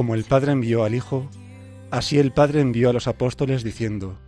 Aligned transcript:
Como 0.00 0.14
el 0.14 0.24
Padre 0.24 0.52
envió 0.52 0.84
al 0.84 0.94
Hijo, 0.94 1.28
así 1.90 2.18
el 2.18 2.32
Padre 2.32 2.62
envió 2.62 2.88
a 2.88 2.94
los 2.94 3.06
apóstoles 3.06 3.62
diciendo, 3.62 4.18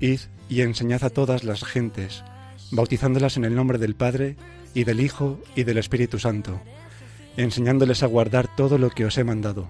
Id 0.00 0.20
y 0.48 0.62
enseñad 0.62 1.04
a 1.04 1.10
todas 1.10 1.44
las 1.44 1.62
gentes, 1.62 2.24
bautizándolas 2.70 3.36
en 3.36 3.44
el 3.44 3.54
nombre 3.54 3.76
del 3.76 3.94
Padre, 3.94 4.36
y 4.72 4.84
del 4.84 4.98
Hijo, 4.98 5.38
y 5.54 5.64
del 5.64 5.76
Espíritu 5.76 6.18
Santo, 6.18 6.58
enseñándoles 7.36 8.02
a 8.02 8.06
guardar 8.06 8.48
todo 8.56 8.78
lo 8.78 8.88
que 8.88 9.04
os 9.04 9.18
he 9.18 9.24
mandado. 9.24 9.68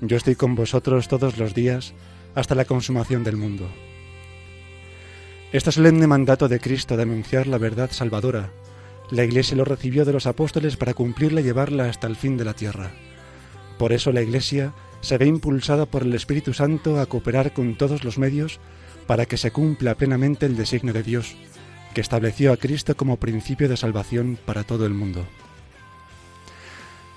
Yo 0.00 0.16
estoy 0.16 0.34
con 0.34 0.56
vosotros 0.56 1.06
todos 1.06 1.38
los 1.38 1.54
días 1.54 1.94
hasta 2.34 2.56
la 2.56 2.64
consumación 2.64 3.22
del 3.22 3.36
mundo. 3.36 3.68
Este 5.52 5.70
solemne 5.70 6.08
mandato 6.08 6.48
de 6.48 6.58
Cristo 6.58 6.96
de 6.96 7.04
anunciar 7.04 7.46
la 7.46 7.58
verdad 7.58 7.92
salvadora, 7.92 8.50
la 9.12 9.22
Iglesia 9.22 9.56
lo 9.56 9.64
recibió 9.64 10.04
de 10.04 10.12
los 10.12 10.26
apóstoles 10.26 10.76
para 10.76 10.92
cumplirla 10.92 11.40
y 11.40 11.44
llevarla 11.44 11.88
hasta 11.88 12.08
el 12.08 12.16
fin 12.16 12.36
de 12.36 12.44
la 12.44 12.54
tierra. 12.54 12.90
Por 13.78 13.92
eso 13.92 14.12
la 14.12 14.22
Iglesia 14.22 14.72
se 15.00 15.18
ve 15.18 15.26
impulsada 15.26 15.86
por 15.86 16.02
el 16.02 16.14
Espíritu 16.14 16.52
Santo 16.52 16.98
a 16.98 17.06
cooperar 17.06 17.52
con 17.52 17.76
todos 17.76 18.04
los 18.04 18.18
medios 18.18 18.58
para 19.06 19.26
que 19.26 19.36
se 19.36 19.50
cumpla 19.50 19.94
plenamente 19.94 20.46
el 20.46 20.56
designio 20.56 20.92
de 20.92 21.02
Dios, 21.02 21.36
que 21.94 22.00
estableció 22.00 22.52
a 22.52 22.56
Cristo 22.56 22.96
como 22.96 23.18
principio 23.18 23.68
de 23.68 23.76
salvación 23.76 24.38
para 24.44 24.64
todo 24.64 24.86
el 24.86 24.94
mundo. 24.94 25.24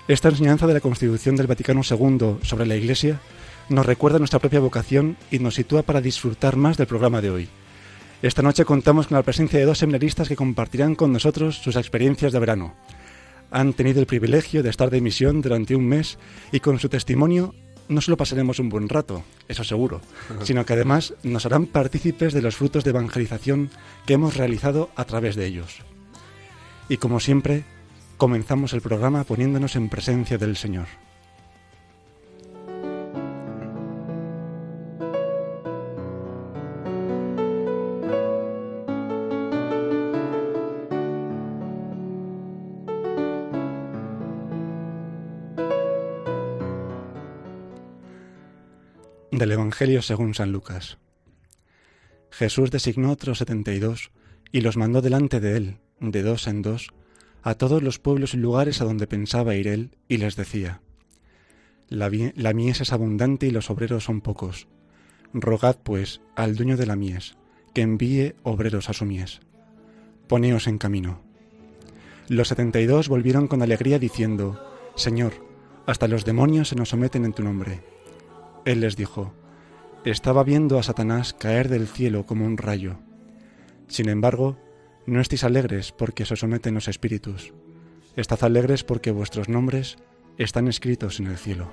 Esta 0.08 0.28
enseñanza 0.28 0.66
de 0.66 0.74
la 0.74 0.80
Constitución 0.80 1.36
del 1.36 1.46
Vaticano 1.46 1.82
II 1.88 2.38
sobre 2.42 2.66
la 2.66 2.76
Iglesia 2.76 3.20
nos 3.68 3.86
recuerda 3.86 4.18
nuestra 4.18 4.40
propia 4.40 4.60
vocación 4.60 5.16
y 5.30 5.38
nos 5.38 5.54
sitúa 5.54 5.82
para 5.82 6.00
disfrutar 6.00 6.56
más 6.56 6.76
del 6.76 6.88
programa 6.88 7.20
de 7.20 7.30
hoy. 7.30 7.48
Esta 8.22 8.42
noche 8.42 8.64
contamos 8.64 9.06
con 9.06 9.16
la 9.16 9.22
presencia 9.22 9.58
de 9.58 9.64
dos 9.64 9.78
seminaristas 9.78 10.28
que 10.28 10.36
compartirán 10.36 10.94
con 10.94 11.12
nosotros 11.12 11.56
sus 11.56 11.76
experiencias 11.76 12.32
de 12.32 12.38
verano. 12.38 12.74
Han 13.50 13.72
tenido 13.72 14.00
el 14.00 14.06
privilegio 14.06 14.62
de 14.62 14.70
estar 14.70 14.90
de 14.90 15.00
misión 15.00 15.40
durante 15.42 15.74
un 15.74 15.86
mes 15.86 16.18
y 16.52 16.60
con 16.60 16.78
su 16.78 16.88
testimonio 16.88 17.54
no 17.88 18.00
solo 18.00 18.16
pasaremos 18.16 18.60
un 18.60 18.68
buen 18.68 18.88
rato, 18.88 19.24
eso 19.48 19.64
seguro, 19.64 20.00
sino 20.44 20.64
que 20.64 20.74
además 20.74 21.14
nos 21.24 21.44
harán 21.44 21.66
partícipes 21.66 22.32
de 22.32 22.40
los 22.40 22.54
frutos 22.54 22.84
de 22.84 22.90
evangelización 22.90 23.70
que 24.06 24.14
hemos 24.14 24.36
realizado 24.36 24.90
a 24.94 25.04
través 25.04 25.34
de 25.34 25.46
ellos. 25.46 25.82
Y 26.88 26.98
como 26.98 27.18
siempre, 27.18 27.64
comenzamos 28.16 28.72
el 28.74 28.80
programa 28.80 29.24
poniéndonos 29.24 29.74
en 29.74 29.88
presencia 29.88 30.38
del 30.38 30.56
Señor. 30.56 30.86
Del 49.40 49.52
Evangelio 49.52 50.02
según 50.02 50.34
San 50.34 50.52
Lucas. 50.52 50.98
Jesús 52.30 52.70
designó 52.70 53.10
otros 53.10 53.38
setenta 53.38 53.72
y 53.72 53.78
dos 53.78 54.10
y 54.52 54.60
los 54.60 54.76
mandó 54.76 55.00
delante 55.00 55.40
de 55.40 55.56
él, 55.56 55.78
de 55.98 56.22
dos 56.22 56.46
en 56.46 56.60
dos, 56.60 56.88
a 57.42 57.54
todos 57.54 57.82
los 57.82 57.98
pueblos 57.98 58.34
y 58.34 58.36
lugares 58.36 58.82
a 58.82 58.84
donde 58.84 59.06
pensaba 59.06 59.54
ir 59.54 59.66
él, 59.66 59.96
y 60.08 60.18
les 60.18 60.36
decía, 60.36 60.82
la, 61.88 62.10
la, 62.34 62.52
mies 62.52 62.82
es 62.82 62.92
abundante 62.92 63.46
y 63.46 63.50
los 63.50 63.70
obreros 63.70 64.04
son 64.04 64.20
pocos. 64.20 64.68
Rogad, 65.32 65.78
pues, 65.82 66.20
al 66.36 66.54
dueño 66.54 66.76
de 66.76 66.84
la 66.84 66.96
mies, 66.96 67.38
que 67.72 67.80
envíe 67.80 68.34
obreros 68.42 68.90
a 68.90 68.92
su 68.92 69.06
mies. 69.06 69.40
Poneos 70.28 70.66
en 70.66 70.76
camino. 70.76 71.22
Los 72.28 72.48
setenta 72.48 72.78
y 72.78 72.84
dos 72.84 73.08
volvieron 73.08 73.48
con 73.48 73.62
alegría 73.62 73.98
diciendo, 73.98 74.62
Señor, 74.96 75.32
hasta 75.86 76.08
los 76.08 76.26
demonios 76.26 76.68
se 76.68 76.76
nos 76.76 76.90
someten 76.90 77.24
en 77.24 77.32
tu 77.32 77.42
nombre. 77.42 77.89
Él 78.64 78.80
les 78.80 78.96
dijo, 78.96 79.34
Estaba 80.04 80.44
viendo 80.44 80.78
a 80.78 80.82
Satanás 80.82 81.34
caer 81.34 81.68
del 81.68 81.86
cielo 81.86 82.24
como 82.24 82.46
un 82.46 82.56
rayo. 82.56 82.98
Sin 83.88 84.08
embargo, 84.08 84.58
no 85.06 85.20
estéis 85.20 85.44
alegres 85.44 85.92
porque 85.92 86.24
se 86.24 86.36
someten 86.36 86.74
los 86.74 86.88
espíritus. 86.88 87.52
Estad 88.16 88.44
alegres 88.44 88.84
porque 88.84 89.10
vuestros 89.10 89.48
nombres 89.48 89.96
están 90.38 90.68
escritos 90.68 91.20
en 91.20 91.26
el 91.26 91.36
cielo. 91.36 91.70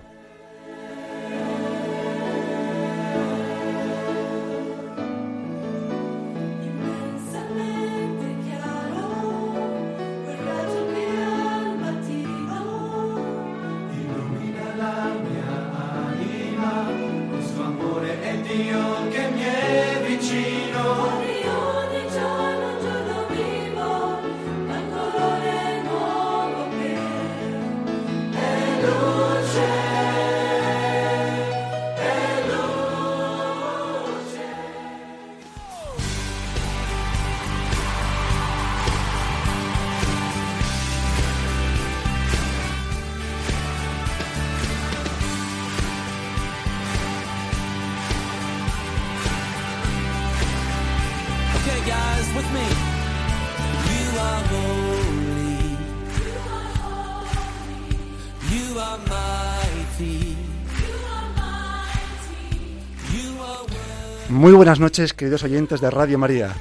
Buenas 64.57 64.79
noches, 64.79 65.13
queridos 65.13 65.44
oyentes 65.44 65.81
de 65.81 65.91
Radio 65.91 66.18
María. 66.18 66.51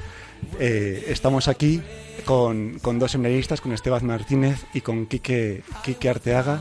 Eh, 0.60 1.06
estamos 1.08 1.48
aquí 1.48 1.80
con, 2.26 2.78
con, 2.80 2.98
dos 2.98 3.12
seminaristas, 3.12 3.62
con 3.62 3.72
Esteban 3.72 4.04
Martínez 4.04 4.66
y 4.74 4.82
con 4.82 5.06
Quique, 5.06 5.62
Quique 5.82 6.10
Arteaga, 6.10 6.60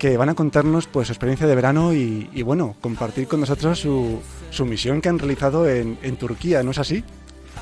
que 0.00 0.16
van 0.16 0.30
a 0.30 0.34
contarnos 0.34 0.88
pues, 0.88 1.06
su 1.06 1.12
experiencia 1.12 1.46
de 1.46 1.54
verano 1.54 1.94
y, 1.94 2.28
y 2.34 2.42
bueno, 2.42 2.74
compartir 2.80 3.28
con 3.28 3.38
nosotros 3.38 3.78
su, 3.78 4.20
su, 4.50 4.66
misión 4.66 5.00
que 5.00 5.08
han 5.08 5.20
realizado 5.20 5.68
en, 5.68 5.96
en, 6.02 6.16
Turquía, 6.16 6.64
¿no 6.64 6.72
es 6.72 6.78
así? 6.78 7.04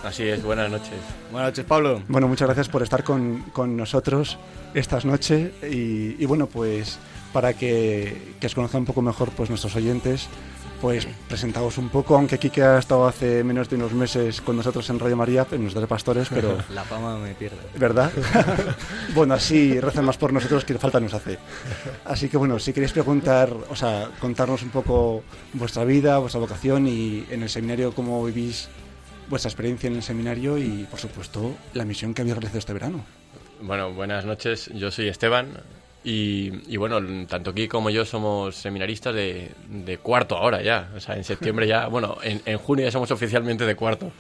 Así 0.02 0.22
es, 0.22 0.42
buenas 0.42 0.70
noches. 0.70 0.94
Buenas 1.30 1.50
noches, 1.50 1.66
Pablo. 1.66 2.02
Bueno, 2.08 2.28
muchas 2.28 2.48
gracias 2.48 2.70
por 2.70 2.82
estar 2.82 3.04
con, 3.04 3.42
con 3.52 3.76
nosotros 3.76 4.38
estas 4.72 5.04
noches 5.04 5.52
y, 5.62 6.16
y, 6.18 6.24
bueno, 6.24 6.46
pues 6.46 6.98
para 7.34 7.52
que, 7.52 8.36
que 8.40 8.46
os 8.46 8.54
conozcan 8.54 8.80
un 8.80 8.86
poco 8.86 9.02
mejor 9.02 9.32
pues, 9.32 9.50
nuestros 9.50 9.76
oyentes, 9.76 10.30
pues 10.80 11.06
presentaos 11.28 11.78
un 11.78 11.88
poco, 11.88 12.16
aunque 12.16 12.38
Kike 12.38 12.62
ha 12.62 12.78
estado 12.78 13.06
hace 13.06 13.42
menos 13.44 13.68
de 13.68 13.76
unos 13.76 13.92
meses 13.92 14.40
con 14.40 14.56
nosotros 14.56 14.88
en 14.90 14.98
Radio 14.98 15.16
María, 15.16 15.46
en 15.50 15.62
nuestros 15.62 15.88
pastores, 15.88 16.28
pero... 16.28 16.58
La 16.74 16.84
fama 16.84 17.18
me 17.18 17.34
pierde. 17.34 17.58
¿Verdad? 17.76 18.10
bueno, 19.14 19.34
así 19.34 19.80
rezan 19.80 20.04
más 20.04 20.16
por 20.16 20.32
nosotros 20.32 20.64
que 20.64 20.78
falta 20.78 21.00
nos 21.00 21.14
hace. 21.14 21.38
Así 22.04 22.28
que 22.28 22.36
bueno, 22.36 22.58
si 22.58 22.72
queréis 22.72 22.92
preguntar, 22.92 23.52
o 23.68 23.76
sea, 23.76 24.10
contarnos 24.18 24.62
un 24.62 24.70
poco 24.70 25.22
vuestra 25.52 25.84
vida, 25.84 26.18
vuestra 26.18 26.40
vocación 26.40 26.86
y 26.86 27.26
en 27.30 27.42
el 27.42 27.48
seminario 27.48 27.92
cómo 27.92 28.24
vivís 28.24 28.68
vuestra 29.28 29.48
experiencia 29.48 29.88
en 29.88 29.96
el 29.96 30.02
seminario 30.02 30.58
y, 30.58 30.86
por 30.90 31.00
supuesto, 31.00 31.56
la 31.74 31.84
misión 31.84 32.14
que 32.14 32.22
habéis 32.22 32.36
realizado 32.36 32.58
este 32.58 32.72
verano. 32.72 33.04
Bueno, 33.60 33.92
buenas 33.92 34.24
noches. 34.24 34.70
Yo 34.74 34.90
soy 34.90 35.08
Esteban 35.08 35.48
Y, 36.08 36.76
bueno, 36.76 37.00
tanto 37.26 37.50
aquí 37.50 37.66
como 37.66 37.90
yo 37.90 38.04
somos 38.04 38.54
seminaristas 38.54 39.12
de, 39.12 39.98
cuarto 40.00 40.36
ahora 40.36 40.62
ya. 40.62 40.88
O 40.94 41.00
sea, 41.00 41.16
en 41.16 41.24
septiembre 41.24 41.66
ya, 41.66 41.88
bueno, 41.88 42.18
en, 42.22 42.58
junio 42.58 42.84
ya 42.84 42.92
somos 42.92 43.10
oficialmente 43.10 43.66
de 43.66 43.74
cuarto, 43.74 44.12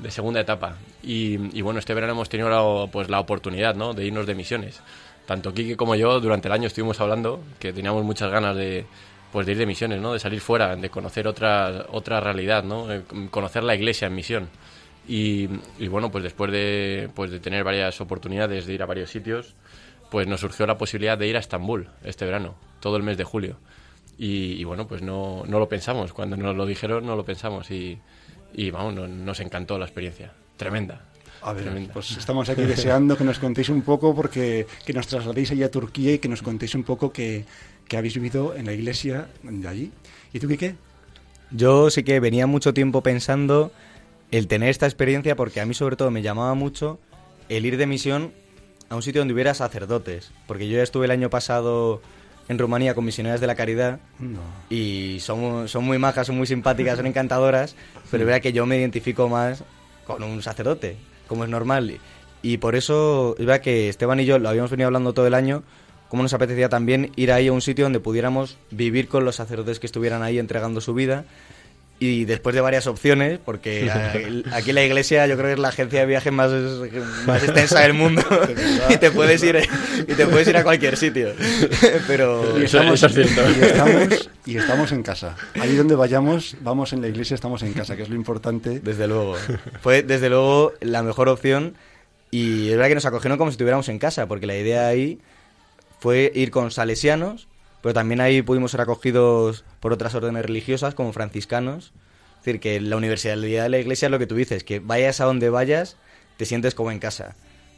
de 0.00 0.10
segunda 0.10 0.40
etapa. 0.40 0.76
Y, 1.02 1.62
bueno, 1.62 1.78
este 1.78 1.94
verano 1.94 2.12
hemos 2.12 2.28
tenido 2.28 2.50
la, 2.50 2.92
pues, 2.92 3.08
la 3.08 3.20
oportunidad 3.20 3.74
¿no? 3.74 3.94
de 3.94 4.04
irnos 4.04 4.26
de 4.26 4.34
misiones. 4.34 4.82
Tanto 5.24 5.54
Kiki 5.54 5.76
como 5.76 5.94
yo 5.94 6.20
durante 6.20 6.48
el 6.48 6.52
año 6.52 6.66
estuvimos 6.66 7.00
hablando 7.00 7.42
que 7.58 7.72
teníamos 7.72 8.04
muchas 8.04 8.30
ganas 8.30 8.54
de, 8.54 8.84
pues, 9.32 9.46
de 9.46 9.52
ir 9.52 9.58
de 9.58 9.64
misiones, 9.64 10.02
¿no? 10.02 10.12
de 10.12 10.18
salir 10.18 10.42
fuera, 10.42 10.76
de 10.76 10.90
conocer 10.90 11.26
otra, 11.26 11.86
otra 11.88 12.20
realidad, 12.20 12.64
¿no? 12.64 12.86
conocer 13.30 13.64
la 13.64 13.74
iglesia 13.74 14.08
en 14.08 14.14
misión. 14.14 14.48
Y, 15.08 15.48
y, 15.78 15.88
bueno, 15.88 16.10
pues 16.10 16.22
después 16.22 16.52
de, 16.52 17.08
pues 17.14 17.30
de 17.30 17.40
tener 17.40 17.64
varias 17.64 17.98
oportunidades 18.02 18.66
de 18.66 18.74
ir 18.74 18.82
a 18.82 18.86
varios 18.86 19.08
sitios, 19.10 19.54
pues 20.14 20.28
nos 20.28 20.38
surgió 20.38 20.64
la 20.64 20.78
posibilidad 20.78 21.18
de 21.18 21.26
ir 21.26 21.34
a 21.34 21.40
Estambul 21.40 21.88
este 22.04 22.24
verano, 22.24 22.54
todo 22.78 22.96
el 22.96 23.02
mes 23.02 23.16
de 23.18 23.24
julio. 23.24 23.56
Y, 24.16 24.62
bueno, 24.62 24.86
pues 24.86 25.02
no, 25.02 25.42
no, 25.44 25.58
lo 25.58 25.68
pensamos. 25.68 26.12
Cuando 26.12 26.36
nos 26.36 26.54
lo 26.54 26.66
dijeron, 26.66 27.04
no 27.04 27.16
lo 27.16 27.24
pensamos. 27.24 27.68
Y, 27.72 27.98
y 28.52 28.70
vamos, 28.70 28.94
nos 28.94 29.40
encantó 29.40 29.76
la 29.76 29.86
experiencia. 29.86 30.32
Tremenda. 30.56 31.00
A 31.42 31.52
ver, 31.52 31.90
pues 31.92 32.12
estamos 32.16 32.48
aquí 32.48 32.62
deseando 32.62 33.16
que 33.16 33.24
nos 33.24 33.40
contéis 33.40 33.70
un 33.70 33.82
poco, 33.82 34.14
porque 34.14 34.68
que 34.86 34.92
nos 34.92 35.08
trasladéis 35.08 35.50
allá 35.50 35.66
a 35.66 35.70
Turquía 35.72 36.12
y 36.12 36.20
que 36.20 36.28
nos 36.28 36.42
contéis 36.42 36.76
un 36.76 36.84
poco 36.84 37.12
qué 37.12 37.44
que 37.88 37.96
habéis 37.96 38.14
vivido 38.14 38.54
en 38.54 38.66
la 38.66 38.72
iglesia 38.72 39.26
de 39.42 39.66
allí. 39.66 39.90
¿Y 40.32 40.38
tú, 40.38 40.46
qué? 40.56 40.76
Yo 41.50 41.90
sí 41.90 42.04
que 42.04 42.20
venía 42.20 42.46
mucho 42.46 42.72
tiempo 42.72 43.02
pensando 43.02 43.72
el 44.30 44.46
tener 44.46 44.68
esta 44.68 44.86
experiencia, 44.86 45.34
porque 45.34 45.60
a 45.60 45.66
mí 45.66 45.74
sobre 45.74 45.96
todo 45.96 46.12
me 46.12 46.22
llamaba 46.22 46.54
mucho 46.54 47.00
el 47.48 47.66
ir 47.66 47.76
de 47.78 47.88
misión 47.88 48.32
a 48.88 48.96
un 48.96 49.02
sitio 49.02 49.20
donde 49.20 49.34
hubiera 49.34 49.54
sacerdotes, 49.54 50.30
porque 50.46 50.68
yo 50.68 50.76
ya 50.76 50.82
estuve 50.82 51.06
el 51.06 51.10
año 51.10 51.30
pasado 51.30 52.00
en 52.48 52.58
Rumanía 52.58 52.94
con 52.94 53.04
misioneras 53.04 53.40
de 53.40 53.46
la 53.46 53.54
caridad 53.54 54.00
y 54.68 55.18
son, 55.20 55.68
son 55.68 55.84
muy 55.84 55.98
majas, 55.98 56.26
son 56.26 56.36
muy 56.36 56.46
simpáticas, 56.46 56.96
son 56.96 57.06
encantadoras, 57.06 57.74
pero 58.10 58.26
vea 58.26 58.40
que 58.40 58.52
yo 58.52 58.66
me 58.66 58.78
identifico 58.78 59.28
más 59.28 59.64
con 60.06 60.22
un 60.22 60.42
sacerdote, 60.42 60.96
como 61.26 61.44
es 61.44 61.50
normal. 61.50 61.98
Y 62.42 62.58
por 62.58 62.76
eso 62.76 63.34
es 63.38 63.46
verdad 63.46 63.62
que 63.62 63.88
Esteban 63.88 64.20
y 64.20 64.26
yo 64.26 64.38
lo 64.38 64.48
habíamos 64.48 64.70
venido 64.70 64.88
hablando 64.88 65.14
todo 65.14 65.26
el 65.26 65.34
año, 65.34 65.62
como 66.10 66.22
nos 66.22 66.34
apetecía 66.34 66.68
también 66.68 67.10
ir 67.16 67.32
ahí 67.32 67.48
a 67.48 67.52
un 67.52 67.62
sitio 67.62 67.86
donde 67.86 68.00
pudiéramos 68.00 68.58
vivir 68.70 69.08
con 69.08 69.24
los 69.24 69.36
sacerdotes 69.36 69.80
que 69.80 69.86
estuvieran 69.86 70.22
ahí 70.22 70.38
entregando 70.38 70.80
su 70.80 70.92
vida 70.92 71.24
y 72.00 72.24
después 72.24 72.54
de 72.54 72.60
varias 72.60 72.86
opciones, 72.86 73.38
porque 73.44 73.90
aquí 74.52 74.72
la 74.72 74.84
iglesia 74.84 75.26
yo 75.26 75.36
creo 75.36 75.46
que 75.46 75.52
es 75.52 75.58
la 75.58 75.68
agencia 75.68 76.00
de 76.00 76.06
viaje 76.06 76.30
más, 76.30 76.50
más 77.26 77.42
extensa 77.42 77.80
del 77.80 77.94
mundo 77.94 78.22
y 78.90 78.96
te 78.96 79.10
puedes 79.10 79.42
ir 79.42 79.60
y 80.06 80.14
te 80.14 80.26
puedes 80.26 80.48
ir 80.48 80.56
a 80.56 80.64
cualquier 80.64 80.96
sitio. 80.96 81.32
Pero 82.06 82.58
y 82.58 82.64
estamos, 82.64 83.02
estamos, 83.02 84.30
y 84.44 84.56
estamos 84.56 84.92
en 84.92 85.02
casa. 85.02 85.36
Ahí 85.60 85.76
donde 85.76 85.94
vayamos, 85.94 86.56
vamos 86.60 86.92
en 86.92 87.00
la 87.00 87.08
iglesia, 87.08 87.34
estamos 87.34 87.62
en 87.62 87.72
casa, 87.72 87.96
que 87.96 88.02
es 88.02 88.08
lo 88.08 88.16
importante. 88.16 88.80
Desde 88.80 89.06
luego. 89.06 89.36
Fue 89.80 90.02
desde 90.02 90.28
luego 90.28 90.72
la 90.80 91.02
mejor 91.02 91.28
opción 91.28 91.74
y 92.30 92.70
es 92.70 92.76
verdad 92.76 92.88
que 92.88 92.96
nos 92.96 93.06
acogieron 93.06 93.38
como 93.38 93.50
si 93.50 93.54
estuviéramos 93.54 93.88
en 93.88 93.98
casa, 93.98 94.26
porque 94.26 94.46
la 94.46 94.56
idea 94.56 94.88
ahí 94.88 95.20
fue 96.00 96.32
ir 96.34 96.50
con 96.50 96.70
salesianos 96.70 97.46
pero 97.84 97.92
también 97.92 98.22
ahí 98.22 98.40
pudimos 98.40 98.70
ser 98.70 98.80
acogidos 98.80 99.62
por 99.78 99.92
otras 99.92 100.14
órdenes 100.14 100.42
religiosas, 100.46 100.94
como 100.94 101.12
franciscanos. 101.12 101.92
Es 102.38 102.44
decir, 102.46 102.58
que 102.58 102.80
la 102.80 102.96
universalidad 102.96 103.64
de 103.64 103.68
la 103.68 103.78
iglesia 103.78 104.06
es 104.06 104.10
lo 104.10 104.18
que 104.18 104.26
tú 104.26 104.36
dices, 104.36 104.64
que 104.64 104.80
vayas 104.80 105.20
a 105.20 105.26
donde 105.26 105.50
vayas, 105.50 105.98
te 106.38 106.46
sientes 106.46 106.74
como 106.74 106.90
en 106.92 106.98
casa. 106.98 107.36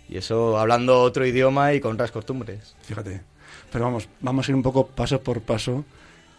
Y 0.08 0.18
eso 0.18 0.60
hablando 0.60 1.00
otro 1.00 1.26
idioma 1.26 1.74
y 1.74 1.80
con 1.80 1.94
otras 1.94 2.12
costumbres. 2.12 2.76
Fíjate. 2.82 3.22
Pero 3.72 3.84
vamos, 3.84 4.08
vamos 4.20 4.46
a 4.46 4.52
ir 4.52 4.54
un 4.54 4.62
poco 4.62 4.86
paso 4.86 5.20
por 5.22 5.40
paso 5.40 5.84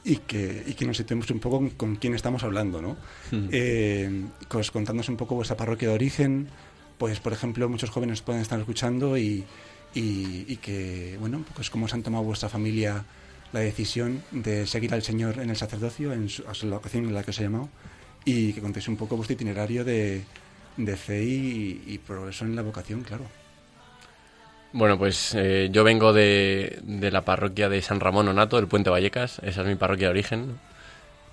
y 0.06 0.16
que, 0.16 0.64
y 0.66 0.74
que 0.74 0.86
nos 0.86 0.96
situemos 0.96 1.30
un 1.30 1.40
poco 1.42 1.70
con, 1.76 1.98
quién 1.98 2.16
estamos 2.16 2.46
hablando, 2.46 2.82
¿no? 2.82 2.96
Eh, 3.52 4.28
pues 4.48 4.72
contándonos 4.72 5.10
un 5.10 5.18
poco 5.18 5.36
vuestra 5.36 5.58
parroquia 5.58 5.90
de 5.90 5.96
origen, 5.96 6.48
pues 6.98 7.20
por 7.20 7.34
ejemplo 7.34 7.68
muchos 7.68 7.90
jóvenes 7.90 8.22
pueden 8.22 8.42
estar 8.42 8.58
escuchando 8.62 9.18
y, 9.18 9.44
y, 9.94 10.46
y 10.48 10.56
que, 10.56 11.18
bueno, 11.20 11.44
pues 11.54 11.70
cómo 11.70 11.90
se 11.90 11.96
han 11.96 12.04
tomado 12.04 12.24
vuestra 12.24 12.48
familia 12.48 13.04
la 13.54 13.60
decisión 13.62 14.24
de 14.32 14.68
seguir 14.68 14.94
al 14.94 15.04
Señor 15.04 15.40
en 15.40 15.50
el 15.50 15.56
sacerdocio, 15.56 16.14
en 16.14 16.30
su, 16.30 16.44
la 16.64 16.78
ocasión 16.78 17.06
en 17.06 17.14
la 17.14 17.24
que 17.24 17.32
os 17.32 17.40
he 17.40 17.44
llamado, 17.44 17.70
y 18.26 18.54
que 18.54 18.62
contéis 18.62 18.88
un 18.88 18.98
poco 18.98 19.16
vuestro 19.16 19.34
itinerario 19.34 19.86
de, 19.86 20.24
de 20.76 20.98
fe 20.98 21.24
y, 21.24 22.00
progreso 22.06 22.46
en 22.46 22.56
la 22.56 22.62
vocación, 22.62 23.02
claro. 23.02 23.26
Bueno, 24.74 24.98
pues 24.98 25.34
eh, 25.34 25.70
yo 25.72 25.84
vengo 25.84 26.12
de, 26.12 26.80
de, 26.84 27.10
la 27.10 27.22
parroquia 27.22 27.70
de 27.70 27.82
San 27.82 28.00
Ramón 28.00 28.28
Onato, 28.28 28.58
del 28.58 28.68
Puente 28.68 28.90
Vallecas, 28.90 29.40
esa 29.44 29.62
es 29.62 29.68
mi 29.68 29.76
parroquia 29.76 30.08
de 30.08 30.12
origen. 30.12 30.60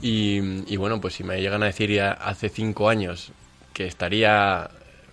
Y, 0.01 0.73
y 0.73 0.77
bueno, 0.77 1.01
pues 1.01 1.15
si 1.15 1.25
me 1.25 1.41
llegan 1.41 1.63
a 1.63 1.67
decir 1.67 1.91
ya 1.91 2.13
hace 2.13 2.49
cinco 2.49 2.89
años 2.89 3.33
que 3.73 3.87
estaría, 3.87 4.71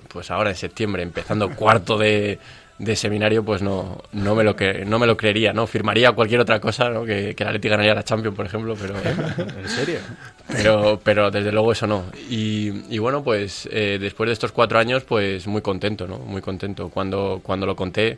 pues 0.08 0.30
ahora 0.32 0.52
en 0.52 0.56
septiembre, 0.56 1.02
empezando 1.04 1.56
cuarto 1.56 1.98
de, 1.98 2.40
de 2.82 2.96
seminario, 2.96 3.46
pues 3.46 3.62
no, 3.62 4.02
no, 4.12 4.34
me 4.34 4.44
lo 4.44 4.56
que, 4.56 4.86
no 4.86 4.98
me 4.98 5.06
lo 5.06 5.16
creería, 5.16 5.54
¿no? 5.54 5.68
Firmaría 5.68 6.14
cualquier 6.14 6.40
otra 6.40 6.60
cosa, 6.60 6.90
¿no? 6.90 7.06
Que, 7.06 7.36
que 7.36 7.44
la 7.44 7.52
Leti 7.52 7.70
ganaría 7.70 7.94
la 7.94 8.04
Champions, 8.04 8.36
por 8.36 8.48
ejemplo, 8.48 8.76
pero... 8.80 8.96
¿En 9.62 9.70
serio? 9.70 10.00
Pero, 10.48 11.00
pero 11.04 11.30
desde 11.30 11.52
luego 11.52 11.74
eso 11.74 11.86
no. 11.86 12.06
Y, 12.28 12.72
y 12.90 12.98
bueno, 12.98 13.24
pues 13.24 13.70
eh, 13.72 14.00
después 14.02 14.28
de 14.28 14.34
estos 14.34 14.52
cuatro 14.52 14.80
años, 14.80 15.04
pues 15.04 15.46
muy 15.46 15.62
contento, 15.62 16.08
¿no? 16.08 16.18
Muy 16.18 16.42
contento. 16.42 16.90
Cuando, 16.90 17.40
cuando 17.44 17.68
lo 17.68 17.76
conté, 17.76 18.18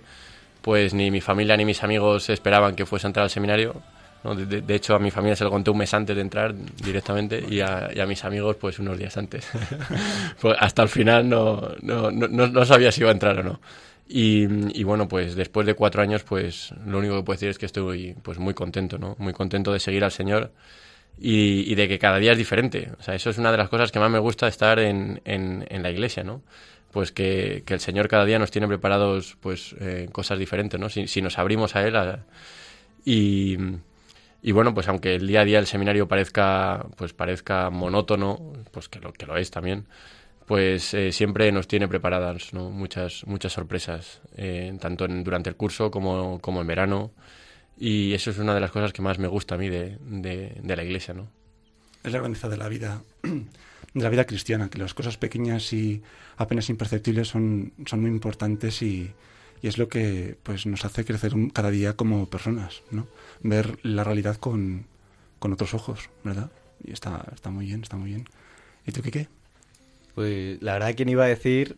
pues 0.62 0.94
ni 0.94 1.12
mi 1.12 1.20
familia 1.20 1.58
ni 1.58 1.66
mis 1.66 1.84
amigos 1.84 2.30
esperaban 2.30 2.74
que 2.74 2.86
fuese 2.86 3.06
a 3.06 3.10
entrar 3.10 3.26
al 3.26 3.30
seminario. 3.30 3.76
¿no? 4.24 4.34
De, 4.34 4.76
hecho, 4.76 4.96
a 4.96 5.00
mi 5.00 5.12
familia 5.12 5.36
se 5.36 5.44
lo 5.44 5.50
conté 5.50 5.72
un 5.72 5.78
mes 5.78 5.94
antes 5.94 6.16
de 6.16 6.22
entrar 6.22 6.56
directamente 6.56 7.44
y 7.50 7.60
a, 7.60 7.90
y 7.94 8.00
a 8.00 8.06
mis 8.06 8.24
amigos 8.24 8.56
pues 8.56 8.80
unos 8.80 8.98
días 8.98 9.18
antes. 9.18 9.46
pues 10.40 10.56
hasta 10.58 10.84
el 10.84 10.88
final 10.88 11.28
no, 11.28 11.74
no, 11.82 12.10
no, 12.12 12.48
no 12.48 12.66
sabía 12.66 12.94
si 12.94 13.02
iba 13.02 13.10
a 13.10 13.14
entrar 13.14 13.40
o 13.40 13.44
no. 13.44 13.60
Y, 14.16 14.84
bueno, 14.84 15.08
pues 15.08 15.34
después 15.34 15.66
de 15.66 15.74
cuatro 15.74 16.04
años, 16.04 16.24
pues 16.24 16.72
lo 16.86 17.00
único 17.00 17.16
que 17.18 17.24
puedo 17.24 17.36
decir 17.36 17.50
es 17.50 17.58
que 17.58 17.66
estoy 17.66 18.14
pues 18.22 18.38
muy 18.38 18.54
contento, 18.54 19.00
¿no? 19.00 19.16
Muy 19.18 19.34
contento 19.34 19.74
de 19.74 19.80
seguir 19.80 20.04
al 20.04 20.12
Señor 20.12 20.52
y, 21.18 21.74
de 21.74 21.88
que 21.88 21.98
cada 21.98 22.20
día 22.20 22.34
es 22.34 22.38
diferente. 22.38 22.92
O 23.00 23.02
sea, 23.02 23.16
eso 23.16 23.32
es 23.32 23.40
una 23.40 23.52
de 23.52 23.58
las 23.58 23.70
cosas 23.70 23.92
que 23.92 23.98
más 23.98 24.12
me 24.12 24.20
gusta 24.20 24.48
estar 24.48 24.78
en, 24.78 25.20
en, 25.26 25.82
la 25.82 25.90
iglesia, 25.90 26.24
¿no? 26.24 26.44
Pues 26.92 27.12
que, 27.12 27.64
que, 27.66 27.74
el 27.74 27.80
Señor 27.80 28.08
cada 28.08 28.24
día 28.26 28.38
nos 28.38 28.52
tiene 28.52 28.68
preparados 28.68 29.36
pues 29.42 29.76
eh, 29.80 30.08
cosas 30.12 30.38
diferentes, 30.38 30.80
¿no? 30.80 30.90
Si, 30.90 31.08
si, 31.08 31.24
nos 31.24 31.40
abrimos 31.40 31.76
a 31.76 31.82
Él 31.82 31.96
y, 33.06 33.58
y 34.44 34.52
bueno, 34.52 34.76
pues 34.76 34.88
aunque 34.90 35.16
el 35.16 35.26
día 35.26 35.42
a 35.42 35.46
día 35.46 35.58
el 35.58 35.66
seminario 35.66 36.08
parezca 36.08 36.86
pues 36.98 37.14
parezca 37.14 37.72
monótono, 37.72 38.54
pues 38.70 38.90
que 38.90 39.00
lo, 39.00 39.12
que 39.12 39.26
lo 39.26 39.38
es 39.38 39.50
también, 39.50 39.88
pues 40.46 40.94
eh, 40.94 41.12
siempre 41.12 41.52
nos 41.52 41.68
tiene 41.68 41.88
preparadas 41.88 42.54
muchas, 42.54 43.26
muchas 43.26 43.54
sorpresas, 43.54 44.22
eh, 44.36 44.76
tanto 44.80 45.08
durante 45.08 45.50
el 45.50 45.56
curso 45.56 45.90
como, 45.90 46.40
como, 46.40 46.62
en 46.62 46.68
verano. 46.68 47.12
Y 47.78 48.14
eso 48.14 48.32
es 48.32 48.38
una 48.38 48.54
de 48.54 48.60
las 48.60 48.72
cosas 48.72 48.94
que 48.94 49.02
más 49.02 49.20
me 49.20 49.28
gusta 49.28 49.56
a 49.56 49.58
mí 49.58 49.70
de, 49.70 49.98
de, 50.00 50.76
la 50.76 50.84
iglesia. 50.84 51.14
¿no? 51.14 51.28
Es 52.04 52.12
la 52.12 52.20
grandeza 52.20 52.50
de 52.50 52.58
la 52.58 52.68
vida, 52.68 53.02
de 53.24 54.04
la 54.04 54.10
vida 54.10 54.26
cristiana, 54.26 54.70
que 54.70 54.78
las 54.78 54.94
cosas 54.94 55.18
pequeñas 55.18 55.72
y 55.74 56.04
apenas 56.38 56.70
imperceptibles 56.70 57.30
son, 57.30 57.74
son 57.86 58.02
muy 58.02 58.12
importantes 58.12 58.82
y, 58.82 59.12
y 59.62 59.68
es 59.68 59.78
lo 59.78 59.88
que 59.88 60.38
pues, 60.44 60.66
nos 60.66 60.84
hace 60.86 61.06
crecer 61.06 61.34
cada 61.54 61.72
día 61.72 61.96
como 61.96 62.30
personas, 62.30 62.84
¿no? 62.92 63.08
ver 63.42 63.80
la 63.84 64.04
realidad 64.04 64.36
con, 64.36 64.86
con 65.40 65.54
otros 65.54 65.74
ojos, 65.74 66.10
¿verdad? 66.24 66.52
Y 66.84 66.92
está, 66.92 67.26
está 67.34 67.50
muy 67.50 67.66
bien, 67.68 67.82
está 67.82 67.96
muy 67.96 68.10
bien. 68.10 68.28
¿Y 68.86 68.92
tú 68.92 69.02
qué 69.02 69.12
qué? 69.12 69.28
Pues 70.16 70.62
la 70.62 70.74
verdad, 70.74 70.94
¿quién 70.96 71.10
iba 71.10 71.26
a 71.26 71.28
decir? 71.28 71.78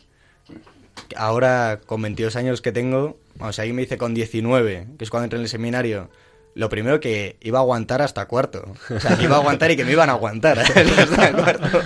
Ahora, 1.16 1.82
con 1.86 2.02
22 2.02 2.36
años 2.36 2.62
que 2.62 2.72
tengo, 2.72 3.18
o 3.40 3.54
sea, 3.54 3.64
alguien 3.64 3.76
me 3.76 3.82
dice 3.84 3.98
con 3.98 4.14
19, 4.14 4.88
que 4.98 5.04
es 5.04 5.10
cuando 5.10 5.26
entré 5.26 5.38
en 5.38 5.44
el 5.44 5.50
seminario, 5.50 6.10
lo 6.54 6.70
primero 6.70 7.00
que 7.00 7.38
iba 7.42 7.60
a 7.60 7.62
aguantar 7.62 8.02
hasta 8.02 8.28
cuarto. 8.28 8.74
O 8.90 9.00
sea, 9.00 9.18
que 9.18 9.24
iba 9.24 9.36
a 9.36 9.40
aguantar 9.40 9.72
y 9.72 9.76
que 9.76 9.86
me 9.86 9.92
iban 9.92 10.10
a 10.10 10.14
aguantar 10.14 10.60
hasta 10.60 11.34
cuarto. 11.34 11.82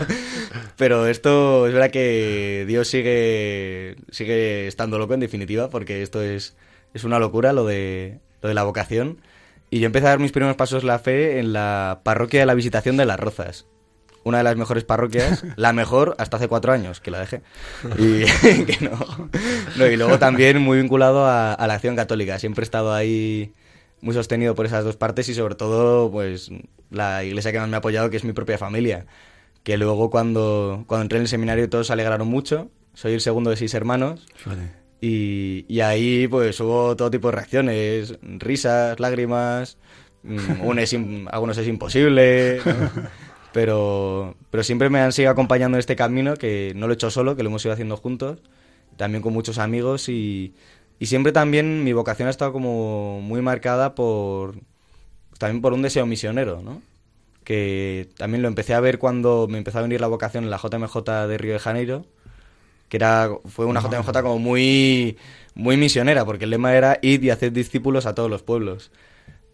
Pero 0.77 1.07
esto 1.07 1.67
es 1.67 1.73
verdad 1.73 1.91
que 1.91 2.65
Dios 2.67 2.87
sigue, 2.87 3.95
sigue 4.11 4.67
estando 4.67 4.97
loco 4.97 5.13
en 5.13 5.19
definitiva, 5.19 5.69
porque 5.69 6.01
esto 6.01 6.21
es, 6.21 6.55
es 6.93 7.03
una 7.03 7.19
locura 7.19 7.51
lo 7.51 7.65
de, 7.65 8.19
lo 8.41 8.49
de 8.49 8.55
la 8.55 8.63
vocación. 8.63 9.21
Y 9.71 9.79
yo 9.79 9.87
empecé 9.87 10.07
a 10.07 10.11
dar 10.11 10.19
mis 10.19 10.31
primeros 10.31 10.55
pasos 10.55 10.83
la 10.83 10.99
fe 10.99 11.39
en 11.39 11.53
la 11.53 12.01
parroquia 12.03 12.39
de 12.39 12.45
la 12.45 12.55
Visitación 12.55 12.97
de 12.97 13.05
las 13.05 13.19
Rozas 13.19 13.65
una 14.23 14.39
de 14.39 14.43
las 14.43 14.55
mejores 14.55 14.83
parroquias, 14.83 15.43
la 15.55 15.73
mejor 15.73 16.15
hasta 16.17 16.37
hace 16.37 16.47
cuatro 16.47 16.71
años, 16.71 16.99
que 16.99 17.11
la 17.11 17.19
dejé. 17.19 17.41
Y, 17.97 18.25
que 18.65 18.77
no. 18.81 19.29
y 19.85 19.95
luego 19.95 20.19
también 20.19 20.61
muy 20.61 20.77
vinculado 20.79 21.25
a, 21.25 21.55
la 21.67 21.73
acción 21.73 21.95
católica. 21.95 22.39
Siempre 22.39 22.63
he 22.63 22.65
estado 22.65 22.93
ahí 22.93 23.53
muy 24.01 24.13
sostenido 24.13 24.55
por 24.55 24.65
esas 24.65 24.83
dos 24.83 24.95
partes 24.95 25.27
y 25.29 25.33
sobre 25.33 25.55
todo 25.55 26.09
pues 26.09 26.51
la 26.89 27.23
iglesia 27.23 27.51
que 27.51 27.59
más 27.59 27.69
me 27.69 27.75
ha 27.75 27.79
apoyado, 27.79 28.09
que 28.09 28.17
es 28.17 28.23
mi 28.23 28.33
propia 28.33 28.57
familia. 28.57 29.05
Que 29.63 29.77
luego 29.77 30.09
cuando, 30.09 30.85
cuando 30.87 31.03
entré 31.03 31.17
en 31.17 31.23
el 31.23 31.27
seminario 31.27 31.69
todos 31.69 31.87
se 31.87 31.93
alegraron 31.93 32.27
mucho. 32.27 32.69
Soy 32.93 33.13
el 33.13 33.21
segundo 33.21 33.49
de 33.49 33.57
seis 33.57 33.73
hermanos. 33.73 34.25
Y, 35.01 35.65
y 35.69 35.79
ahí 35.79 36.27
pues 36.27 36.59
hubo 36.59 36.95
todo 36.95 37.09
tipo 37.09 37.29
de 37.29 37.35
reacciones, 37.35 38.17
risas, 38.21 38.99
lágrimas, 38.99 39.77
mm, 40.23 40.61
un 40.61 40.79
es 40.79 40.93
algunos 41.31 41.57
es 41.57 41.67
imposible, 41.67 42.59
¿no? 42.65 42.73
pero, 43.51 44.35
pero 44.51 44.63
siempre 44.63 44.89
me 44.89 44.99
han 44.99 45.11
seguido 45.11 45.31
acompañando 45.31 45.77
en 45.77 45.79
este 45.79 45.95
camino, 45.95 46.35
que 46.35 46.73
no 46.75 46.87
lo 46.87 46.93
he 46.93 46.95
hecho 46.95 47.09
solo, 47.09 47.35
que 47.35 47.43
lo 47.43 47.49
hemos 47.49 47.63
ido 47.65 47.73
haciendo 47.73 47.97
juntos, 47.97 48.39
también 48.97 49.21
con 49.21 49.33
muchos 49.33 49.57
amigos 49.57 50.09
y, 50.09 50.53
y 50.99 51.05
siempre 51.07 51.31
también 51.31 51.83
mi 51.83 51.93
vocación 51.93 52.27
ha 52.27 52.31
estado 52.31 52.51
como 52.51 53.21
muy 53.21 53.41
marcada 53.41 53.95
por 53.95 54.55
también 55.37 55.61
por 55.61 55.73
un 55.73 55.81
deseo 55.81 56.05
misionero, 56.05 56.61
¿no? 56.61 56.81
Que 57.43 58.09
también 58.17 58.41
lo 58.41 58.49
empecé 58.49 58.73
a 58.73 58.79
ver 58.81 58.99
cuando 58.99 59.47
me 59.49 59.57
empezó 59.57 59.79
a 59.79 59.81
venir 59.81 60.01
la 60.01 60.07
vocación 60.07 60.43
en 60.43 60.49
la 60.49 60.57
JMJ 60.57 61.27
de 61.27 61.37
Río 61.37 61.53
de 61.53 61.59
Janeiro, 61.59 62.05
que 62.89 62.97
era 62.97 63.29
fue 63.45 63.65
una 63.65 63.81
JMJ 63.81 64.21
como 64.21 64.37
muy 64.39 65.17
muy 65.55 65.77
misionera, 65.77 66.25
porque 66.25 66.43
el 66.43 66.51
lema 66.51 66.75
era 66.75 66.99
id 67.01 67.23
y 67.23 67.29
hacer 67.29 67.53
discípulos 67.53 68.05
a 68.05 68.13
todos 68.13 68.29
los 68.29 68.43
pueblos. 68.43 68.91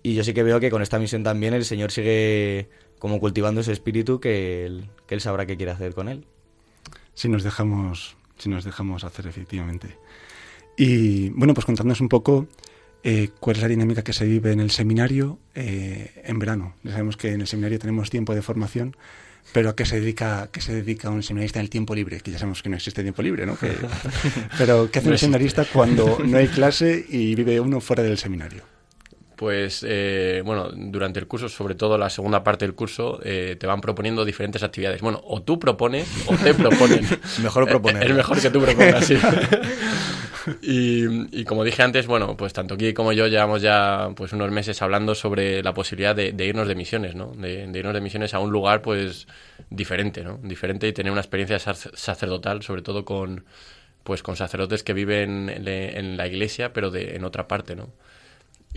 Y 0.03 0.15
yo 0.15 0.23
sí 0.23 0.33
que 0.33 0.43
veo 0.43 0.59
que 0.59 0.69
con 0.71 0.81
esta 0.81 0.99
misión 0.99 1.23
también 1.23 1.53
el 1.53 1.65
Señor 1.65 1.91
sigue 1.91 2.69
como 3.05 3.19
cultivando 3.19 3.61
ese 3.61 3.71
espíritu 3.71 4.19
que 4.19 4.65
él, 4.65 4.89
que 5.05 5.13
él 5.13 5.21
sabrá 5.21 5.45
qué 5.45 5.55
quiere 5.57 5.71
hacer 5.71 5.93
con 5.93 6.09
él. 6.09 6.25
si 7.13 7.29
nos 7.29 7.43
dejamos, 7.43 8.17
si 8.39 8.49
nos 8.49 8.63
dejamos 8.63 9.03
hacer 9.03 9.27
efectivamente. 9.27 9.95
Y 10.75 11.29
bueno, 11.29 11.53
pues 11.53 11.65
contándonos 11.65 12.01
un 12.01 12.09
poco 12.09 12.47
eh, 13.03 13.29
cuál 13.39 13.57
es 13.57 13.61
la 13.61 13.67
dinámica 13.67 14.01
que 14.03 14.11
se 14.11 14.25
vive 14.25 14.51
en 14.53 14.59
el 14.59 14.71
seminario 14.71 15.37
eh, 15.53 16.23
en 16.25 16.39
verano. 16.39 16.73
Ya 16.83 16.93
sabemos 16.93 17.15
que 17.15 17.31
en 17.33 17.41
el 17.41 17.47
seminario 17.47 17.77
tenemos 17.77 18.09
tiempo 18.09 18.33
de 18.33 18.41
formación, 18.41 18.97
pero 19.53 19.69
¿a 19.69 19.75
qué 19.75 19.85
se 19.85 19.99
dedica, 19.99 20.49
qué 20.51 20.59
se 20.61 20.73
dedica 20.73 21.11
un 21.11 21.21
seminarista 21.21 21.59
en 21.59 21.65
el 21.65 21.69
tiempo 21.69 21.93
libre? 21.93 22.21
Que 22.21 22.31
ya 22.31 22.39
sabemos 22.39 22.63
que 22.63 22.69
no 22.69 22.75
existe 22.75 23.03
tiempo 23.03 23.21
libre, 23.21 23.45
¿no? 23.45 23.55
Que- 23.55 23.71
pero 24.57 24.89
¿qué 24.89 24.97
hace 24.97 25.09
No 25.09 25.13
un 25.13 25.19
seminarista 25.19 25.63
cuando 25.71 26.17
no 26.25 26.37
hay 26.39 26.47
clase 26.47 27.05
y 27.07 27.35
vive 27.35 27.59
uno 27.59 27.79
fuera 27.81 28.01
del 28.01 28.17
seminario? 28.17 28.63
Pues 29.35 29.85
eh, 29.85 30.41
bueno, 30.45 30.69
durante 30.73 31.19
el 31.19 31.27
curso, 31.27 31.49
sobre 31.49 31.75
todo 31.75 31.97
la 31.97 32.09
segunda 32.09 32.41
parte 32.43 32.65
del 32.65 32.73
curso, 32.73 33.19
eh, 33.23 33.57
te 33.59 33.67
van 33.67 33.81
proponiendo 33.81 34.23
diferentes 34.23 34.63
actividades. 34.63 35.01
Bueno, 35.01 35.21
o 35.25 35.41
tú 35.41 35.59
propones 35.59 36.07
o 36.27 36.35
te 36.37 36.53
proponen. 36.53 37.05
Mejor 37.43 37.67
proponer. 37.67 38.03
Es 38.09 38.15
mejor 38.15 38.41
que 38.41 38.49
tú 38.49 38.61
propongas, 38.61 39.05
sí. 39.05 39.17
y, 40.61 41.39
y 41.41 41.43
como 41.43 41.63
dije 41.63 41.81
antes, 41.83 42.07
bueno, 42.07 42.37
pues 42.37 42.53
tanto 42.53 42.75
aquí 42.75 42.93
como 42.93 43.11
yo 43.13 43.27
llevamos 43.27 43.61
ya 43.61 44.09
pues 44.15 44.33
unos 44.33 44.51
meses 44.51 44.81
hablando 44.81 45.15
sobre 45.15 45.63
la 45.63 45.73
posibilidad 45.73 46.15
de, 46.15 46.31
de 46.31 46.45
irnos 46.45 46.67
de 46.67 46.75
misiones, 46.75 47.15
¿no? 47.15 47.33
De, 47.35 47.67
de 47.67 47.79
irnos 47.79 47.93
de 47.93 48.01
misiones 48.01 48.33
a 48.33 48.39
un 48.39 48.51
lugar 48.51 48.81
pues 48.81 49.27
diferente, 49.69 50.23
¿no? 50.23 50.39
Diferente 50.43 50.87
y 50.87 50.93
tener 50.93 51.11
una 51.11 51.21
experiencia 51.21 51.57
sac- 51.57 51.93
sacerdotal, 51.95 52.61
sobre 52.63 52.81
todo 52.81 53.05
con 53.05 53.45
pues 54.03 54.21
con 54.21 54.35
sacerdotes 54.35 54.83
que 54.83 54.93
viven 54.93 55.49
en, 55.49 55.67
en 55.67 56.15
la 56.17 56.27
iglesia, 56.27 56.73
pero 56.73 56.91
de, 56.91 57.15
en 57.15 57.25
otra 57.25 57.47
parte, 57.47 57.75
¿no? 57.75 57.89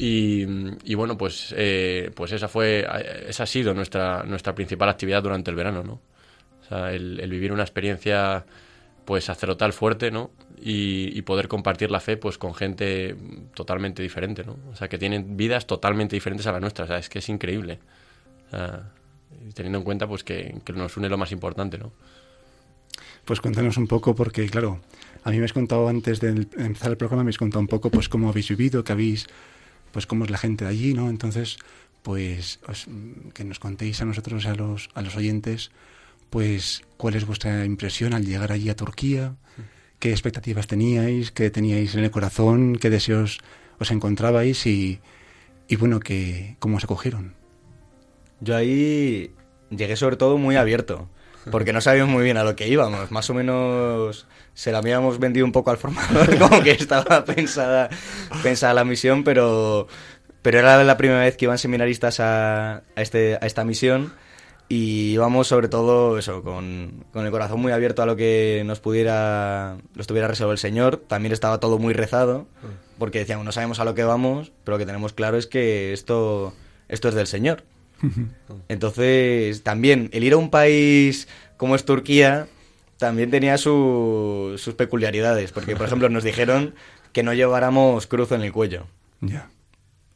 Y, 0.00 0.94
bueno, 0.94 1.18
pues, 1.18 1.52
eh, 1.56 2.12
pues 2.14 2.30
esa 2.30 2.46
fue, 2.46 2.86
esa 3.26 3.42
ha 3.42 3.46
sido 3.46 3.74
nuestra, 3.74 4.22
nuestra 4.22 4.54
principal 4.54 4.88
actividad 4.88 5.22
durante 5.22 5.50
el 5.50 5.56
verano, 5.56 5.82
¿no? 5.82 6.00
O 6.62 6.64
sea, 6.68 6.92
el, 6.92 7.28
vivir 7.28 7.50
una 7.52 7.62
experiencia 7.62 8.44
pues 9.04 9.24
sacerdotal 9.24 9.72
fuerte, 9.72 10.10
¿no? 10.12 10.30
Y, 10.60 11.20
poder 11.22 11.48
compartir 11.48 11.90
la 11.90 11.98
fe 11.98 12.16
pues 12.16 12.38
con 12.38 12.54
gente 12.54 13.16
totalmente 13.54 14.02
diferente, 14.02 14.44
¿no? 14.44 14.56
O 14.70 14.76
sea, 14.76 14.88
que 14.88 14.98
tienen 14.98 15.36
vidas 15.36 15.66
totalmente 15.66 16.14
diferentes 16.14 16.46
a 16.46 16.52
la 16.52 16.60
nuestra, 16.60 16.84
o 16.84 16.88
sea, 16.88 16.98
es 16.98 17.08
que 17.08 17.18
es 17.18 17.28
increíble. 17.28 17.80
O 18.46 18.50
sea, 18.50 18.92
teniendo 19.54 19.78
en 19.78 19.84
cuenta 19.84 20.06
pues 20.06 20.22
que, 20.22 20.60
que 20.64 20.72
nos 20.72 20.96
une 20.96 21.08
lo 21.08 21.18
más 21.18 21.32
importante, 21.32 21.76
¿no? 21.76 21.92
Pues 23.24 23.40
cuéntanos 23.40 23.76
un 23.76 23.86
poco, 23.86 24.14
porque 24.14 24.48
claro, 24.48 24.80
a 25.24 25.30
mí 25.30 25.38
me 25.38 25.44
has 25.44 25.52
contado 25.52 25.88
antes 25.88 26.20
de 26.20 26.28
empezar 26.28 26.92
el 26.92 26.96
programa, 26.96 27.24
me 27.24 27.30
has 27.30 27.38
contado 27.38 27.60
un 27.60 27.66
poco 27.66 27.90
pues 27.90 28.08
cómo 28.08 28.28
habéis 28.28 28.48
vivido, 28.48 28.84
que 28.84 28.92
habéis, 28.92 29.26
pues 29.92 30.06
cómo 30.06 30.24
es 30.24 30.30
la 30.30 30.38
gente 30.38 30.64
de 30.64 30.70
allí, 30.70 30.94
¿no? 30.94 31.10
Entonces, 31.10 31.56
pues 32.02 32.60
os- 32.68 32.86
que 33.34 33.44
nos 33.44 33.58
contéis 33.58 34.00
a 34.00 34.04
nosotros, 34.04 34.46
a 34.46 34.54
los, 34.54 34.88
a 34.94 35.02
los 35.02 35.16
oyentes, 35.16 35.70
pues 36.30 36.82
cuál 36.96 37.14
es 37.14 37.26
vuestra 37.26 37.64
impresión 37.64 38.14
al 38.14 38.24
llegar 38.24 38.52
allí 38.52 38.68
a 38.70 38.76
Turquía, 38.76 39.34
qué 39.98 40.10
expectativas 40.10 40.66
teníais, 40.66 41.30
qué 41.32 41.50
teníais 41.50 41.94
en 41.94 42.04
el 42.04 42.10
corazón, 42.10 42.76
qué 42.76 42.90
deseos 42.90 43.38
os 43.80 43.90
encontrabais 43.90 44.66
y, 44.66 45.00
y 45.68 45.76
bueno, 45.76 46.00
que, 46.00 46.56
cómo 46.58 46.76
os 46.76 46.84
acogieron. 46.84 47.34
Yo 48.40 48.56
ahí 48.56 49.32
llegué 49.70 49.96
sobre 49.96 50.16
todo 50.16 50.38
muy 50.38 50.56
abierto, 50.56 51.08
porque 51.50 51.72
no 51.72 51.80
sabíamos 51.80 52.12
muy 52.12 52.22
bien 52.24 52.36
a 52.36 52.44
lo 52.44 52.54
que 52.56 52.68
íbamos. 52.68 53.10
Más 53.10 53.28
o 53.30 53.34
menos 53.34 54.26
se 54.58 54.72
la 54.72 54.78
habíamos 54.78 55.20
vendido 55.20 55.46
un 55.46 55.52
poco 55.52 55.70
al 55.70 55.76
formador, 55.76 56.36
como 56.40 56.60
que 56.64 56.72
estaba 56.72 57.24
pensada, 57.24 57.88
pensada 58.42 58.74
la 58.74 58.82
misión, 58.82 59.22
pero, 59.22 59.86
pero 60.42 60.58
era 60.58 60.82
la 60.82 60.96
primera 60.96 61.20
vez 61.20 61.36
que 61.36 61.44
iban 61.44 61.58
seminaristas 61.58 62.18
a, 62.18 62.78
a, 62.78 62.82
este, 62.96 63.36
a 63.36 63.46
esta 63.46 63.62
misión 63.62 64.12
y 64.68 65.12
íbamos 65.12 65.46
sobre 65.46 65.68
todo 65.68 66.18
eso, 66.18 66.42
con, 66.42 67.04
con 67.12 67.24
el 67.24 67.30
corazón 67.30 67.60
muy 67.60 67.70
abierto 67.70 68.02
a 68.02 68.06
lo 68.06 68.16
que 68.16 68.64
nos 68.66 68.80
pudiera, 68.80 69.76
nos 69.94 70.08
tuviera 70.08 70.26
reservado 70.26 70.54
el 70.54 70.58
Señor. 70.58 71.04
También 71.06 71.32
estaba 71.32 71.60
todo 71.60 71.78
muy 71.78 71.94
rezado, 71.94 72.48
porque 72.98 73.20
decíamos, 73.20 73.44
no 73.44 73.52
sabemos 73.52 73.78
a 73.78 73.84
lo 73.84 73.94
que 73.94 74.02
vamos, 74.02 74.50
pero 74.64 74.74
lo 74.74 74.80
que 74.80 74.86
tenemos 74.86 75.12
claro 75.12 75.36
es 75.36 75.46
que 75.46 75.92
esto, 75.92 76.52
esto 76.88 77.08
es 77.08 77.14
del 77.14 77.28
Señor. 77.28 77.62
Entonces, 78.68 79.62
también, 79.62 80.10
el 80.12 80.24
ir 80.24 80.32
a 80.32 80.36
un 80.36 80.50
país 80.50 81.28
como 81.56 81.76
es 81.76 81.84
Turquía, 81.84 82.48
también 82.98 83.30
tenía 83.30 83.56
su- 83.58 84.54
sus 84.58 84.74
peculiaridades, 84.74 85.52
porque, 85.52 85.76
por 85.76 85.86
ejemplo, 85.86 86.08
nos 86.08 86.24
dijeron 86.24 86.74
que 87.12 87.22
no 87.22 87.32
lleváramos 87.32 88.06
cruz 88.06 88.32
en 88.32 88.42
el 88.42 88.52
cuello. 88.52 88.86
Ya. 89.20 89.48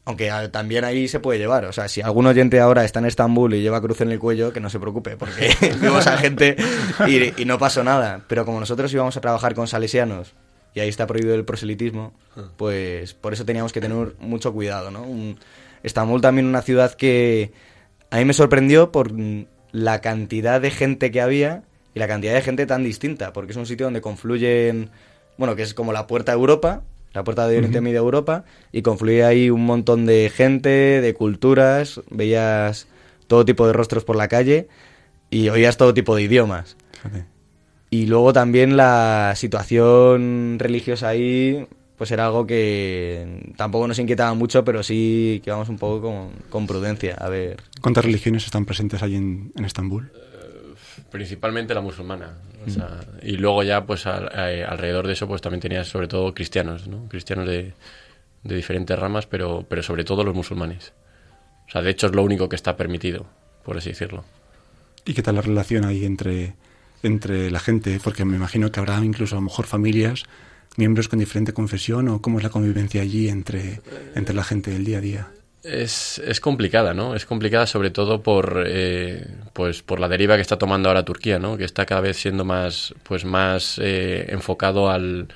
Aunque 0.04 0.30
ah, 0.32 0.50
también 0.50 0.84
ahí 0.84 1.06
se 1.06 1.20
puede 1.20 1.38
llevar. 1.38 1.64
O 1.66 1.72
sea, 1.72 1.88
si 1.88 2.00
algún 2.00 2.26
oyente 2.26 2.58
ahora 2.58 2.84
está 2.84 2.98
en 2.98 3.06
Estambul 3.06 3.54
y 3.54 3.62
lleva 3.62 3.80
cruz 3.80 4.00
en 4.00 4.10
el 4.10 4.18
cuello, 4.18 4.52
que 4.52 4.58
no 4.60 4.68
se 4.68 4.80
preocupe, 4.80 5.16
porque 5.16 5.50
vimos 5.80 6.06
a 6.08 6.18
gente 6.18 6.56
y, 7.06 7.40
y 7.40 7.44
no 7.44 7.58
pasó 7.58 7.84
nada. 7.84 8.22
Pero 8.28 8.44
como 8.44 8.58
nosotros 8.60 8.92
íbamos 8.92 9.16
a 9.16 9.20
trabajar 9.20 9.54
con 9.54 9.68
salesianos 9.68 10.34
y 10.74 10.80
ahí 10.80 10.88
está 10.88 11.06
prohibido 11.06 11.34
el 11.36 11.44
proselitismo, 11.44 12.12
pues 12.56 13.14
por 13.14 13.32
eso 13.32 13.44
teníamos 13.44 13.72
que 13.72 13.80
tener 13.80 14.16
mucho 14.18 14.52
cuidado, 14.52 14.90
¿no? 14.90 15.02
Un- 15.02 15.38
Estambul 15.84 16.20
también 16.20 16.46
una 16.46 16.62
ciudad 16.62 16.94
que 16.94 17.52
a 18.10 18.16
mí 18.18 18.24
me 18.24 18.32
sorprendió 18.34 18.92
por 18.92 19.10
la 19.72 20.00
cantidad 20.00 20.60
de 20.60 20.70
gente 20.70 21.10
que 21.10 21.20
había 21.20 21.62
y 21.94 21.98
la 21.98 22.08
cantidad 22.08 22.34
de 22.34 22.42
gente 22.42 22.66
tan 22.66 22.84
distinta, 22.84 23.32
porque 23.32 23.52
es 23.52 23.56
un 23.56 23.66
sitio 23.66 23.86
donde 23.86 24.00
confluyen, 24.00 24.90
bueno, 25.36 25.56
que 25.56 25.62
es 25.62 25.74
como 25.74 25.92
la 25.92 26.06
puerta 26.06 26.32
a 26.32 26.34
Europa, 26.34 26.82
la 27.12 27.24
puerta 27.24 27.46
de 27.46 27.58
Oriente 27.58 27.80
Medio 27.80 28.00
a 28.00 28.04
Europa, 28.04 28.44
y 28.72 28.82
confluye 28.82 29.24
ahí 29.24 29.50
un 29.50 29.66
montón 29.66 30.06
de 30.06 30.30
gente, 30.34 30.68
de 31.00 31.14
culturas, 31.14 32.00
veías 32.10 32.86
todo 33.26 33.44
tipo 33.44 33.66
de 33.66 33.72
rostros 33.72 34.04
por 34.04 34.16
la 34.16 34.28
calle 34.28 34.68
y 35.30 35.48
oías 35.48 35.76
todo 35.76 35.94
tipo 35.94 36.16
de 36.16 36.22
idiomas. 36.22 36.76
Y 37.90 38.06
luego 38.06 38.32
también 38.32 38.76
la 38.76 39.34
situación 39.36 40.56
religiosa 40.58 41.08
ahí, 41.08 41.66
pues 41.98 42.10
era 42.10 42.26
algo 42.26 42.46
que 42.46 43.52
tampoco 43.56 43.86
nos 43.86 43.98
inquietaba 43.98 44.32
mucho, 44.32 44.64
pero 44.64 44.82
sí 44.82 45.42
que 45.44 45.50
íbamos 45.50 45.68
un 45.68 45.76
poco 45.76 46.00
con, 46.00 46.30
con 46.48 46.66
prudencia, 46.66 47.16
a 47.18 47.28
ver. 47.28 47.58
¿Cuántas 47.82 48.04
religiones 48.04 48.46
están 48.46 48.64
presentes 48.64 49.02
allí 49.02 49.16
en, 49.16 49.52
en 49.56 49.64
Estambul? 49.66 50.10
Principalmente 51.12 51.74
la 51.74 51.80
musulmana. 51.82 52.38
o 52.66 52.70
sea, 52.70 53.00
y 53.22 53.36
luego 53.36 53.62
ya, 53.62 53.84
pues 53.84 54.06
al- 54.06 54.30
eh, 54.34 54.64
alrededor 54.64 55.06
de 55.06 55.12
eso, 55.12 55.28
pues 55.28 55.40
también 55.42 55.60
tenías 55.60 55.86
sobre 55.86 56.08
todo 56.08 56.32
cristianos, 56.34 56.88
¿no? 56.88 57.06
Cristianos 57.08 57.46
de, 57.46 57.74
de 58.44 58.56
diferentes 58.56 58.98
ramas, 58.98 59.26
pero, 59.26 59.64
pero 59.68 59.82
sobre 59.82 60.04
todo 60.04 60.24
los 60.24 60.34
musulmanes. 60.34 60.92
O 61.68 61.70
sea, 61.70 61.82
de 61.82 61.90
hecho 61.90 62.06
es 62.06 62.14
lo 62.14 62.22
único 62.22 62.48
que 62.48 62.56
está 62.56 62.76
permitido, 62.76 63.26
por 63.64 63.76
así 63.76 63.90
decirlo. 63.90 64.24
¿Y 65.04 65.14
qué 65.14 65.22
tal 65.22 65.34
la 65.36 65.42
relación 65.42 65.84
ahí 65.84 66.04
entre, 66.04 66.54
entre 67.02 67.50
la 67.50 67.60
gente? 67.60 68.00
Porque 68.02 68.24
me 68.24 68.36
imagino 68.36 68.70
que 68.72 68.80
habrá 68.80 68.98
incluso 69.04 69.34
a 69.36 69.38
lo 69.38 69.42
mejor 69.42 69.66
familias, 69.66 70.22
miembros 70.76 71.08
con 71.08 71.18
diferente 71.18 71.52
confesión, 71.52 72.08
o 72.08 72.22
cómo 72.22 72.38
es 72.38 72.44
la 72.44 72.50
convivencia 72.50 73.02
allí 73.02 73.28
entre, 73.28 73.80
entre 74.14 74.34
la 74.34 74.44
gente 74.44 74.70
del 74.70 74.84
día 74.84 74.98
a 74.98 75.00
día. 75.00 75.28
Es, 75.62 76.18
es 76.18 76.40
complicada, 76.40 76.92
¿no? 76.92 77.14
Es 77.14 77.24
complicada 77.24 77.66
sobre 77.66 77.90
todo 77.90 78.22
por, 78.22 78.64
eh, 78.66 79.24
pues 79.52 79.82
por 79.82 80.00
la 80.00 80.08
deriva 80.08 80.34
que 80.34 80.42
está 80.42 80.58
tomando 80.58 80.88
ahora 80.88 81.04
Turquía, 81.04 81.38
¿no? 81.38 81.56
Que 81.56 81.64
está 81.64 81.86
cada 81.86 82.00
vez 82.00 82.16
siendo 82.16 82.44
más, 82.44 82.94
pues 83.04 83.24
más 83.24 83.78
eh, 83.80 84.26
enfocado 84.30 84.90
al, 84.90 85.28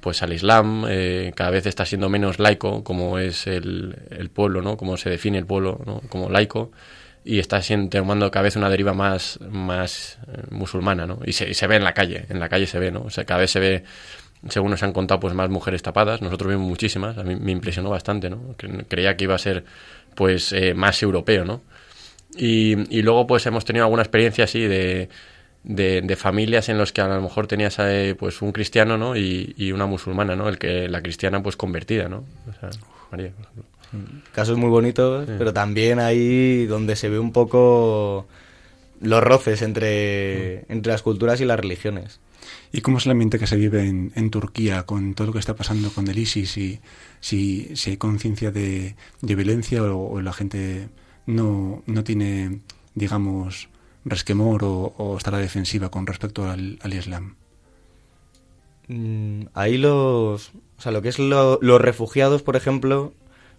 pues 0.00 0.22
al 0.22 0.32
Islam, 0.32 0.84
eh, 0.88 1.32
cada 1.36 1.50
vez 1.50 1.66
está 1.66 1.86
siendo 1.86 2.08
menos 2.08 2.40
laico, 2.40 2.82
como 2.82 3.18
es 3.20 3.46
el, 3.46 3.96
el 4.10 4.30
pueblo, 4.30 4.62
¿no? 4.62 4.76
Como 4.76 4.96
se 4.96 5.10
define 5.10 5.38
el 5.38 5.46
pueblo, 5.46 5.80
¿no? 5.86 6.00
Como 6.08 6.28
laico 6.28 6.72
y 7.24 7.38
está 7.40 7.60
siendo, 7.60 7.90
tomando 7.90 8.30
cada 8.30 8.44
vez 8.44 8.56
una 8.56 8.70
deriva 8.70 8.94
más, 8.94 9.38
más 9.50 10.18
eh, 10.28 10.42
musulmana, 10.50 11.06
¿no? 11.06 11.20
Y 11.24 11.32
se, 11.32 11.48
y 11.48 11.54
se 11.54 11.66
ve 11.66 11.76
en 11.76 11.84
la 11.84 11.92
calle, 11.92 12.24
en 12.30 12.40
la 12.40 12.48
calle 12.48 12.66
se 12.66 12.78
ve, 12.78 12.90
¿no? 12.90 13.02
O 13.02 13.10
sea, 13.10 13.24
cada 13.24 13.40
vez 13.40 13.50
se 13.50 13.60
ve 13.60 13.84
según 14.48 14.70
nos 14.70 14.82
han 14.82 14.92
contado, 14.92 15.20
pues 15.20 15.34
más 15.34 15.48
mujeres 15.50 15.82
tapadas. 15.82 16.22
Nosotros 16.22 16.50
vimos 16.50 16.68
muchísimas. 16.68 17.18
A 17.18 17.22
mí 17.24 17.34
me 17.36 17.52
impresionó 17.52 17.90
bastante, 17.90 18.30
¿no? 18.30 18.54
Cre- 18.56 18.84
Creía 18.88 19.16
que 19.16 19.24
iba 19.24 19.34
a 19.34 19.38
ser, 19.38 19.64
pues, 20.14 20.52
eh, 20.52 20.74
más 20.74 21.02
europeo, 21.02 21.44
¿no? 21.44 21.62
Y, 22.36 22.96
y 22.96 23.02
luego, 23.02 23.26
pues, 23.26 23.46
hemos 23.46 23.64
tenido 23.64 23.84
alguna 23.84 24.02
experiencia 24.02 24.44
así 24.44 24.60
de, 24.60 25.08
de, 25.64 26.02
de 26.02 26.16
familias 26.16 26.68
en 26.68 26.78
los 26.78 26.92
que 26.92 27.00
a 27.00 27.08
lo 27.08 27.20
mejor 27.20 27.46
tenías 27.46 27.76
eh, 27.80 28.14
pues 28.18 28.40
un 28.42 28.52
cristiano 28.52 28.96
¿no? 28.96 29.16
y, 29.16 29.54
y 29.56 29.72
una 29.72 29.86
musulmana, 29.86 30.36
¿no? 30.36 30.48
El 30.48 30.58
que 30.58 30.88
la 30.88 31.02
cristiana 31.02 31.42
pues 31.42 31.56
convertida, 31.56 32.08
¿no? 32.08 32.24
O 32.48 32.52
sea, 32.60 32.70
María, 33.10 33.30
por 33.32 33.44
ejemplo. 33.44 33.64
Casos 34.32 34.56
muy 34.58 34.68
bonitos, 34.68 35.26
pero 35.38 35.52
también 35.54 35.98
ahí 35.98 36.66
donde 36.66 36.94
se 36.94 37.08
ve 37.08 37.18
un 37.18 37.32
poco 37.32 38.26
los 39.00 39.22
roces 39.22 39.62
entre, 39.62 40.70
entre 40.70 40.92
las 40.92 41.00
culturas 41.02 41.40
y 41.40 41.46
las 41.46 41.58
religiones. 41.58 42.20
¿Y 42.72 42.82
cómo 42.82 42.98
es 42.98 43.06
el 43.06 43.12
ambiente 43.12 43.38
que 43.38 43.46
se 43.46 43.56
vive 43.56 43.86
en, 43.86 44.30
Turquía 44.30 44.84
con 44.84 45.14
todo 45.14 45.28
lo 45.28 45.32
que 45.32 45.38
está 45.38 45.56
pasando 45.56 45.90
con 45.90 46.06
el 46.08 46.18
ISIS? 46.18 46.56
Y, 46.58 46.80
si, 47.20 47.74
hay 47.86 47.96
conciencia 47.96 48.50
de, 48.50 48.94
violencia 49.22 49.82
o, 49.82 50.20
la 50.20 50.32
gente 50.32 50.88
no, 51.26 51.82
no 51.86 52.04
tiene, 52.04 52.60
digamos, 52.94 53.70
resquemor 54.04 54.64
o, 54.64 54.94
o, 54.98 55.16
está 55.16 55.30
a 55.30 55.34
la 55.34 55.38
defensiva 55.38 55.90
con 55.90 56.06
respecto 56.06 56.48
al, 56.48 56.78
Islam. 56.92 57.36
Mm, 58.88 59.46
ahí 59.54 59.78
los... 59.78 60.50
O 60.78 60.80
sea, 60.80 60.92
lo 60.92 61.02
que 61.02 61.08
es 61.08 61.18
lo, 61.18 61.58
los 61.60 61.80
refugiados, 61.80 62.42
por 62.42 62.54
ejemplo, 62.54 63.12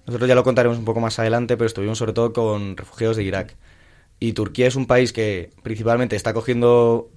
nosotros 0.06 0.28
ya 0.28 0.36
lo 0.36 0.44
contaremos 0.44 0.78
un 0.78 0.86
poco 0.86 1.00
más 1.02 1.20
adelante, 1.20 1.58
pero 1.58 1.68
estuvimos 1.68 1.98
sobre 1.98 2.14
todo 2.14 2.32
con 2.32 2.78
refugiados 2.78 3.18
de 3.18 3.24
Irak. 3.24 3.56
Y 4.20 4.34
Turquía 4.34 4.68
es 4.68 4.76
un 4.76 4.86
país 4.86 5.14
que 5.14 5.52
principalmente 5.64 6.16
está 6.16 6.34
cogiendo 6.34 7.10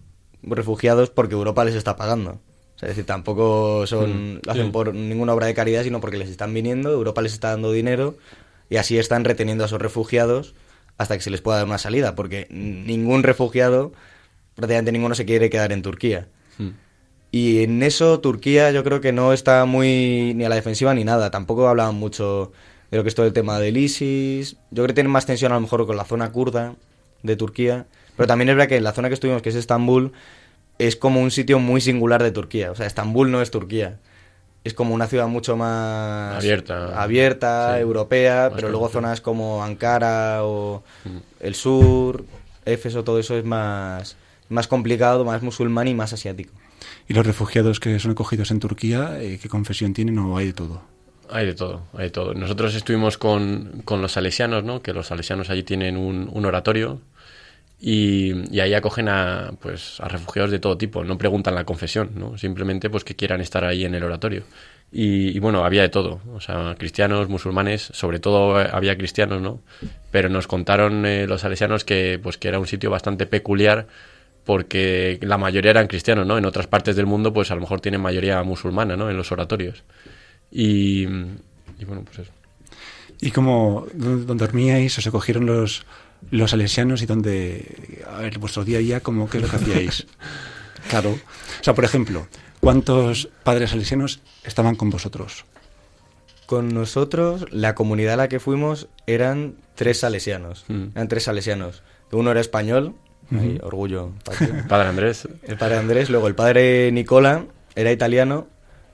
refugiados 0.43 1.11
porque 1.11 1.35
Europa 1.35 1.65
les 1.65 1.75
está 1.75 1.97
pagando. 1.97 2.41
O 2.77 2.79
sea, 2.79 2.89
es 2.89 2.97
decir, 2.97 3.07
tampoco 3.07 3.87
son, 3.87 4.35
mm, 4.35 4.41
lo 4.45 4.53
hacen 4.53 4.67
sí. 4.67 4.73
por 4.73 4.95
ninguna 4.95 5.35
obra 5.35 5.47
de 5.47 5.55
caridad, 5.55 5.85
sino 5.85 6.01
porque 6.01 6.19
les 6.19 6.31
están 6.31 6.53
viniendo, 6.53 6.91
Europa 6.91 7.23
les 7.23 7.33
está 7.33 7.51
dando 7.51 7.73
dinero 7.73 8.17
y 8.71 8.77
así 8.77 8.99
están 8.99 9.25
reteniendo 9.25 9.65
a 9.65 9.67
esos 9.67 9.81
refugiados 9.81 10.55
hasta 10.99 11.17
que 11.17 11.23
se 11.23 11.31
les 11.31 11.41
pueda 11.41 11.59
dar 11.59 11.67
una 11.67 11.79
salida, 11.79 12.15
porque 12.15 12.47
ningún 12.51 13.23
refugiado, 13.23 13.93
prácticamente 14.55 14.93
ninguno 14.93 15.15
se 15.15 15.25
quiere 15.25 15.51
quedar 15.51 15.73
en 15.73 15.83
Turquía. 15.83 16.29
Mm. 16.59 16.71
Y 17.33 17.63
en 17.63 17.83
eso 17.83 18.21
Turquía 18.21 18.71
yo 18.73 18.85
creo 18.85 19.01
que 19.01 19.11
no 19.11 19.33
está 19.33 19.65
muy 19.65 20.35
ni 20.35 20.45
a 20.45 20.51
la 20.51 20.55
defensiva 20.55 20.95
ni 20.95 21.03
nada. 21.03 21.31
Tampoco 21.31 21.67
hablaban 21.67 21.95
mucho 21.95 22.53
de 22.91 22.99
lo 22.99 23.03
que 23.03 23.09
es 23.09 23.15
todo 23.15 23.25
el 23.25 23.33
tema 23.33 23.59
del 23.59 23.79
ISIS. 23.79 24.57
Yo 24.71 24.83
creo 24.83 24.89
que 24.89 24.93
tienen 24.93 25.11
más 25.11 25.25
tensión 25.25 25.51
a 25.51 25.55
lo 25.55 25.63
mejor 25.63 25.87
con 25.87 25.97
la 25.97 26.05
zona 26.05 26.31
kurda 26.31 26.77
de 27.23 27.35
Turquía. 27.35 27.87
Pero 28.23 28.29
también 28.29 28.50
es 28.50 28.55
verdad 28.55 28.69
que 28.69 28.76
en 28.76 28.85
la 28.85 28.93
zona 28.93 29.09
que 29.09 29.14
estuvimos, 29.14 29.43
que 29.43 29.49
es 29.49 29.57
Estambul, 29.57 30.12
es 30.79 30.95
como 30.95 31.21
un 31.21 31.33
sitio 31.33 31.59
muy 31.59 31.81
singular 31.81 32.23
de 32.23 32.31
Turquía. 32.31 32.71
O 32.71 32.76
sea, 32.76 32.87
Estambul 32.87 33.33
no 33.33 33.43
es 33.43 33.50
Turquía. 33.50 33.99
Es 34.62 34.75
como 34.75 34.95
una 34.95 35.09
ciudad 35.09 35.26
mucho 35.26 35.57
más 35.57 36.37
abierta, 36.37 37.02
abierta 37.02 37.75
sí. 37.75 37.81
europea, 37.81 38.45
más 38.45 38.52
pero 38.55 38.69
luego 38.69 38.88
zonas 38.91 39.21
como 39.21 39.64
Ankara 39.64 40.45
o 40.45 40.85
mm. 41.05 41.17
el 41.41 41.57
sur, 41.57 42.25
Éfeso, 42.64 43.02
todo 43.02 43.19
eso 43.19 43.37
es 43.37 43.45
más, 43.45 44.17
más 44.49 44.69
complicado, 44.69 45.25
más 45.25 45.43
musulmán 45.43 45.88
y 45.88 45.95
más 45.95 46.12
asiático. 46.12 46.52
¿Y 47.09 47.14
los 47.14 47.26
refugiados 47.26 47.81
que 47.81 47.99
son 47.99 48.12
acogidos 48.12 48.52
en 48.52 48.61
Turquía, 48.61 49.21
eh, 49.21 49.41
qué 49.43 49.49
confesión 49.49 49.95
tienen 49.95 50.17
o 50.21 50.37
hay 50.37 50.47
de 50.47 50.52
todo? 50.52 50.81
Hay 51.29 51.47
de 51.47 51.55
todo, 51.55 51.83
hay 51.95 52.05
de 52.05 52.11
todo. 52.11 52.35
Nosotros 52.35 52.73
estuvimos 52.76 53.19
con, 53.19 53.83
con 53.85 54.00
los 54.00 54.12
salesianos, 54.12 54.62
¿no? 54.62 54.81
que 54.81 54.93
los 54.93 55.09
salesianos 55.09 55.50
allí 55.50 55.64
tienen 55.64 55.97
un, 55.97 56.31
un 56.33 56.45
oratorio 56.45 57.00
y, 57.85 58.61
ahí 58.61 58.75
acogen 58.75 59.09
a, 59.09 59.55
pues, 59.61 60.01
a 60.01 60.07
refugiados 60.07 60.53
de 60.53 60.61
todo 60.61 60.79
tipo. 60.79 61.03
No 61.03 61.19
preguntan 61.19 61.57
la 61.57 61.65
confesión, 61.65 62.12
¿no? 62.15 62.39
simplemente 62.39 62.89
pues 62.89 63.03
que 63.03 63.17
quieran 63.17 63.41
estar 63.41 63.65
ahí 63.65 63.85
en 63.85 63.97
el 63.97 64.05
oratorio. 64.05 64.45
Y, 64.93 65.37
bueno, 65.41 65.65
había 65.65 65.83
de 65.83 65.89
todo, 65.89 66.21
o 66.33 66.41
sea, 66.41 66.77
cristianos, 66.79 67.29
musulmanes, 67.29 67.83
sobre 67.93 68.21
todo 68.21 68.57
había 68.57 68.97
cristianos, 68.97 69.41
¿no? 69.41 69.62
Pero 70.11 70.29
nos 70.29 70.47
contaron 70.47 71.07
eh, 71.07 71.27
los 71.27 71.41
salesianos 71.41 71.83
que, 71.83 72.21
pues, 72.23 72.37
que 72.37 72.49
era 72.49 72.59
un 72.59 72.67
sitio 72.67 72.91
bastante 72.91 73.27
peculiar 73.27 73.89
porque 74.45 75.19
la 75.23 75.39
mayoría 75.39 75.71
eran 75.71 75.87
cristianos, 75.87 76.27
¿no? 76.27 76.37
En 76.39 76.45
otras 76.45 76.67
partes 76.67 76.95
del 76.95 77.07
mundo, 77.07 77.33
pues 77.33 77.51
a 77.51 77.55
lo 77.55 77.62
mejor 77.62 77.81
tienen 77.81 78.03
mayoría 78.03 78.43
musulmana, 78.43 78.97
¿no? 78.97 79.11
En 79.11 79.17
los 79.17 79.33
oratorios. 79.33 79.83
Y, 80.51 81.07
bueno, 81.07 82.05
pues 82.05 82.21
eso. 82.21 82.33
¿Y 83.21 83.31
cómo 83.31 83.87
dormíais? 83.95 84.99
¿Os 84.99 85.07
acogieron 85.07 85.47
los, 85.47 85.87
los 86.31 86.50
salesianos 86.50 87.02
y 87.02 87.07
dónde, 87.07 88.05
a 88.09 88.18
ver, 88.18 88.38
vuestro 88.38 88.64
día 88.64 88.79
a 88.79 88.81
día, 88.81 89.01
cómo, 89.01 89.29
qué 89.29 89.38
es 89.38 89.42
lo 89.42 89.51
que 89.51 89.57
hacíais? 89.57 90.07
claro. 90.88 91.11
O 91.11 91.64
sea, 91.64 91.75
por 91.75 91.85
ejemplo, 91.85 92.27
¿cuántos 92.61 93.29
padres 93.44 93.70
salesianos 93.70 94.20
estaban 94.44 94.77
con 94.77 94.90
vosotros? 94.90 95.44
Con 96.47 96.68
nosotros, 96.68 97.47
la 97.51 97.75
comunidad 97.75 98.14
a 98.14 98.16
la 98.16 98.29
que 98.29 98.40
fuimos 98.40 98.88
eran 99.07 99.57
tres 99.75 100.01
salesianos. 100.01 100.64
Mm. 100.68 100.88
Eran 100.94 101.09
tres 101.09 101.25
salesianos. 101.25 101.83
Uno 102.11 102.31
era 102.31 102.40
español, 102.40 102.94
Ahí, 103.31 103.59
orgullo. 103.62 104.12
El 104.40 104.64
padre 104.68 104.88
Andrés. 104.88 105.29
El 105.47 105.57
padre 105.57 105.79
Andrés, 105.79 106.11
luego 106.11 106.29
el 106.29 106.35
padre 106.35 106.90
Nicola 106.92 107.47
era 107.75 107.92
italiano 107.92 108.49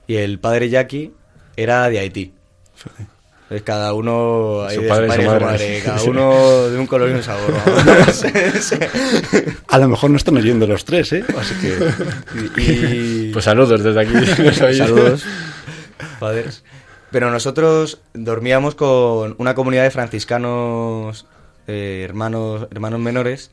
y 0.07 0.15
el 0.15 0.39
padre 0.39 0.69
Jackie 0.69 1.13
era 1.57 1.89
de 1.89 1.99
Haití. 1.99 2.33
Entonces 3.49 3.65
cada 3.65 3.93
uno 3.93 4.67
su 4.69 4.85
padre, 4.87 5.07
su 5.07 5.15
padre, 5.15 5.23
su 5.23 5.27
madre. 5.27 5.45
madre, 5.45 5.81
cada 5.85 6.03
uno 6.03 6.69
de 6.69 6.77
un 6.77 6.85
color 6.85 7.09
y 7.09 7.13
un 7.13 7.23
sabor. 7.23 7.51
A 9.67 9.77
lo 9.79 9.89
mejor 9.89 10.11
no 10.11 10.17
están 10.17 10.37
oyendo 10.37 10.67
los 10.67 10.85
tres, 10.85 11.11
¿eh? 11.13 11.25
Así 11.35 11.55
que... 11.55 12.61
Y... 12.61 13.33
Pues 13.33 13.45
saludos 13.45 13.83
desde 13.83 13.99
aquí. 13.99 14.13
saludos, 14.75 15.23
padres. 16.19 16.63
Pero 17.09 17.31
nosotros 17.31 18.01
dormíamos 18.13 18.75
con 18.75 19.33
una 19.39 19.55
comunidad 19.55 19.81
de 19.81 19.89
franciscanos, 19.89 21.25
eh, 21.65 22.03
hermanos, 22.07 22.67
hermanos 22.69 22.99
menores, 22.99 23.49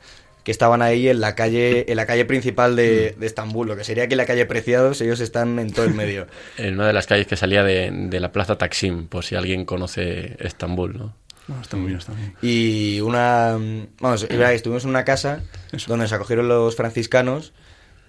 que 0.46 0.52
estaban 0.52 0.80
ahí 0.80 1.08
en 1.08 1.20
la 1.20 1.34
calle 1.34 1.90
en 1.90 1.96
la 1.96 2.06
calle 2.06 2.24
principal 2.24 2.76
de, 2.76 3.16
de, 3.18 3.26
Estambul, 3.26 3.66
lo 3.66 3.76
que 3.76 3.82
sería 3.82 4.04
aquí 4.04 4.14
la 4.14 4.26
calle 4.26 4.46
Preciados, 4.46 5.00
ellos 5.00 5.18
están 5.18 5.58
en 5.58 5.72
todo 5.72 5.86
el 5.86 5.92
medio. 5.92 6.28
en 6.56 6.74
una 6.74 6.86
de 6.86 6.92
las 6.92 7.08
calles 7.08 7.26
que 7.26 7.34
salía 7.34 7.64
de, 7.64 7.90
de 7.90 8.20
la 8.20 8.30
plaza 8.30 8.56
Taksim, 8.56 9.08
por 9.08 9.24
si 9.24 9.34
alguien 9.34 9.64
conoce 9.64 10.36
Estambul, 10.38 10.96
¿no? 10.96 11.16
No, 11.48 11.60
está 11.60 11.76
muy 11.76 11.88
bien, 11.88 11.98
está 11.98 12.12
bien. 12.12 12.36
Y 12.42 13.00
una... 13.00 13.58
Vamos, 14.00 14.22
estuvimos 14.22 14.84
en 14.84 14.90
una 14.90 15.04
casa 15.04 15.42
Eso. 15.72 15.88
donde 15.88 16.04
nos 16.04 16.12
acogieron 16.12 16.46
los 16.46 16.76
franciscanos 16.76 17.52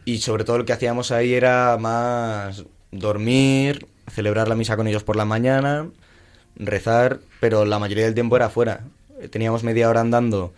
y 0.06 0.20
sobre 0.20 0.44
todo 0.44 0.60
lo 0.60 0.66
que 0.66 0.74
hacíamos 0.74 1.10
ahí 1.10 1.34
era 1.34 1.76
más 1.80 2.66
dormir, 2.92 3.88
celebrar 4.14 4.48
la 4.48 4.54
misa 4.54 4.78
con 4.78 4.88
ellos 4.88 5.04
por 5.04 5.16
la 5.16 5.26
mañana, 5.26 5.90
rezar, 6.56 7.20
pero 7.40 7.66
la 7.66 7.80
mayoría 7.80 8.06
del 8.06 8.14
tiempo 8.14 8.36
era 8.36 8.52
fuera. 8.52 8.82
Teníamos 9.32 9.64
media 9.64 9.90
hora 9.90 10.02
andando 10.02 10.54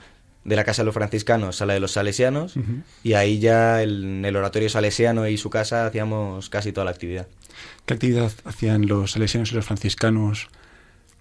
de 0.50 0.56
la 0.56 0.64
casa 0.64 0.82
de 0.82 0.88
los 0.88 0.96
franciscanos 0.96 1.62
a 1.62 1.66
la 1.66 1.74
de 1.76 1.80
los 1.80 1.92
salesianos 1.92 2.58
uh 2.58 2.60
-huh. 2.60 2.82
y 3.04 3.14
ahí 3.14 3.40
ya 3.40 3.82
el, 3.84 4.04
en 4.04 4.26
el 4.26 4.36
oratorio 4.36 4.68
salesiano 4.68 5.28
y 5.28 5.38
su 5.38 5.50
casa 5.50 5.86
hacíamos 5.86 6.50
casi 6.50 6.72
toda 6.72 6.86
la 6.86 6.92
actividad. 6.92 7.28
¿Qué 7.86 7.94
actividad 7.94 8.32
hacían 8.46 8.88
los 8.88 9.12
salesianos 9.12 9.52
y 9.52 9.56
los 9.56 9.66
franciscanos? 9.66 10.50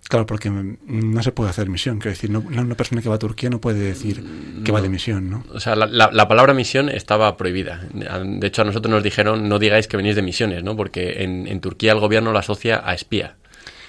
Claro, 0.08 0.24
porque 0.24 0.50
no 0.50 1.22
se 1.22 1.32
puede 1.32 1.50
hacer 1.50 1.68
misión. 1.68 1.98
Quiero 1.98 2.12
decir, 2.12 2.30
no, 2.30 2.40
una 2.40 2.74
persona 2.74 3.02
que 3.02 3.10
va 3.10 3.16
a 3.16 3.18
Turquía 3.18 3.50
no 3.50 3.60
puede 3.60 3.80
decir 3.80 4.24
que 4.64 4.70
no. 4.70 4.72
va 4.72 4.80
de 4.80 4.88
misión, 4.88 5.28
¿no? 5.28 5.44
O 5.52 5.60
sea, 5.60 5.76
la, 5.76 5.84
la, 5.84 6.08
la, 6.10 6.26
palabra 6.26 6.54
misión 6.54 6.88
estaba 6.88 7.36
prohibida. 7.36 7.86
De 7.92 8.46
hecho, 8.46 8.62
a 8.62 8.64
nosotros 8.64 8.90
nos 8.90 9.02
dijeron 9.02 9.50
no 9.50 9.58
digáis 9.58 9.86
que 9.86 9.98
venís 9.98 10.16
de 10.16 10.22
misiones, 10.22 10.64
¿no? 10.64 10.76
Porque 10.76 11.24
en, 11.24 11.46
en 11.46 11.60
Turquía 11.60 11.92
el 11.92 12.00
gobierno 12.00 12.32
la 12.32 12.40
asocia 12.40 12.80
a 12.82 12.94
espía 12.94 13.36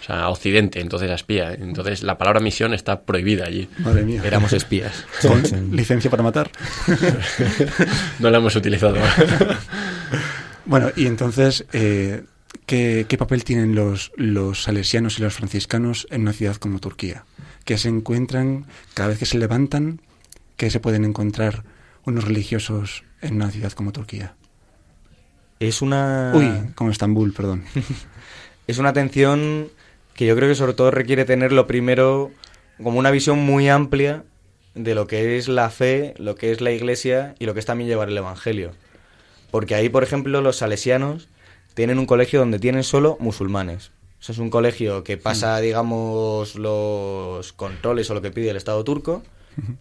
a 0.10 0.30
Occidente, 0.30 0.82
entonces 0.82 1.10
a 1.12 1.14
espía. 1.14 1.54
Entonces 1.54 2.04
la 2.04 2.18
palabra 2.18 2.40
misión 2.40 2.74
está 2.74 3.02
prohibida 3.02 3.46
allí. 3.46 3.70
Madre 3.78 4.04
mía. 4.04 4.22
Éramos 4.26 4.54
espías. 4.54 5.06
¿Con 5.22 5.44
licencia 5.76 6.10
para 6.10 6.24
matar? 6.24 6.50
no 8.20 8.30
la 8.30 8.40
hemos 8.40 8.56
utilizado. 8.56 8.98
bueno, 10.66 10.90
y 10.96 11.06
entonces, 11.06 11.66
eh, 11.74 12.24
¿qué, 12.66 13.06
¿qué, 13.08 13.18
papel 13.18 13.44
tienen 13.44 13.76
los, 13.76 14.12
los 14.16 14.64
salesianos 14.64 15.20
y 15.20 15.22
los 15.22 15.36
franciscanos 15.36 16.08
en 16.10 16.22
una 16.22 16.34
ciudad 16.34 16.56
como 16.56 16.80
Turquía? 16.80 17.26
Que 17.64 17.78
se 17.78 17.90
encuentran, 17.90 18.66
cada 18.96 19.10
vez 19.10 19.20
que 19.20 19.28
se 19.28 19.38
levantan, 19.38 20.02
que 20.58 20.72
se 20.72 20.80
pueden 20.80 21.06
encontrar 21.06 21.64
unos 22.04 22.24
religiosos 22.24 23.04
en 23.22 23.36
una 23.36 23.52
ciudad 23.52 23.74
como 23.74 23.92
Turquía. 23.92 24.34
Es 25.60 25.82
una... 25.84 26.32
Uy, 26.34 26.72
como 26.74 26.90
Estambul, 26.90 27.34
perdón. 27.34 27.66
es 28.66 28.78
una 28.80 28.90
atención 28.90 29.70
que 30.20 30.26
yo 30.26 30.36
creo 30.36 30.50
que 30.50 30.56
sobre 30.56 30.74
todo 30.74 30.92
requiere 30.92 31.24
tener 31.24 31.54
lo 31.54 31.66
primero 31.66 32.30
como 32.84 33.00
una 33.00 33.10
visión 33.10 33.40
muy 33.40 33.70
amplia 33.70 34.26
de 34.76 34.94
lo 34.94 35.08
que 35.08 35.38
es 35.38 35.48
la 35.48 35.70
fe, 35.70 36.14
lo 36.18 36.36
que 36.36 36.52
es 36.52 36.60
la 36.60 36.72
iglesia 36.72 37.36
y 37.40 37.46
lo 37.46 37.54
que 37.54 37.62
es 37.62 37.66
también 37.66 37.88
llevar 37.88 38.10
el 38.10 38.18
evangelio. 38.18 38.72
Porque 39.50 39.76
ahí, 39.76 39.88
por 39.88 40.04
ejemplo, 40.04 40.42
los 40.42 40.58
salesianos 40.58 41.30
tienen 41.74 42.00
un 42.00 42.06
colegio 42.06 42.42
donde 42.42 42.60
tienen 42.60 42.84
solo 42.84 43.16
musulmanes. 43.22 43.92
O 44.20 44.24
sea, 44.24 44.34
es 44.34 44.40
un 44.40 44.50
colegio 44.50 45.06
que 45.06 45.16
pasa, 45.16 45.58
mm. 45.58 45.62
digamos, 45.62 46.56
los 46.56 47.54
controles 47.54 48.10
o 48.10 48.14
lo 48.14 48.22
que 48.22 48.32
pide 48.32 48.50
el 48.50 48.58
Estado 48.58 48.84
turco 48.84 49.24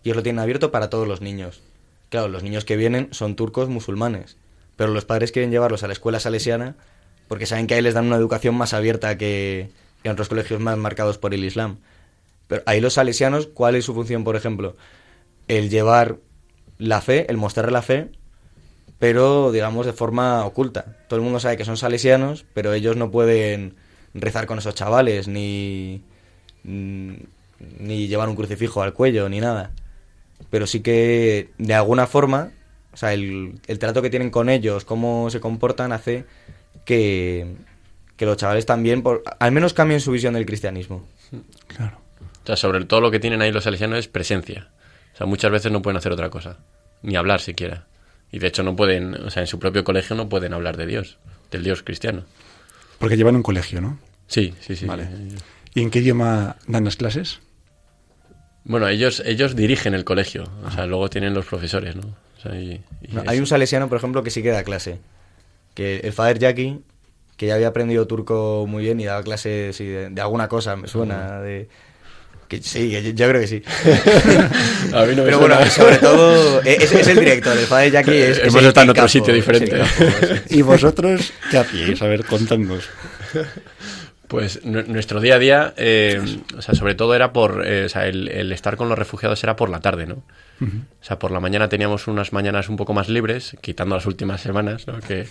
y 0.05 0.11
ellos 0.11 0.19
lo 0.19 0.23
tienen 0.23 0.39
abierto 0.39 0.71
para 0.71 0.89
todos 0.89 1.09
los 1.09 1.21
niños. 1.21 1.63
Claro, 2.11 2.29
los 2.29 2.45
niños 2.45 2.65
que 2.65 2.77
vienen 2.77 3.09
son 3.11 3.35
turcos 3.35 3.69
musulmanes, 3.69 4.37
pero 4.77 4.93
los 4.95 5.05
padres 5.05 5.33
quieren 5.33 5.51
llevarlos 5.51 5.83
a 5.83 5.89
la 5.89 5.95
escuela 5.95 6.21
salesiana 6.21 6.77
porque 7.27 7.45
saben 7.45 7.67
que 7.67 7.75
ahí 7.75 7.83
les 7.83 7.95
dan 7.95 8.07
una 8.07 8.15
educación 8.15 8.55
más 8.55 8.73
abierta 8.73 9.19
que, 9.19 9.73
que 10.03 10.09
en 10.09 10.13
otros 10.13 10.29
colegios 10.29 10.61
más 10.61 10.77
marcados 10.77 11.19
por 11.19 11.35
el 11.35 11.45
Islam. 11.45 11.79
Pero 12.47 12.63
ahí 12.67 12.81
los 12.81 12.95
salesianos, 12.95 13.47
¿cuál 13.47 13.77
es 13.77 13.85
su 13.85 13.95
función, 13.95 14.25
por 14.25 14.37
ejemplo? 14.37 14.77
El 15.49 15.71
llevar 15.71 16.19
la 16.79 17.01
fe, 17.01 17.27
el 17.29 17.37
mostrar 17.37 17.71
la 17.71 17.83
fe, 17.83 18.11
pero 18.99 19.53
digamos 19.53 19.87
de 19.87 19.93
forma 19.93 20.45
oculta. 20.45 20.97
Todo 21.09 21.19
el 21.19 21.25
mundo 21.25 21.41
sabe 21.41 21.57
que 21.57 21.65
son 21.65 21.77
salesianos, 21.77 22.45
pero 22.55 22.73
ellos 22.73 22.97
no 22.97 23.11
pueden 23.11 23.77
rezar 24.15 24.47
con 24.47 24.59
esos 24.59 24.75
chavales, 24.75 25.29
ni, 25.29 26.03
mm, 26.65 27.15
ni 27.81 28.09
llevar 28.09 28.29
un 28.29 28.37
crucifijo 28.37 28.83
al 28.83 28.95
cuello, 28.95 29.29
ni 29.29 29.41
nada. 29.41 29.73
Pero 30.51 30.67
sí 30.67 30.81
que 30.81 31.51
de 31.59 31.75
alguna 31.75 32.07
forma, 32.07 32.53
o 32.93 32.97
sea, 32.97 33.13
el, 33.13 33.61
el 33.67 33.79
trato 33.79 34.03
que 34.03 34.11
tienen 34.11 34.31
con 34.31 34.49
ellos, 34.49 34.85
cómo 34.85 35.31
se 35.31 35.41
comportan, 35.41 35.93
hace 35.93 36.25
que, 36.85 37.57
que 38.19 38.27
los 38.27 38.37
chavales 38.37 38.67
también, 38.67 39.03
por, 39.03 39.23
al 39.41 39.53
menos 39.53 39.73
cambien 39.73 40.01
su 40.03 40.11
visión 40.13 40.35
del 40.35 40.45
cristianismo. 40.45 41.07
Claro. 41.69 41.99
O 42.43 42.47
sea, 42.47 42.57
sobre 42.57 42.85
todo 42.85 43.01
lo 43.01 43.11
que 43.11 43.21
tienen 43.21 43.41
ahí 43.41 43.53
los 43.53 43.65
salesianos 43.65 43.99
es 43.99 44.09
presencia. 44.09 44.69
O 45.15 45.17
sea, 45.17 45.27
muchas 45.27 45.51
veces 45.51 45.73
no 45.73 45.81
pueden 45.81 45.97
hacer 45.97 46.13
otra 46.13 46.29
cosa, 46.29 46.59
ni 47.03 47.17
hablar 47.17 47.41
siquiera. 47.41 47.87
Y 48.31 48.39
de 48.41 48.49
hecho 48.49 48.63
no 48.63 48.77
pueden, 48.77 49.15
o 49.15 49.31
sea, 49.31 49.43
en 49.43 49.47
su 49.47 49.59
propio 49.59 49.85
colegio 49.85 50.15
no 50.17 50.29
pueden 50.29 50.53
hablar 50.53 50.77
de 50.77 50.87
Dios, 50.87 51.19
del 51.51 51.63
Dios 51.65 51.83
cristiano. 51.83 52.25
Porque 52.99 53.17
llevan 53.17 53.37
un 53.37 53.43
colegio, 53.43 53.81
¿no? 53.81 53.99
Sí, 54.27 54.53
sí, 54.61 54.77
sí. 54.77 54.85
Vale. 54.87 55.09
¿Y 55.75 55.81
en 55.83 55.91
qué 55.91 56.01
idioma 56.01 56.57
dan 56.67 56.85
las 56.85 56.97
clases? 56.97 57.41
Bueno, 58.65 58.89
ellos, 58.89 59.23
ellos 59.25 59.57
dirigen 59.57 59.95
el 59.95 60.05
colegio, 60.05 60.45
o 60.65 60.71
sea, 60.71 60.87
luego 60.87 61.09
tienen 61.09 61.33
los 61.33 61.47
profesores, 61.47 61.97
¿no? 61.97 62.03
O 62.39 62.41
sea, 62.43 62.55
y- 62.61 62.83
y 63.03 63.13
No, 63.15 63.23
hay 63.27 63.39
un 63.39 63.47
salesiano, 63.47 63.89
por 63.89 63.97
ejemplo, 63.99 64.23
que 64.23 64.31
sí 64.31 64.43
que 64.43 64.51
da 64.51 64.63
clase. 64.63 64.99
Que 65.75 66.01
el 66.01 66.13
Father 66.13 66.39
Jackie, 66.39 66.81
que 67.39 67.47
ya 67.47 67.55
había 67.55 67.69
aprendido 67.69 68.07
turco 68.07 68.67
muy 68.69 68.83
bien 68.83 69.01
y 69.01 69.07
daba 69.07 69.23
clase 69.23 69.71
sí, 69.73 69.87
de, 69.87 70.11
de 70.11 70.21
alguna 70.21 70.49
cosa, 70.49 70.77
me 70.77 70.89
suena. 70.89 71.41
De, 71.41 71.69
que 72.49 72.61
sí, 72.63 72.91
que 72.91 73.03
yo, 73.03 73.11
yo 73.11 73.29
creo 73.29 73.41
que 73.43 73.47
sí. 73.47 73.63
A 74.95 75.05
mí 75.05 75.15
no 75.15 75.23
me 75.23 75.25
Pero 75.25 75.39
suena. 75.39 75.57
bueno, 75.57 75.71
sobre 75.71 75.97
todo, 75.99 76.63
e, 76.63 76.77
es, 76.83 76.93
es 76.93 77.07
el 77.07 77.21
director, 77.21 77.57
el 77.57 77.67
Father 77.67 77.93
Jackie 77.93 78.17
es. 78.17 78.39
es 78.39 78.45
Hemos 78.45 78.65
estado 78.65 78.85
en 78.85 78.91
otro 78.91 79.03
capo, 79.03 79.09
sitio 79.09 79.33
diferente. 79.35 79.79
capo, 79.79 79.89
sí. 79.89 80.35
¿Y 80.59 80.63
vosotros 80.63 81.33
qué 81.51 81.59
hacíais? 81.59 82.03
A 82.03 82.07
ver, 82.07 82.25
contadnos. 82.25 82.89
Pues 84.29 84.65
nu- 84.65 84.85
nuestro 84.87 85.21
día 85.21 85.37
a 85.37 85.39
día, 85.39 85.75
eh, 85.79 86.21
o 86.57 86.61
sea, 86.63 86.75
sobre 86.75 86.95
todo 86.95 87.15
era 87.15 87.33
por, 87.33 87.67
eh, 87.67 87.87
o 87.87 87.89
sea, 87.89 88.07
el, 88.07 88.29
el 88.29 88.53
estar 88.53 88.77
con 88.77 88.89
los 88.91 88.99
refugiados 88.99 89.43
era 89.43 89.57
por 89.57 89.71
la 89.71 89.81
tarde, 89.81 90.07
¿no? 90.07 90.23
O 90.61 91.05
sea, 91.05 91.19
por 91.21 91.31
la 91.31 91.39
mañana 91.41 91.69
teníamos 91.69 92.09
unas 92.09 92.33
mañanas 92.33 92.69
un 92.69 92.77
poco 92.77 92.93
más 92.93 93.09
libres, 93.09 93.57
quitando 93.61 93.95
las 93.95 94.07
últimas 94.07 94.41
semanas, 94.41 94.87
¿no? 94.89 94.99
Que, 95.01 95.27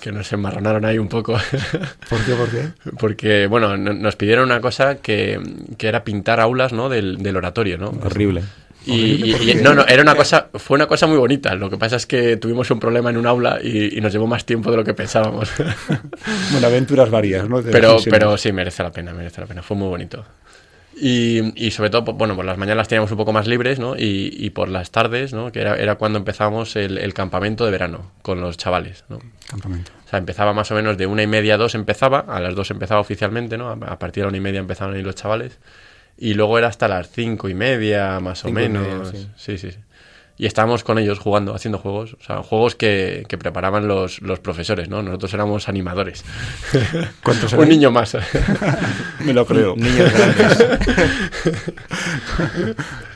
que 0.00 0.10
nos 0.12 0.32
enmarronaron 0.32 0.84
ahí 0.84 0.98
un 0.98 1.08
poco. 1.08 1.34
¿Por 2.10 2.24
qué? 2.24 2.34
¿Por 2.34 2.50
qué? 2.50 2.68
Porque, 2.98 3.46
bueno, 3.46 3.76
no- 3.76 3.92
nos 3.94 4.16
pidieron 4.16 4.44
una 4.46 4.60
cosa 4.60 4.96
que, 4.96 5.40
que 5.78 5.86
era 5.88 6.02
pintar 6.04 6.40
aulas, 6.40 6.72
¿no? 6.72 6.88
Del, 6.88 7.18
del 7.22 7.36
oratorio, 7.36 7.78
¿no? 7.78 7.90
Horrible. 8.02 8.42
Y, 8.86 8.92
y- 9.30 9.50
y- 9.52 9.54
no, 9.56 9.72
no, 9.74 9.86
era 9.86 10.02
una 10.02 10.14
cosa, 10.14 10.48
fue 10.54 10.74
una 10.76 10.86
cosa 10.86 11.06
muy 11.06 11.16
bonita. 11.16 11.54
Lo 11.54 11.70
que 11.70 11.78
pasa 11.78 11.96
es 11.96 12.06
que 12.06 12.36
tuvimos 12.36 12.70
un 12.70 12.78
problema 12.80 13.10
en 13.10 13.16
un 13.16 13.26
aula 13.26 13.58
y, 13.62 13.96
y 13.96 14.00
nos 14.00 14.12
llevó 14.12 14.26
más 14.26 14.44
tiempo 14.44 14.70
de 14.70 14.76
lo 14.76 14.84
que 14.84 14.94
pensábamos. 14.94 15.50
Bueno, 16.52 16.66
aventuras 16.66 17.10
varias, 17.10 17.48
¿no? 17.48 17.62
De 17.62 17.72
pero, 17.72 17.96
pero 18.10 18.36
sí, 18.36 18.52
merece 18.52 18.82
la 18.82 18.92
pena, 18.92 19.12
merece 19.12 19.40
la 19.40 19.46
pena. 19.46 19.62
Fue 19.62 19.76
muy 19.76 19.88
bonito. 19.88 20.24
Y, 20.96 21.66
y 21.66 21.72
sobre 21.72 21.90
todo, 21.90 22.02
bueno, 22.02 22.36
por 22.36 22.44
las 22.44 22.56
mañanas 22.56 22.76
las 22.78 22.88
teníamos 22.88 23.10
un 23.10 23.16
poco 23.16 23.32
más 23.32 23.48
libres, 23.48 23.80
¿no? 23.80 23.96
Y, 23.96 24.30
y 24.32 24.50
por 24.50 24.68
las 24.68 24.90
tardes, 24.92 25.32
¿no? 25.32 25.50
Que 25.50 25.60
era, 25.60 25.76
era 25.76 25.96
cuando 25.96 26.18
empezábamos 26.18 26.76
el, 26.76 26.98
el 26.98 27.12
campamento 27.14 27.64
de 27.64 27.72
verano 27.72 28.12
con 28.22 28.40
los 28.40 28.56
chavales, 28.56 29.04
¿no? 29.08 29.18
Campamento. 29.48 29.90
O 30.06 30.08
sea, 30.08 30.20
empezaba 30.20 30.52
más 30.52 30.70
o 30.70 30.74
menos 30.76 30.96
de 30.96 31.06
una 31.06 31.22
y 31.22 31.26
media 31.26 31.54
a 31.54 31.56
dos 31.56 31.74
empezaba, 31.74 32.20
a 32.20 32.38
las 32.40 32.54
dos 32.54 32.70
empezaba 32.70 33.00
oficialmente, 33.00 33.58
¿no? 33.58 33.70
A, 33.70 33.72
a 33.72 33.98
partir 33.98 34.20
de 34.22 34.26
la 34.26 34.28
una 34.28 34.36
y 34.36 34.40
media 34.40 34.60
empezaban 34.60 34.94
ahí 34.94 35.02
los 35.02 35.16
chavales. 35.16 35.58
Y 36.16 36.34
luego 36.34 36.58
era 36.58 36.68
hasta 36.68 36.88
las 36.88 37.10
cinco 37.10 37.48
y 37.48 37.54
media, 37.54 38.20
más 38.20 38.44
o 38.44 38.48
Cinco 38.48 38.60
menos. 38.60 39.12
media, 39.12 39.28
sí. 39.36 39.58
sí. 39.58 39.70
Y 40.36 40.46
estábamos 40.46 40.82
con 40.82 40.98
ellos 40.98 41.20
jugando, 41.20 41.54
haciendo 41.54 41.78
juegos. 41.78 42.16
O 42.20 42.24
sea, 42.24 42.42
juegos 42.42 42.74
que, 42.74 43.24
que 43.28 43.38
preparaban 43.38 43.86
los, 43.86 44.20
los 44.20 44.40
profesores, 44.40 44.88
¿no? 44.88 45.00
Nosotros 45.00 45.32
éramos 45.32 45.68
animadores. 45.68 46.24
¿Cuántos 47.22 47.52
Un 47.52 47.68
niño 47.68 47.92
más. 47.92 48.16
Me 49.20 49.32
lo 49.32 49.46
creo. 49.46 49.76
Niños 49.76 50.12
grandes. 50.12 50.58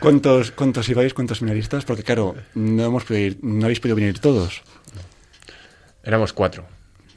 ¿Cuántos, 0.01 0.51
¿Cuántos 0.53 0.89
ibais? 0.89 1.15
¿Cuántos 1.15 1.39
seminaristas? 1.39 1.85
Porque 1.85 2.03
claro, 2.05 2.37
no 2.55 2.85
hemos 2.85 3.05
podido 3.05 3.27
ir, 3.27 3.39
no 3.43 3.65
habéis 3.65 3.81
podido 3.81 3.97
venir 3.97 4.19
todos. 4.21 4.63
Éramos 6.05 6.33
cuatro. 6.33 6.67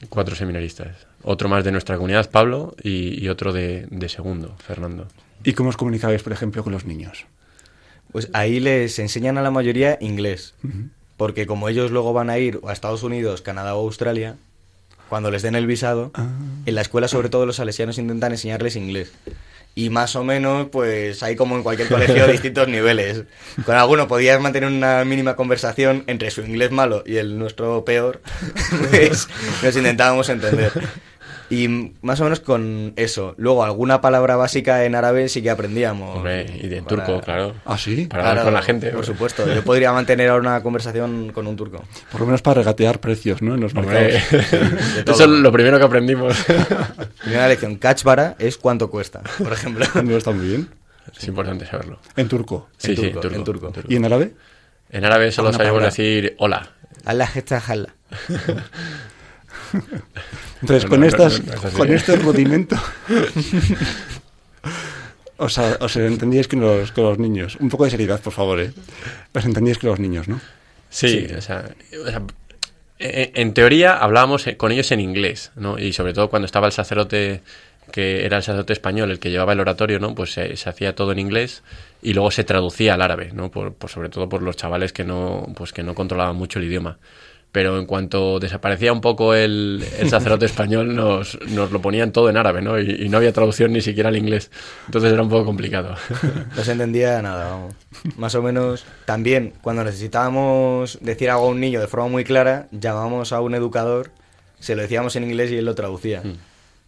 Cuatro 0.10 0.36
seminaristas. 0.36 0.96
Otro 1.24 1.48
más 1.48 1.64
de 1.64 1.72
nuestra 1.72 1.96
comunidad, 1.98 2.30
Pablo, 2.32 2.76
y, 2.82 3.24
y 3.24 3.30
otro 3.30 3.54
de, 3.54 3.86
de 3.92 4.10
segundo, 4.10 4.56
Fernando. 4.66 5.08
¿Y 5.44 5.54
cómo 5.54 5.70
os 5.70 5.78
comunicabais, 5.78 6.24
por 6.24 6.34
ejemplo, 6.34 6.64
con 6.64 6.74
los 6.74 6.86
niños? 6.86 7.26
Pues 8.12 8.30
ahí 8.34 8.60
les 8.60 9.00
enseñan 9.00 9.38
a 9.38 9.42
la 9.42 9.52
mayoría 9.52 9.98
inglés. 10.02 10.54
Porque 11.18 11.46
como 11.46 11.70
ellos 11.70 11.92
luego 11.92 12.14
van 12.14 12.30
a 12.30 12.38
ir 12.38 12.60
a 12.68 12.74
Estados 12.74 13.04
Unidos, 13.04 13.42
Canadá 13.42 13.76
o 13.76 13.86
Australia, 13.86 14.36
cuando 15.10 15.30
les 15.32 15.42
den 15.42 15.56
el 15.56 15.68
visado, 15.68 16.12
Ah. 16.14 16.28
en 16.66 16.76
la 16.76 16.82
escuela 16.82 17.08
sobre 17.08 17.30
todo 17.30 17.46
los 17.46 17.58
salesianos 17.58 17.98
intentan 17.98 18.32
enseñarles 18.32 18.76
inglés. 18.76 19.12
Y 19.74 19.90
más 19.90 20.18
o 20.18 20.24
menos, 20.26 20.68
pues 20.70 21.24
hay 21.24 21.38
como 21.38 21.56
en 21.56 21.64
cualquier 21.64 21.88
colegio 21.88 22.28
distintos 22.32 22.68
niveles. 22.68 23.24
Con 23.66 23.76
alguno 23.76 24.08
podías 24.08 24.42
mantener 24.42 24.70
una 24.70 25.06
mínima 25.06 25.36
conversación 25.38 26.04
entre 26.08 26.30
su 26.32 26.42
inglés 26.42 26.72
malo 26.72 27.04
y 27.06 27.16
el 27.18 27.38
nuestro 27.40 27.86
peor, 27.86 28.22
pues 28.92 29.30
nos 29.64 29.76
intentábamos 29.78 30.28
entender. 30.30 30.72
Y 31.52 31.66
m- 31.66 31.94
más 32.02 32.20
o 32.22 32.24
menos 32.24 32.40
con 32.40 32.94
eso. 32.96 33.36
Luego, 33.38 33.64
alguna 33.64 34.00
palabra 34.02 34.36
básica 34.38 34.86
en 34.86 34.96
árabe 34.96 35.28
sí 35.30 35.42
que 35.44 35.50
aprendíamos. 35.50 36.16
Hombre, 36.18 36.46
y 36.62 36.68
de 36.68 36.82
Para- 36.82 37.06
turco, 37.06 37.22
claro. 37.22 37.54
¿Ah, 37.66 37.78
sí? 37.78 38.08
Para 38.08 38.24
hablar 38.24 38.36
Claro, 38.36 38.46
con 38.48 38.54
la 38.54 38.62
gente. 38.62 38.90
Por 38.92 39.06
supuesto, 39.06 39.54
yo 39.54 39.64
podría 39.64 39.92
mantener 39.92 40.30
ahora 40.30 40.42
una 40.50 40.64
conversación 40.64 41.32
con 41.34 41.46
un 41.48 41.56
turco. 41.58 41.84
Por 42.12 42.22
lo 42.22 42.26
menos 42.28 42.42
para 42.42 42.62
regatear 42.62 43.00
precios, 43.00 43.42
¿no? 43.42 43.56
En 43.56 43.62
los 43.62 43.76
Hombre, 43.76 44.22
mercados. 44.32 44.50
todo. 45.06 45.16
eso 45.16 45.24
es 45.26 45.30
lo 45.30 45.52
primero 45.52 45.78
que 45.78 45.86
aprendimos. 45.86 46.38
Primera 47.22 47.48
lección, 47.48 47.76
kachbara 47.76 48.36
es 48.40 48.58
cuánto 48.58 48.90
cuesta, 48.90 49.22
por 49.38 49.52
ejemplo. 49.54 49.86
No 50.04 50.16
está 50.18 50.32
muy 50.32 50.48
bien. 50.48 50.70
es 51.18 51.28
importante 51.28 51.66
saberlo. 51.66 52.00
En 52.16 52.28
turco. 52.28 52.70
Sí, 52.78 52.96
sí, 52.96 53.10
turco, 53.12 53.28
en 53.36 53.44
turco. 53.44 53.74
¿Y 53.90 53.96
en 53.98 54.06
árabe? 54.06 54.34
En 54.90 55.06
árabe 55.06 55.32
solo 55.32 55.52
sabemos 55.52 55.80
palabra. 55.80 55.86
decir 55.88 56.36
hola. 56.40 56.70
Allah 57.06 57.30
esta 57.36 57.60
jala. 57.60 57.94
Entonces, 60.62 60.84
No, 60.84 60.90
con, 60.90 61.00
no, 61.02 61.06
estas, 61.06 61.40
no, 61.40 61.46
no 61.48 61.54
es 61.54 61.66
así, 61.66 61.78
con 61.78 61.92
¿eh? 61.92 61.96
este 61.96 62.16
rudimento... 62.16 62.76
os, 65.38 65.96
entendíais 65.98 66.48
con 66.48 66.62
los, 66.62 66.92
con 66.92 67.04
los 67.04 67.18
niños. 67.18 67.58
Un 67.60 67.70
poco 67.70 67.86
de 67.86 67.92
seriedad, 67.92 68.22
por 68.22 68.34
favor, 68.34 68.60
¿eh? 68.60 68.74
Os 69.34 69.46
entendíais 69.46 69.80
con 69.80 69.90
los 69.90 70.00
niños, 70.00 70.28
¿no? 70.28 70.40
Sí, 70.90 71.28
O, 71.38 71.42
sea, 71.42 71.72
o 72.06 72.10
sea, 72.10 72.22
en, 73.00 73.32
en 73.34 73.54
teoría 73.54 73.98
hablábamos 73.98 74.46
con 74.58 74.72
ellos 74.72 74.92
en 74.92 75.00
inglés, 75.00 75.52
¿no? 75.56 75.80
Y 75.80 75.94
sobre 75.94 76.14
todo 76.14 76.30
cuando 76.30 76.46
estaba 76.46 76.68
el 76.68 76.74
sacerdote, 76.74 77.42
que 77.92 78.26
era 78.26 78.38
el 78.38 78.44
sacerdote 78.44 78.74
español, 78.74 79.10
el 79.10 79.20
que 79.20 79.32
llevaba 79.32 79.54
el 79.54 79.60
oratorio, 79.60 80.00
¿no? 80.00 80.14
Pues 80.14 80.34
se, 80.34 80.56
se 80.58 80.70
hacía 80.70 80.94
todo 80.96 81.12
en 81.12 81.20
inglés 81.20 81.64
y 82.02 82.14
luego 82.14 82.30
se 82.30 82.44
traducía 82.44 82.94
al 82.94 83.02
árabe, 83.02 83.32
¿no? 83.34 83.50
Por, 83.50 83.74
por 83.74 83.90
sobre 83.90 84.10
todo 84.10 84.30
por 84.30 84.44
los 84.44 84.58
chavales 84.58 84.94
que 84.94 85.04
no, 85.04 85.48
pues 85.56 85.74
que 85.74 85.82
no 85.82 85.96
controlaban 85.96 86.36
mucho 86.36 86.60
el 86.60 86.66
idioma. 86.66 86.98
Pero 87.52 87.78
en 87.78 87.86
cuanto 87.86 88.40
desaparecía 88.40 88.94
un 88.94 89.02
poco 89.02 89.34
el, 89.34 89.84
el 90.00 90.10
sacerdote 90.10 90.46
español, 90.46 90.96
nos, 90.96 91.38
nos 91.50 91.70
lo 91.72 91.82
ponían 91.82 92.14
todo 92.14 92.30
en 92.30 92.38
árabe, 92.38 92.62
¿no? 92.62 92.80
Y, 92.80 93.04
y 93.04 93.10
no 93.10 93.18
había 93.18 93.34
traducción 93.34 93.74
ni 93.74 93.82
siquiera 93.82 94.08
al 94.08 94.16
inglés. 94.16 94.52
Entonces 94.86 95.12
era 95.12 95.22
un 95.22 95.30
poco 95.30 95.46
complicado. 95.46 95.96
No 96.56 96.64
se 96.64 96.72
entendía 96.72 97.22
nada, 97.22 97.50
vamos. 97.50 97.76
Más 98.18 98.36
o 98.36 98.42
menos, 98.42 98.86
también, 99.06 99.54
cuando 99.62 99.84
necesitábamos 99.84 100.98
decir 101.02 101.30
algo 101.30 101.46
a 101.46 101.50
un 101.50 101.60
niño 101.60 101.80
de 101.82 101.88
forma 101.88 102.08
muy 102.08 102.24
clara, 102.24 102.68
llamábamos 102.72 103.32
a 103.34 103.42
un 103.42 103.54
educador, 103.56 104.12
se 104.60 104.76
lo 104.76 104.82
decíamos 104.82 105.16
en 105.16 105.24
inglés 105.24 105.52
y 105.52 105.58
él 105.58 105.66
lo 105.66 105.76
traducía. 105.76 106.22
Mm. 106.24 106.38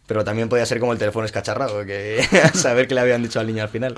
Pero 0.06 0.23
también 0.23 0.49
podía 0.49 0.65
ser 0.65 0.80
como 0.80 0.93
el 0.93 0.99
teléfono 0.99 1.26
escacharrado, 1.26 1.86
que 1.86 2.21
a 2.43 2.49
saber 2.54 2.88
qué 2.88 2.95
le 2.95 3.02
habían 3.02 3.23
dicho 3.23 3.39
al 3.39 3.47
niño 3.47 3.63
al 3.63 3.69
final. 3.69 3.95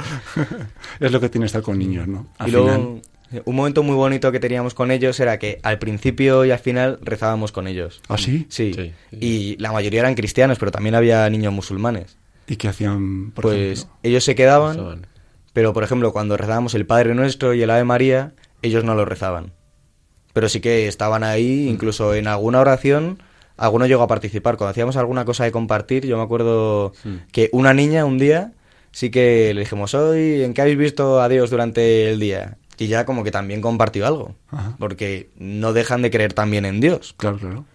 Es 0.99 1.11
lo 1.11 1.19
que 1.19 1.29
tiene 1.29 1.45
estar 1.45 1.61
con 1.61 1.77
niños, 1.77 2.07
¿no? 2.07 2.27
Al 2.37 2.47
y 2.47 2.51
luego, 2.51 2.67
final. 2.67 3.01
Un 3.45 3.55
momento 3.55 3.83
muy 3.83 3.95
bonito 3.95 4.31
que 4.31 4.39
teníamos 4.39 4.73
con 4.73 4.91
ellos 4.91 5.19
era 5.19 5.39
que 5.39 5.59
al 5.63 5.79
principio 5.79 6.45
y 6.45 6.51
al 6.51 6.59
final 6.59 6.99
rezábamos 7.01 7.51
con 7.51 7.67
ellos. 7.67 8.01
¿Ah, 8.07 8.17
sí? 8.17 8.45
Sí. 8.49 8.93
Y 9.11 9.57
la 9.57 9.71
mayoría 9.71 10.01
eran 10.01 10.15
cristianos, 10.15 10.59
pero 10.59 10.71
también 10.71 10.95
había 10.95 11.29
niños 11.29 11.53
musulmanes. 11.53 12.17
¿Y 12.47 12.57
qué 12.57 12.67
hacían, 12.67 13.31
por 13.31 13.43
pues 13.43 13.79
ejemplo? 13.79 13.97
ellos 14.03 14.23
se 14.23 14.35
quedaban, 14.35 15.07
pero 15.53 15.73
por 15.73 15.83
ejemplo, 15.83 16.13
cuando 16.13 16.37
rezábamos 16.37 16.75
el 16.75 16.85
Padre 16.85 17.15
Nuestro 17.15 17.53
y 17.53 17.61
el 17.61 17.69
Ave 17.69 17.83
María, 17.83 18.33
ellos 18.61 18.83
no 18.83 18.93
lo 18.93 19.05
rezaban. 19.05 19.53
Pero 20.33 20.49
sí 20.49 20.59
que 20.59 20.87
estaban 20.87 21.23
ahí, 21.23 21.67
incluso 21.67 22.13
en 22.13 22.27
alguna 22.27 22.59
oración, 22.59 23.23
alguno 23.57 23.87
llegó 23.87 24.03
a 24.03 24.07
participar. 24.07 24.57
Cuando 24.57 24.71
hacíamos 24.71 24.97
alguna 24.97 25.25
cosa 25.25 25.45
de 25.45 25.51
compartir, 25.51 26.05
yo 26.05 26.17
me 26.17 26.23
acuerdo 26.23 26.93
que 27.31 27.49
una 27.53 27.73
niña 27.73 28.05
un 28.05 28.17
día 28.17 28.51
sí 28.91 29.09
que 29.09 29.53
le 29.53 29.61
dijimos, 29.61 29.93
hoy, 29.93 30.43
¿en 30.43 30.53
qué 30.53 30.61
habéis 30.61 30.77
visto 30.77 31.21
a 31.21 31.29
Dios 31.29 31.49
durante 31.49 32.09
el 32.11 32.19
día? 32.19 32.57
Y 32.77 32.87
ya 32.87 33.05
como 33.05 33.23
que 33.23 33.31
también 33.31 33.61
compartió 33.61 34.05
algo, 34.05 34.35
Ajá. 34.51 34.75
porque 34.79 35.29
no 35.37 35.71
dejan 35.73 36.01
de 36.01 36.11
creer 36.11 36.33
también 36.33 36.65
en 36.65 36.81
Dios. 36.81 37.13
Claro, 37.17 37.37
claro. 37.37 37.65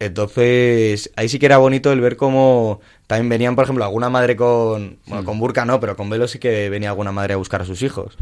Entonces, 0.00 1.10
ahí 1.16 1.28
sí 1.28 1.38
que 1.40 1.46
era 1.46 1.58
bonito 1.58 1.90
el 1.92 2.00
ver 2.00 2.16
cómo 2.16 2.80
también 3.08 3.28
venían, 3.28 3.56
por 3.56 3.64
ejemplo, 3.64 3.84
alguna 3.84 4.08
madre 4.10 4.36
con. 4.36 4.98
Bueno, 5.06 5.24
con 5.24 5.40
burka 5.40 5.64
no, 5.64 5.80
pero 5.80 5.96
con 5.96 6.08
velo 6.08 6.28
sí 6.28 6.38
que 6.38 6.70
venía 6.70 6.90
alguna 6.90 7.10
madre 7.10 7.34
a 7.34 7.36
buscar 7.36 7.62
a 7.62 7.64
sus 7.64 7.82
hijos. 7.82 8.16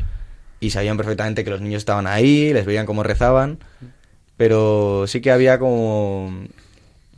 Y 0.59 0.71
sabían 0.71 0.97
perfectamente 0.97 1.45
que 1.45 1.51
los 1.51 1.61
niños 1.61 1.81
estaban 1.81 2.07
ahí, 2.07 2.53
les 2.55 2.65
veían 2.65 2.87
cómo 2.87 3.03
rezaban. 3.03 3.59
pero 4.39 5.05
sí 5.07 5.21
que 5.21 5.31
había 5.31 5.59
como, 5.59 6.45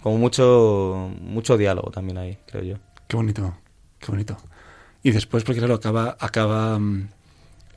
como 0.02 0.18
mucho, 0.18 1.10
mucho 1.20 1.56
diálogo 1.56 1.90
también 1.92 2.18
ahí, 2.18 2.38
creo 2.46 2.62
yo. 2.64 2.76
Qué 3.06 3.16
bonito, 3.16 3.56
qué 4.00 4.10
bonito. 4.10 4.36
Y 5.04 5.12
después, 5.12 5.44
porque 5.44 5.60
claro, 5.60 5.74
acaba, 5.74 6.16
acaba 6.18 6.78
mm, 6.80 7.08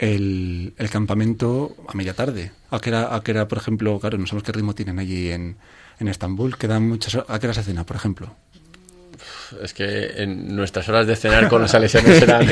el, 0.02 0.74
el 0.78 0.90
campamento 0.90 1.76
a 1.88 1.94
media 1.96 2.14
tarde. 2.14 2.52
¿A 2.72 2.80
qué, 2.80 2.90
era, 2.90 3.16
¿A 3.16 3.22
qué 3.22 3.32
era, 3.32 3.48
por 3.48 3.60
ejemplo, 3.60 4.00
claro, 4.00 4.18
no 4.18 4.26
sabemos 4.28 4.44
qué 4.44 4.52
ritmo 4.52 4.74
tienen 4.76 5.00
allí 5.00 5.30
en, 5.32 5.56
en 6.00 6.08
Estambul? 6.10 6.58
Quedan 6.58 6.88
muchas, 6.90 7.24
¿A 7.28 7.40
qué 7.40 7.48
hora 7.48 7.54
se 7.54 7.64
cena, 7.64 7.86
por 7.86 7.96
ejemplo? 7.96 8.36
Es 9.62 9.74
que 9.74 10.24
en 10.24 10.56
nuestras 10.56 10.88
horas 10.90 11.06
de 11.06 11.16
cenar 11.16 11.48
con 11.50 11.62
los 11.62 11.72
salesianos 11.72 12.10
eran, 12.22 12.48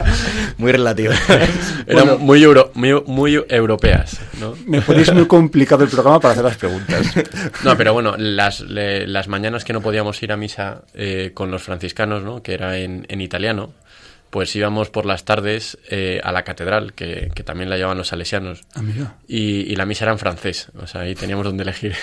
Muy 0.56 0.70
relativo. 0.72 1.12
eran 1.86 2.06
Bueno. 2.06 2.18
muy, 2.18 2.42
euro- 2.42 2.70
muy, 2.74 2.94
muy 3.06 3.44
europeas, 3.48 4.20
¿no? 4.40 4.54
Me 4.66 4.80
ponéis 4.80 5.12
muy 5.12 5.26
complicado 5.26 5.82
el 5.84 5.90
programa 5.90 6.20
para 6.20 6.32
hacer 6.32 6.44
las 6.44 6.56
preguntas. 6.56 7.12
No, 7.64 7.76
pero 7.76 7.92
bueno, 7.92 8.14
las, 8.16 8.60
le- 8.60 9.06
las 9.08 9.26
mañanas 9.28 9.64
que 9.64 9.72
no 9.72 9.80
podíamos 9.82 10.22
ir 10.22 10.30
a 10.32 10.36
misa 10.36 10.82
eh, 10.94 11.32
con 11.34 11.50
los 11.50 11.62
franciscanos, 11.64 12.22
¿no? 12.22 12.42
que 12.42 12.54
era 12.54 12.78
en, 12.78 13.04
en 13.08 13.20
italiano, 13.20 13.72
pues 14.34 14.56
íbamos 14.56 14.90
por 14.90 15.06
las 15.06 15.24
tardes 15.24 15.78
eh, 15.88 16.20
a 16.24 16.32
la 16.32 16.42
catedral, 16.42 16.92
que, 16.92 17.30
que 17.36 17.44
también 17.44 17.70
la 17.70 17.76
llevaban 17.76 17.96
los 17.98 18.08
salesianos. 18.08 18.62
Ah, 18.74 18.82
mira. 18.82 19.14
Y, 19.28 19.60
y 19.72 19.76
la 19.76 19.86
misa 19.86 20.06
era 20.06 20.10
en 20.12 20.18
francés, 20.18 20.72
o 20.76 20.88
sea, 20.88 21.02
ahí 21.02 21.14
teníamos 21.14 21.44
donde 21.44 21.62
elegir. 21.62 21.94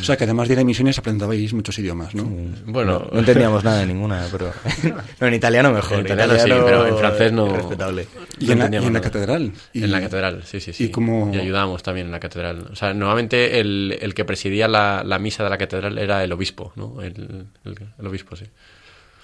O 0.00 0.04
sea, 0.04 0.16
que 0.16 0.22
además 0.22 0.46
de 0.46 0.54
ir 0.54 0.60
a 0.60 0.64
misiones 0.64 0.96
aprendabais 1.00 1.52
muchos 1.54 1.76
idiomas, 1.80 2.14
¿no? 2.14 2.22
bueno, 2.66 3.08
No 3.12 3.18
entendíamos 3.18 3.64
nada 3.64 3.80
de 3.80 3.86
ninguna, 3.86 4.24
pero... 4.30 4.52
No, 5.20 5.26
en 5.26 5.34
italiano 5.34 5.72
mejor. 5.72 5.98
En 5.98 6.06
italiano 6.06 6.34
sí, 6.38 6.48
pero 6.48 6.86
en 6.86 6.96
francés 6.96 7.32
no- 7.32 7.52
Respetable. 7.56 8.06
Y 8.38 8.52
en 8.52 8.58
la, 8.60 8.70
y 8.72 8.76
en 8.86 8.92
la 8.92 9.00
catedral. 9.00 9.52
Y- 9.72 9.82
En 9.82 9.90
la 9.90 10.00
catedral, 10.00 10.44
sí, 10.44 10.60
sí, 10.60 10.72
sí. 10.72 10.84
¿Y 10.84 10.88
cómo- 10.90 11.32
ayudábamos 11.34 11.82
también 11.82 12.06
en 12.06 12.12
la 12.12 12.20
catedral. 12.20 12.68
O 12.70 12.76
sea, 12.76 12.94
normalmente 12.94 13.58
el, 13.58 13.98
el 14.00 14.14
que 14.14 14.24
presidía 14.24 14.68
la, 14.68 15.02
la 15.04 15.18
misa 15.18 15.42
de 15.42 15.50
la 15.50 15.58
catedral 15.58 15.98
era 15.98 16.22
el 16.22 16.30
obispo, 16.30 16.72
¿no? 16.76 17.02
El, 17.02 17.46
el- 17.64 17.76
el 17.98 18.06
obispo, 18.06 18.36
sí. 18.36 18.44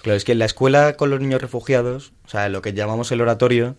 Claro, 0.05 0.17
es 0.17 0.23
que 0.23 0.33
en 0.33 0.37
la 0.39 0.45
escuela 0.45 0.97
con 0.97 1.09
los 1.09 1.19
niños 1.19 1.41
refugiados, 1.41 2.13
o 2.27 2.29
sea, 2.29 2.47
lo 2.47 2.61
que 2.61 2.73
llamamos 2.73 3.11
el 3.11 3.21
oratorio, 3.21 3.75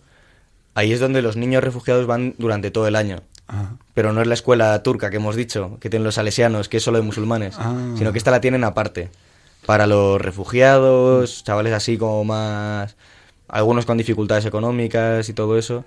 ahí 0.75 0.91
es 0.91 0.99
donde 0.99 1.21
los 1.21 1.37
niños 1.37 1.63
refugiados 1.63 2.05
van 2.05 2.35
durante 2.37 2.69
todo 2.69 2.85
el 2.85 2.97
año. 2.97 3.21
Ah, 3.47 3.75
Pero 3.93 4.11
no 4.11 4.19
es 4.19 4.27
la 4.27 4.33
escuela 4.33 4.83
turca 4.83 5.09
que 5.09 5.15
hemos 5.15 5.37
dicho, 5.37 5.77
que 5.79 5.89
tienen 5.89 6.03
los 6.03 6.15
salesianos, 6.15 6.67
que 6.67 6.77
es 6.77 6.83
solo 6.83 6.97
de 6.97 7.05
musulmanes, 7.05 7.55
Ah. 7.57 7.93
sino 7.97 8.11
que 8.11 8.17
esta 8.17 8.29
la 8.31 8.41
tienen 8.41 8.65
aparte. 8.65 9.09
Para 9.65 9.87
los 9.87 10.19
refugiados, 10.21 11.45
chavales 11.45 11.71
así 11.71 11.97
como 11.97 12.25
más... 12.25 12.97
Algunos 13.47 13.85
con 13.85 13.97
dificultades 13.97 14.45
económicas 14.45 15.29
y 15.29 15.33
todo 15.33 15.57
eso. 15.57 15.85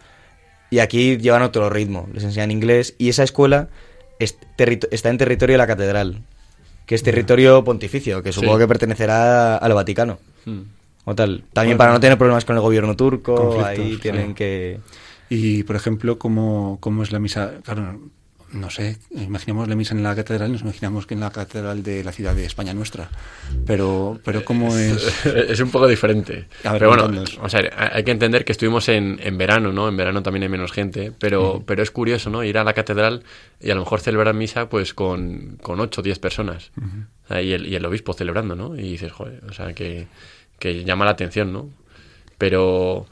Y 0.71 0.79
aquí 0.79 1.19
llevan 1.19 1.43
otro 1.43 1.69
ritmo, 1.69 2.09
les 2.15 2.25
enseñan 2.25 2.51
inglés. 2.51 2.95
Y 2.97 3.11
esa 3.11 3.25
escuela 3.25 3.69
es 4.19 4.39
está 4.91 5.11
en 5.11 5.19
territorio 5.19 5.53
de 5.53 5.59
la 5.59 5.67
catedral, 5.67 6.23
que 6.91 6.97
es 6.97 7.05
territorio 7.05 7.63
pontificio, 7.63 8.21
que 8.21 8.33
supongo 8.33 8.57
Sí. 8.57 8.63
que 8.65 8.67
pertenecerá 8.67 9.59
al 9.59 9.73
Vaticano. 9.75 10.19
Mm. 10.45 10.59
O 11.05 11.15
tal. 11.15 11.45
También 11.53 11.77
Bueno. 11.77 11.79
para 11.79 11.93
no 11.93 12.01
tener 12.01 12.19
problemas 12.19 12.45
con 12.45 12.57
el 12.57 12.63
gobierno 12.63 12.97
turco, 12.97 13.63
ahí 13.65 13.97
tienen 14.03 14.31
sí. 14.31 14.35
que... 14.35 14.81
Y, 15.29 15.63
por 15.63 15.77
ejemplo, 15.77 16.19
¿cómo, 16.19 16.79
cómo 16.81 17.05
es 17.05 17.13
la 17.13 17.21
misa? 17.21 17.53
Claro, 17.63 18.01
no 18.53 18.71
sé, 18.71 18.99
imaginamos 19.11 19.69
la 19.69 19.77
misa 19.77 19.95
en 19.95 20.03
la 20.03 20.15
catedral, 20.15 20.51
nos 20.51 20.63
imaginamos 20.63 21.07
que 21.07 21.15
en 21.15 21.21
la 21.21 21.31
catedral 21.31 21.83
de 21.83 22.03
la 22.03 22.13
ciudad 22.13 22.35
de 22.35 22.45
España 22.45 22.75
nuestra. 22.75 23.09
Pero, 23.67 24.19
pero 24.25 24.45
¿cómo 24.45 24.77
es? 24.77 25.25
es 25.27 25.61
un 25.61 25.71
poco 25.71 25.87
diferente. 25.87 26.47
A 26.65 26.73
ver, 26.73 26.81
pero 26.81 26.91
bueno, 26.91 27.05
contadnos. 27.05 27.39
o 27.41 27.49
sea, 27.49 27.63
hay 27.93 28.03
que 28.03 28.11
entender 28.11 28.45
que 28.45 28.53
estuvimos 28.53 28.89
en, 28.89 29.21
en 29.23 29.39
verano, 29.39 29.73
¿no? 29.73 29.89
En 29.89 29.97
verano 29.97 30.23
también 30.23 30.43
hay 30.43 30.49
menos 30.49 30.73
gente, 30.73 31.13
pero, 31.19 31.63
pero 31.65 31.83
es 31.83 31.91
curioso, 31.91 32.31
¿no? 32.31 32.43
Ir 32.43 32.59
a 32.59 32.65
la 32.65 32.73
catedral 32.73 33.23
y 33.61 33.71
a 33.71 33.75
lo 33.75 33.83
mejor 33.83 34.01
celebrar 34.01 34.35
misa 34.35 34.69
pues 34.69 34.95
con, 34.95 35.59
con 35.63 35.79
8 35.81 36.01
o 36.01 36.05
10 36.05 36.19
personas. 36.19 36.73
O 37.25 37.29
sea, 37.29 37.43
y, 37.43 37.53
el, 37.53 37.67
y 37.67 37.77
el 37.77 37.85
obispo 37.85 38.13
celebrando, 38.13 38.57
¿no? 38.57 38.77
Y 38.77 38.83
dices, 38.83 39.13
joder, 39.13 39.43
o 39.49 39.53
sea, 39.53 39.73
que, 39.75 40.09
que 40.59 40.85
llama 40.85 41.05
la 41.05 41.13
atención, 41.13 41.53
¿no? 41.53 41.71
Pero... 42.39 43.07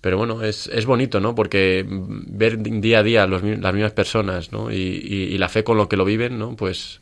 Pero 0.00 0.16
bueno, 0.16 0.42
es, 0.42 0.68
es 0.68 0.86
bonito, 0.86 1.20
¿no? 1.20 1.34
Porque 1.34 1.84
ver 1.88 2.58
día 2.62 3.00
a 3.00 3.02
día 3.02 3.26
los 3.26 3.42
las 3.42 3.74
mismas 3.74 3.92
personas, 3.92 4.52
¿no? 4.52 4.70
Y, 4.70 4.76
y- 4.76 5.38
la 5.38 5.48
fe 5.48 5.64
con 5.64 5.76
lo 5.76 5.88
que 5.88 5.96
lo 5.96 6.04
viven, 6.04 6.38
¿no? 6.38 6.54
Pues, 6.56 7.00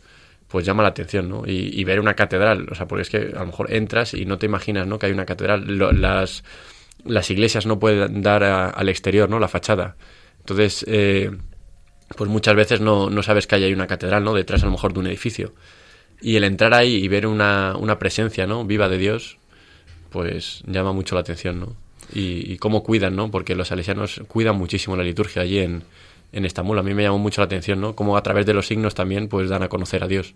pues 0.49 0.65
llama 0.65 0.83
la 0.83 0.91
atención, 0.91 1.29
¿no? 1.29 1.43
Y, 1.47 1.85
ver 1.85 2.01
una 2.01 2.15
catedral, 2.15 2.67
o 2.71 2.75
sea, 2.75 2.87
porque 2.89 3.03
es 3.03 3.11
que 3.11 3.19
a 3.37 3.41
lo 3.41 3.47
mejor 3.47 3.73
entras 3.73 4.15
y 4.15 4.25
no 4.25 4.39
te 4.39 4.47
imaginas, 4.47 4.87
¿no? 4.87 4.99
Que 4.99 5.07
hay 5.07 5.13
una 5.13 5.27
catedral. 5.27 5.65
Lo- 5.79 5.93
las, 5.93 6.43
las 7.05 7.31
iglesias 7.31 7.67
no 7.67 7.79
pueden 7.79 8.23
dar 8.23 8.45
a- 8.45 8.71
al 8.71 8.89
exterior, 8.89 9.29
¿no? 9.31 9.39
La 9.41 9.49
fachada. 9.49 9.97
Entonces, 10.41 10.85
eh, 10.89 11.31
pues 12.17 12.31
muchas 12.31 12.55
veces 12.57 12.81
no, 12.81 13.11
no 13.11 13.23
sabes 13.23 13.47
que 13.47 13.57
hay 13.57 13.73
una 13.73 13.87
catedral, 13.87 14.25
¿no? 14.25 14.35
Detrás 14.35 14.63
a 14.63 14.67
lo 14.67 14.73
mejor 14.73 14.93
de 14.95 15.01
un 15.01 15.07
edificio. 15.09 15.55
Y 16.23 16.37
el 16.37 16.45
entrar 16.45 16.75
ahí 16.75 16.97
y 16.97 17.09
ver 17.09 17.27
una, 17.27 17.77
una 17.79 17.99
presencia, 17.99 18.47
¿no? 18.47 18.65
Viva 18.65 18.89
de 18.89 18.99
Dios, 18.99 19.39
pues 20.11 20.63
llama 20.67 20.93
mucho 20.93 21.15
la 21.17 21.23
atención, 21.23 21.61
¿no? 21.61 21.77
Y, 22.13 22.53
y 22.53 22.57
cómo 22.59 22.83
cuidan, 22.83 23.17
¿no? 23.17 23.31
Porque 23.31 23.55
los 23.55 23.69
salesianos 23.69 24.23
cuidan 24.29 24.57
muchísimo 24.57 24.97
la 24.97 25.03
liturgia 25.03 25.43
allí 25.43 25.59
en, 25.59 25.83
en 26.33 26.45
Estambul. 26.45 26.79
A 26.79 26.83
mí 26.83 26.95
me 26.95 27.03
llamó 27.03 27.19
mucho 27.19 27.41
la 27.41 27.47
atención, 27.47 27.81
¿no? 27.81 27.97
Cómo 27.97 28.17
a 28.17 28.23
través 28.23 28.47
de 28.47 28.55
los 28.55 28.67
signos 28.67 28.95
también, 28.95 29.29
pues 29.29 29.49
dan 29.49 29.63
a 29.63 29.69
conocer 29.69 30.05
a 30.05 30.09
Dios. 30.09 30.35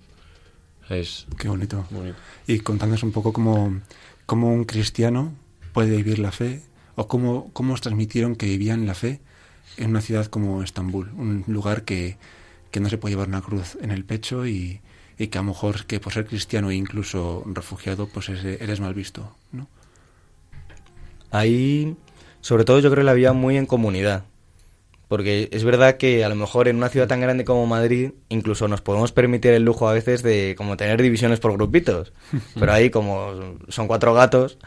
Es 0.88 1.26
Qué 1.38 1.48
bonito. 1.48 1.86
bonito. 1.90 2.16
Y 2.46 2.60
contándonos 2.60 3.04
un 3.04 3.12
poco 3.12 3.32
cómo, 3.32 3.80
cómo 4.26 4.52
un 4.52 4.64
cristiano 4.64 5.32
puede 5.72 5.96
vivir 5.96 6.18
la 6.18 6.32
fe, 6.32 6.62
o 6.96 7.06
cómo, 7.06 7.50
cómo 7.52 7.74
os 7.74 7.80
transmitieron 7.80 8.34
que 8.34 8.46
vivían 8.46 8.86
la 8.86 8.94
fe 8.94 9.20
en 9.76 9.90
una 9.90 10.00
ciudad 10.00 10.26
como 10.26 10.64
Estambul, 10.64 11.10
un 11.16 11.44
lugar 11.46 11.84
que, 11.84 12.18
que 12.72 12.80
no 12.80 12.88
se 12.88 12.98
puede 12.98 13.12
llevar 13.14 13.28
una 13.28 13.40
cruz 13.40 13.78
en 13.80 13.92
el 13.92 14.04
pecho 14.04 14.46
y, 14.48 14.80
y 15.16 15.28
que 15.28 15.38
a 15.38 15.42
lo 15.42 15.48
mejor 15.48 15.86
que 15.86 16.00
por 16.00 16.12
ser 16.12 16.26
cristiano 16.26 16.70
e 16.70 16.74
incluso 16.74 17.44
refugiado, 17.46 18.08
pues 18.08 18.28
eres, 18.28 18.60
eres 18.60 18.80
mal 18.80 18.92
visto, 18.94 19.36
¿no? 19.52 19.68
Ahí, 21.30 21.96
sobre 22.40 22.64
todo 22.64 22.80
yo 22.80 22.90
creo 22.90 23.02
que 23.02 23.06
la 23.06 23.14
vida 23.14 23.32
muy 23.32 23.56
en 23.56 23.66
comunidad. 23.66 24.24
Porque 25.08 25.48
es 25.50 25.64
verdad 25.64 25.96
que 25.96 26.24
a 26.24 26.28
lo 26.28 26.36
mejor 26.36 26.68
en 26.68 26.76
una 26.76 26.88
ciudad 26.88 27.08
tan 27.08 27.20
grande 27.20 27.44
como 27.44 27.66
Madrid, 27.66 28.12
incluso 28.28 28.68
nos 28.68 28.80
podemos 28.80 29.10
permitir 29.10 29.52
el 29.52 29.64
lujo 29.64 29.88
a 29.88 29.92
veces 29.92 30.22
de 30.22 30.54
como 30.56 30.76
tener 30.76 31.02
divisiones 31.02 31.40
por 31.40 31.52
grupitos. 31.52 32.12
Pero 32.58 32.72
ahí 32.72 32.90
como 32.90 33.56
son 33.68 33.88
cuatro 33.88 34.14
gatos, 34.14 34.58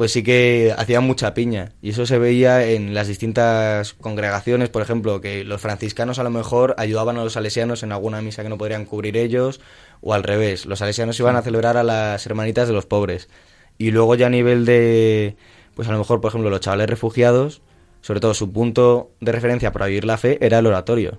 pues 0.00 0.12
sí 0.12 0.22
que 0.22 0.74
hacían 0.76 1.04
mucha 1.04 1.34
piña. 1.34 1.72
Y 1.82 1.90
eso 1.90 2.06
se 2.06 2.18
veía 2.18 2.64
en 2.64 2.94
las 2.94 3.06
distintas 3.06 3.92
congregaciones, 3.92 4.70
por 4.70 4.82
ejemplo, 4.82 5.20
que 5.20 5.44
los 5.44 5.60
franciscanos 5.60 6.18
a 6.18 6.22
lo 6.22 6.30
mejor 6.30 6.74
ayudaban 6.78 7.18
a 7.18 7.22
los 7.22 7.34
salesianos 7.34 7.82
en 7.82 7.92
alguna 7.92 8.22
misa 8.22 8.42
que 8.42 8.48
no 8.48 8.58
podrían 8.58 8.86
cubrir 8.86 9.16
ellos, 9.16 9.60
o 10.00 10.14
al 10.14 10.22
revés, 10.22 10.64
los 10.64 10.78
salesianos 10.78 11.20
iban 11.20 11.36
a 11.36 11.42
celebrar 11.42 11.76
a 11.76 11.82
las 11.82 12.24
hermanitas 12.24 12.66
de 12.66 12.72
los 12.74 12.86
pobres. 12.86 13.28
Y 13.76 13.90
luego 13.90 14.14
ya 14.14 14.28
a 14.28 14.30
nivel 14.30 14.64
de, 14.64 15.36
pues 15.80 15.88
a 15.88 15.92
lo 15.92 15.98
mejor, 15.98 16.20
por 16.20 16.28
ejemplo, 16.28 16.50
los 16.50 16.60
chavales 16.60 16.90
refugiados, 16.90 17.62
sobre 18.02 18.20
todo 18.20 18.34
su 18.34 18.52
punto 18.52 19.12
de 19.20 19.32
referencia 19.32 19.72
para 19.72 19.86
vivir 19.86 20.04
la 20.04 20.18
fe 20.18 20.36
era 20.42 20.58
el 20.58 20.66
oratorio. 20.66 21.18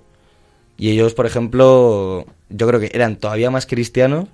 Y 0.78 0.92
ellos, 0.92 1.16
por 1.16 1.26
ejemplo, 1.26 2.28
yo 2.50 2.68
creo 2.68 2.80
que 2.80 2.92
eran 2.94 3.16
todavía 3.16 3.50
más 3.50 3.66
cristianos 3.66 4.28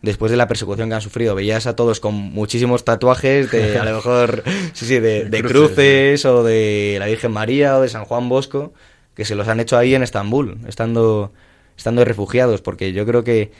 después 0.00 0.30
de 0.30 0.38
la 0.38 0.48
persecución 0.48 0.88
que 0.88 0.94
han 0.94 1.02
sufrido. 1.02 1.34
Veías 1.34 1.66
a 1.66 1.76
todos 1.76 2.00
con 2.00 2.14
muchísimos 2.14 2.86
tatuajes 2.86 3.50
de, 3.50 3.78
a 3.78 3.84
lo 3.84 3.96
mejor, 3.96 4.44
sí, 4.72 4.86
sí, 4.86 4.98
de, 4.98 5.26
de 5.26 5.42
Cruces, 5.42 6.22
cruces 6.22 6.24
o 6.24 6.42
de 6.42 6.96
la 6.98 7.04
Virgen 7.04 7.32
María 7.32 7.76
o 7.76 7.82
de 7.82 7.90
San 7.90 8.06
Juan 8.06 8.30
Bosco, 8.30 8.72
que 9.14 9.26
se 9.26 9.34
los 9.34 9.46
han 9.46 9.60
hecho 9.60 9.76
ahí 9.76 9.94
en 9.94 10.02
Estambul, 10.02 10.56
estando, 10.68 11.34
estando 11.76 12.02
refugiados, 12.02 12.62
porque 12.62 12.94
yo 12.94 13.04
creo 13.04 13.24
que 13.24 13.52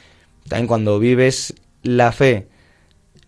también 0.48 0.66
cuando 0.66 0.98
vives 0.98 1.52
la 1.82 2.10
fe 2.10 2.48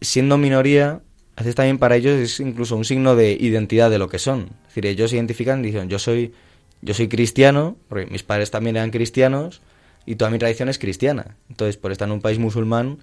siendo 0.00 0.38
minoría, 0.38 1.02
haces 1.36 1.54
también 1.54 1.78
para 1.78 1.96
ellos 1.96 2.18
es 2.18 2.40
incluso 2.40 2.76
un 2.76 2.84
signo 2.84 3.16
de 3.16 3.32
identidad 3.32 3.90
de 3.90 3.98
lo 3.98 4.08
que 4.08 4.18
son. 4.18 4.50
Es 4.62 4.68
decir, 4.68 4.86
ellos 4.86 5.10
se 5.10 5.16
identifican 5.16 5.64
y 5.64 5.68
dicen, 5.68 5.88
yo 5.88 5.98
soy, 5.98 6.32
yo 6.80 6.94
soy 6.94 7.08
cristiano, 7.08 7.76
porque 7.88 8.06
mis 8.06 8.22
padres 8.22 8.50
también 8.50 8.76
eran 8.76 8.90
cristianos, 8.90 9.62
y 10.04 10.16
toda 10.16 10.30
mi 10.30 10.38
tradición 10.38 10.68
es 10.68 10.78
cristiana. 10.78 11.36
Entonces, 11.48 11.76
por 11.76 11.92
estar 11.92 12.08
en 12.08 12.12
un 12.12 12.20
país 12.20 12.38
musulmán, 12.38 12.98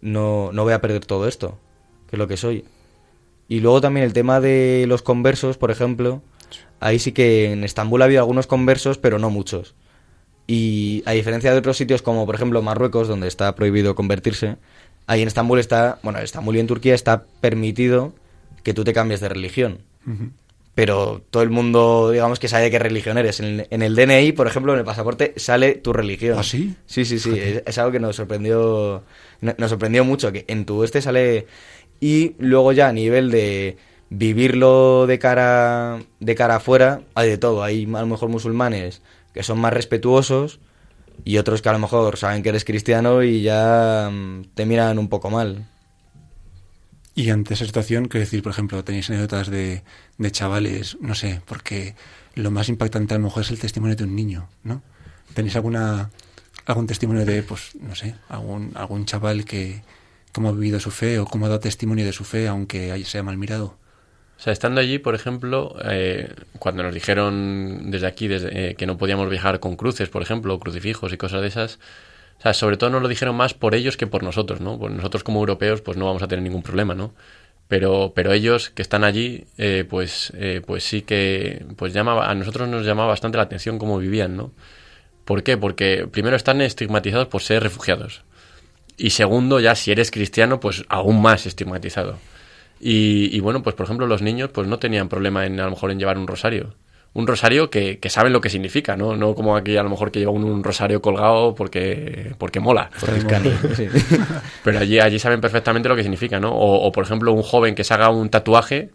no, 0.00 0.50
no 0.52 0.64
voy 0.64 0.72
a 0.72 0.80
perder 0.80 1.04
todo 1.04 1.26
esto, 1.26 1.58
que 2.08 2.16
es 2.16 2.18
lo 2.18 2.28
que 2.28 2.36
soy. 2.36 2.64
Y 3.48 3.60
luego 3.60 3.80
también 3.80 4.04
el 4.04 4.12
tema 4.12 4.40
de 4.40 4.84
los 4.88 5.02
conversos, 5.02 5.58
por 5.58 5.70
ejemplo, 5.70 6.22
ahí 6.80 6.98
sí 6.98 7.12
que 7.12 7.52
en 7.52 7.64
Estambul 7.64 8.02
ha 8.02 8.06
habido 8.06 8.20
algunos 8.20 8.46
conversos, 8.46 8.98
pero 8.98 9.18
no 9.18 9.30
muchos. 9.30 9.74
Y 10.46 11.02
a 11.06 11.12
diferencia 11.12 11.52
de 11.52 11.58
otros 11.58 11.76
sitios 11.76 12.02
como 12.02 12.26
por 12.26 12.34
ejemplo 12.34 12.62
Marruecos, 12.62 13.08
donde 13.08 13.28
está 13.28 13.54
prohibido 13.54 13.94
convertirse, 13.94 14.56
ahí 15.06 15.22
en 15.22 15.28
Estambul 15.28 15.58
está, 15.58 15.98
bueno, 16.02 16.18
en 16.18 16.24
Estambul 16.24 16.56
y 16.56 16.60
en 16.60 16.66
Turquía 16.66 16.94
está 16.94 17.24
permitido 17.40 18.12
que 18.62 18.74
tú 18.74 18.84
te 18.84 18.92
cambies 18.92 19.20
de 19.20 19.28
religión. 19.28 19.78
Pero 20.74 21.22
todo 21.30 21.42
el 21.42 21.50
mundo, 21.50 22.10
digamos 22.10 22.38
que 22.38 22.48
sabe 22.48 22.64
de 22.64 22.70
qué 22.70 22.78
religión 22.78 23.18
eres. 23.18 23.40
En, 23.40 23.66
en 23.68 23.82
el 23.82 23.94
DNI, 23.94 24.32
por 24.32 24.46
ejemplo, 24.46 24.72
en 24.72 24.78
el 24.78 24.84
pasaporte 24.86 25.34
sale 25.36 25.74
tu 25.74 25.92
religión. 25.92 26.38
¿Ah, 26.38 26.42
sí? 26.42 26.74
Sí, 26.86 27.04
sí, 27.04 27.18
sí. 27.18 27.38
Es, 27.38 27.62
es 27.66 27.78
algo 27.78 27.92
que 27.92 28.00
nos 28.00 28.16
sorprendió, 28.16 29.02
no- 29.42 29.54
nos 29.58 29.68
sorprendió 29.70 30.02
mucho, 30.04 30.32
que 30.32 30.44
en 30.48 30.64
tu 30.64 30.82
este 30.82 31.02
sale... 31.02 31.46
Y 32.00 32.34
luego 32.38 32.72
ya 32.72 32.88
a 32.88 32.92
nivel 32.92 33.30
de 33.30 33.76
vivirlo 34.08 35.06
de 35.06 35.18
cara, 35.18 35.98
de 36.20 36.34
cara 36.34 36.56
afuera, 36.56 37.02
hay 37.14 37.28
de 37.28 37.38
todo. 37.38 37.62
Hay 37.62 37.84
a 37.84 38.00
lo 38.00 38.06
mejor 38.06 38.28
musulmanes 38.30 39.02
que 39.34 39.42
son 39.42 39.58
más 39.60 39.72
respetuosos, 39.72 40.58
y 41.24 41.38
otros 41.38 41.62
que 41.62 41.68
a 41.68 41.72
lo 41.72 41.78
mejor 41.78 42.16
saben 42.16 42.42
que 42.42 42.50
eres 42.50 42.64
cristiano 42.64 43.22
y 43.22 43.42
ya 43.42 44.10
mm, 44.10 44.44
te 44.54 44.66
miran 44.66 44.98
un 44.98 45.08
poco 45.08 45.30
mal. 45.30 45.68
Y 47.14 47.30
ante 47.30 47.54
esa 47.54 47.66
situación, 47.66 48.08
quiero 48.08 48.24
decir, 48.24 48.42
por 48.42 48.52
ejemplo, 48.52 48.82
tenéis 48.84 49.10
anécdotas 49.10 49.48
de, 49.48 49.82
de 50.18 50.32
chavales, 50.32 50.96
no 51.00 51.14
sé, 51.14 51.42
porque 51.46 51.94
lo 52.34 52.50
más 52.50 52.68
impactante 52.68 53.14
a 53.14 53.18
lo 53.18 53.24
mejor 53.24 53.42
es 53.42 53.50
el 53.50 53.58
testimonio 53.58 53.96
de 53.96 54.04
un 54.04 54.16
niño, 54.16 54.48
¿no? 54.64 54.82
¿Tenéis 55.34 55.56
alguna 55.56 56.10
algún 56.66 56.86
testimonio 56.86 57.24
de, 57.24 57.42
pues, 57.42 57.74
no 57.80 57.94
sé, 57.94 58.14
algún, 58.28 58.72
algún 58.74 59.04
chaval 59.04 59.44
que 59.44 59.82
cómo 60.32 60.48
ha 60.48 60.52
vivido 60.52 60.80
su 60.80 60.90
fe 60.90 61.18
o 61.18 61.26
cómo 61.26 61.46
ha 61.46 61.48
dado 61.48 61.60
testimonio 61.60 62.04
de 62.04 62.12
su 62.12 62.24
fe, 62.24 62.48
aunque 62.48 63.04
sea 63.04 63.22
mal 63.22 63.36
mirado? 63.36 63.76
O 64.42 64.44
sea, 64.44 64.52
estando 64.52 64.80
allí, 64.80 64.98
por 64.98 65.14
ejemplo, 65.14 65.76
eh, 65.84 66.34
cuando 66.58 66.82
nos 66.82 66.92
dijeron 66.92 67.92
desde 67.92 68.08
aquí 68.08 68.26
eh, 68.28 68.74
que 68.76 68.86
no 68.86 68.98
podíamos 68.98 69.30
viajar 69.30 69.60
con 69.60 69.76
cruces, 69.76 70.08
por 70.08 70.20
ejemplo, 70.20 70.58
crucifijos 70.58 71.12
y 71.12 71.16
cosas 71.16 71.42
de 71.42 71.46
esas, 71.46 71.78
o 72.40 72.42
sea, 72.42 72.52
sobre 72.52 72.76
todo 72.76 72.90
nos 72.90 73.02
lo 73.02 73.06
dijeron 73.06 73.36
más 73.36 73.54
por 73.54 73.76
ellos 73.76 73.96
que 73.96 74.08
por 74.08 74.24
nosotros, 74.24 74.60
¿no? 74.60 74.80
Pues 74.80 74.92
nosotros 74.92 75.22
como 75.22 75.38
europeos, 75.38 75.80
pues 75.80 75.96
no 75.96 76.06
vamos 76.06 76.24
a 76.24 76.26
tener 76.26 76.42
ningún 76.42 76.64
problema, 76.64 76.96
¿no? 76.96 77.14
Pero, 77.68 78.14
pero 78.16 78.32
ellos 78.32 78.70
que 78.70 78.82
están 78.82 79.04
allí, 79.04 79.44
eh, 79.58 79.84
pues, 79.88 80.32
pues 80.66 80.82
sí 80.82 81.02
que, 81.02 81.64
pues 81.76 81.92
llama, 81.92 82.28
a 82.28 82.34
nosotros 82.34 82.68
nos 82.68 82.84
llamaba 82.84 83.10
bastante 83.10 83.36
la 83.36 83.44
atención 83.44 83.78
cómo 83.78 83.96
vivían, 83.98 84.36
¿no? 84.36 84.50
¿Por 85.24 85.44
qué? 85.44 85.56
Porque 85.56 86.08
primero 86.10 86.34
están 86.34 86.60
estigmatizados 86.62 87.28
por 87.28 87.42
ser 87.42 87.62
refugiados. 87.62 88.24
Y 88.96 89.10
segundo, 89.10 89.60
ya 89.60 89.76
si 89.76 89.92
eres 89.92 90.10
cristiano, 90.10 90.58
pues 90.58 90.84
aún 90.88 91.22
más 91.22 91.46
estigmatizado. 91.46 92.18
Y, 92.84 93.38
bueno, 93.38 93.62
pues 93.62 93.76
por 93.76 93.84
ejemplo 93.84 94.08
los 94.08 94.22
niños 94.22 94.50
pues 94.52 94.66
no 94.66 94.80
tenían 94.80 95.08
problema 95.08 95.46
en 95.46 95.60
a 95.60 95.66
lo 95.66 95.70
mejor 95.70 95.92
en 95.92 96.00
llevar 96.00 96.18
un 96.18 96.26
rosario. 96.26 96.74
Un 97.12 97.28
rosario 97.28 97.70
que, 97.70 98.00
que 98.00 98.10
saben 98.10 98.32
lo 98.32 98.40
que 98.40 98.50
significa, 98.50 98.96
¿no? 98.96 99.16
No 99.16 99.36
como 99.36 99.54
aquí 99.54 99.76
a 99.76 99.84
lo 99.84 99.90
mejor 99.90 100.10
que 100.10 100.18
lleva 100.18 100.32
un, 100.32 100.64
rosario 100.64 101.00
colgado 101.00 101.54
porque, 101.54 102.34
porque 102.38 102.58
mola. 102.58 102.90
Pero 104.64 104.80
allí, 104.80 104.98
allí 104.98 105.20
saben 105.20 105.40
perfectamente 105.40 105.88
lo 105.88 105.94
que 105.94 106.02
significa, 106.02 106.40
¿no? 106.40 106.50
O, 106.52 106.90
por 106.90 107.04
ejemplo 107.04 107.32
un 107.32 107.44
joven 107.44 107.76
que 107.76 107.84
se 107.84 107.94
haga 107.94 108.08
un 108.08 108.30
tatuaje, 108.30 108.90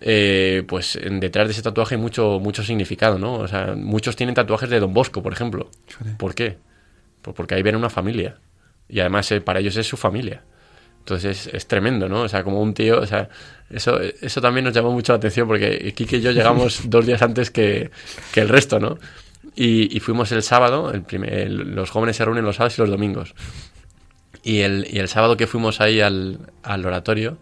eh, 0.00 0.62
pues 0.66 0.98
detrás 1.02 1.48
de 1.48 1.52
ese 1.52 1.62
tatuaje 1.62 1.96
hay 1.96 2.00
mucho, 2.00 2.40
mucho 2.40 2.62
significado, 2.62 3.18
¿no? 3.18 3.34
O 3.34 3.48
sea, 3.48 3.74
muchos 3.76 4.16
tienen 4.16 4.34
tatuajes 4.34 4.70
de 4.70 4.80
Don 4.80 4.94
Bosco, 4.94 5.22
por 5.22 5.34
ejemplo. 5.34 5.68
¿Por 6.16 6.34
qué? 6.34 6.56
Pues 7.20 7.36
porque 7.36 7.56
ahí 7.56 7.62
ven 7.62 7.76
una 7.76 7.90
familia. 7.90 8.36
Y 8.88 9.00
además 9.00 9.30
eh, 9.32 9.42
para 9.42 9.60
ellos 9.60 9.76
es 9.76 9.86
su 9.86 9.98
familia. 9.98 10.44
Entonces 11.02 11.50
es, 11.52 11.66
tremendo, 11.66 12.08
¿no? 12.08 12.22
O 12.22 12.28
sea, 12.28 12.44
como 12.44 12.62
un 12.62 12.74
tío, 12.74 13.00
o 13.00 13.06
sea, 13.06 13.28
eso, 13.70 13.98
eso 14.00 14.40
también 14.40 14.64
nos 14.64 14.72
llamó 14.72 14.92
mucho 14.92 15.12
la 15.12 15.16
atención 15.16 15.48
porque 15.48 15.92
Kike 15.96 16.18
y 16.18 16.20
yo 16.20 16.30
llegamos 16.30 16.82
dos 16.88 17.04
días 17.04 17.20
antes 17.22 17.50
que, 17.50 17.90
el 18.36 18.48
resto, 18.48 18.78
¿no? 18.78 18.98
Y, 19.56 19.98
fuimos 19.98 20.30
el 20.30 20.44
sábado, 20.44 20.92
el 20.92 21.02
primer, 21.02 21.50
los 21.50 21.90
jóvenes 21.90 22.16
se 22.16 22.24
reúnen 22.24 22.44
los 22.44 22.56
sábados 22.56 22.78
y 22.78 22.82
los 22.82 22.90
domingos. 22.90 23.34
Y 24.44 24.60
el, 24.60 24.86
y 24.88 25.00
el 25.00 25.08
sábado 25.08 25.36
que 25.36 25.48
fuimos 25.48 25.80
ahí 25.80 26.00
al, 26.00 26.38
al 26.62 26.86
oratorio, 26.86 27.38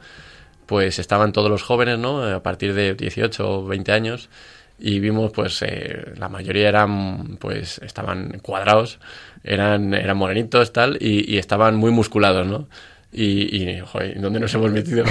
pues 0.64 0.98
estaban 0.98 1.32
todos 1.32 1.50
los 1.50 1.62
jóvenes, 1.62 1.98
¿no? 1.98 2.22
A 2.24 2.42
partir 2.42 2.72
de 2.72 2.94
18 2.94 3.46
o 3.46 3.66
20 3.66 3.92
años 3.92 4.30
y 4.78 4.98
vimos 4.98 5.30
pues 5.32 5.60
eh, 5.62 6.14
la 6.16 6.30
mayoría 6.30 6.68
eran 6.68 7.36
pues 7.38 7.78
estaban 7.84 8.38
cuadrados 8.40 8.98
eran 9.44 9.92
eran 9.92 10.16
morenitos 10.16 10.72
tal 10.72 10.96
y, 10.98 11.30
y 11.30 11.36
estaban 11.36 11.76
muy 11.76 11.90
musculados 11.90 12.46
no 12.46 12.66
y, 13.12 13.56
y 13.56 13.80
joder, 13.80 14.20
¿dónde 14.20 14.38
nos 14.38 14.54
hemos 14.54 14.70
metido? 14.70 15.04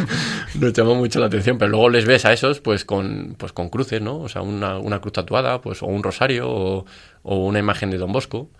nos 0.60 0.72
llamó 0.72 0.94
mucho 0.94 1.18
la 1.18 1.26
atención, 1.26 1.58
pero 1.58 1.70
luego 1.70 1.90
les 1.90 2.04
ves 2.04 2.24
a 2.24 2.32
esos 2.32 2.60
pues 2.60 2.84
con, 2.84 3.34
pues 3.36 3.52
con 3.52 3.70
cruces, 3.70 4.00
¿no? 4.00 4.20
O 4.20 4.28
sea, 4.28 4.42
una, 4.42 4.78
una 4.78 5.00
cruz 5.00 5.14
tatuada, 5.14 5.60
pues, 5.60 5.82
o 5.82 5.86
un 5.86 6.02
rosario, 6.02 6.48
o, 6.48 6.84
una 7.24 7.58
imagen 7.58 7.90
de 7.90 7.98
Don 7.98 8.12
Bosco. 8.12 8.50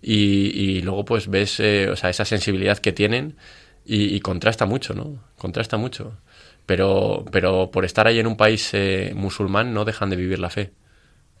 Y, 0.00 0.50
y 0.60 0.82
luego 0.82 1.04
pues 1.04 1.28
ves 1.28 1.60
eh, 1.60 1.88
o 1.88 1.94
sea, 1.94 2.10
esa 2.10 2.24
sensibilidad 2.24 2.78
que 2.78 2.92
tienen 2.92 3.36
y, 3.84 4.18
contrasta 4.20 4.66
mucho, 4.66 4.94
¿no? 4.94 5.22
Contrasta 5.38 5.76
mucho. 5.76 6.18
Pero, 6.66 7.24
pero 7.30 7.70
por 7.70 7.84
estar 7.84 8.06
ahí 8.06 8.18
en 8.18 8.26
un 8.26 8.36
país 8.36 8.70
eh, 8.74 9.12
musulmán 9.14 9.74
no 9.74 9.84
dejan 9.84 10.10
de 10.10 10.16
vivir 10.16 10.38
la 10.38 10.50
fe 10.50 10.72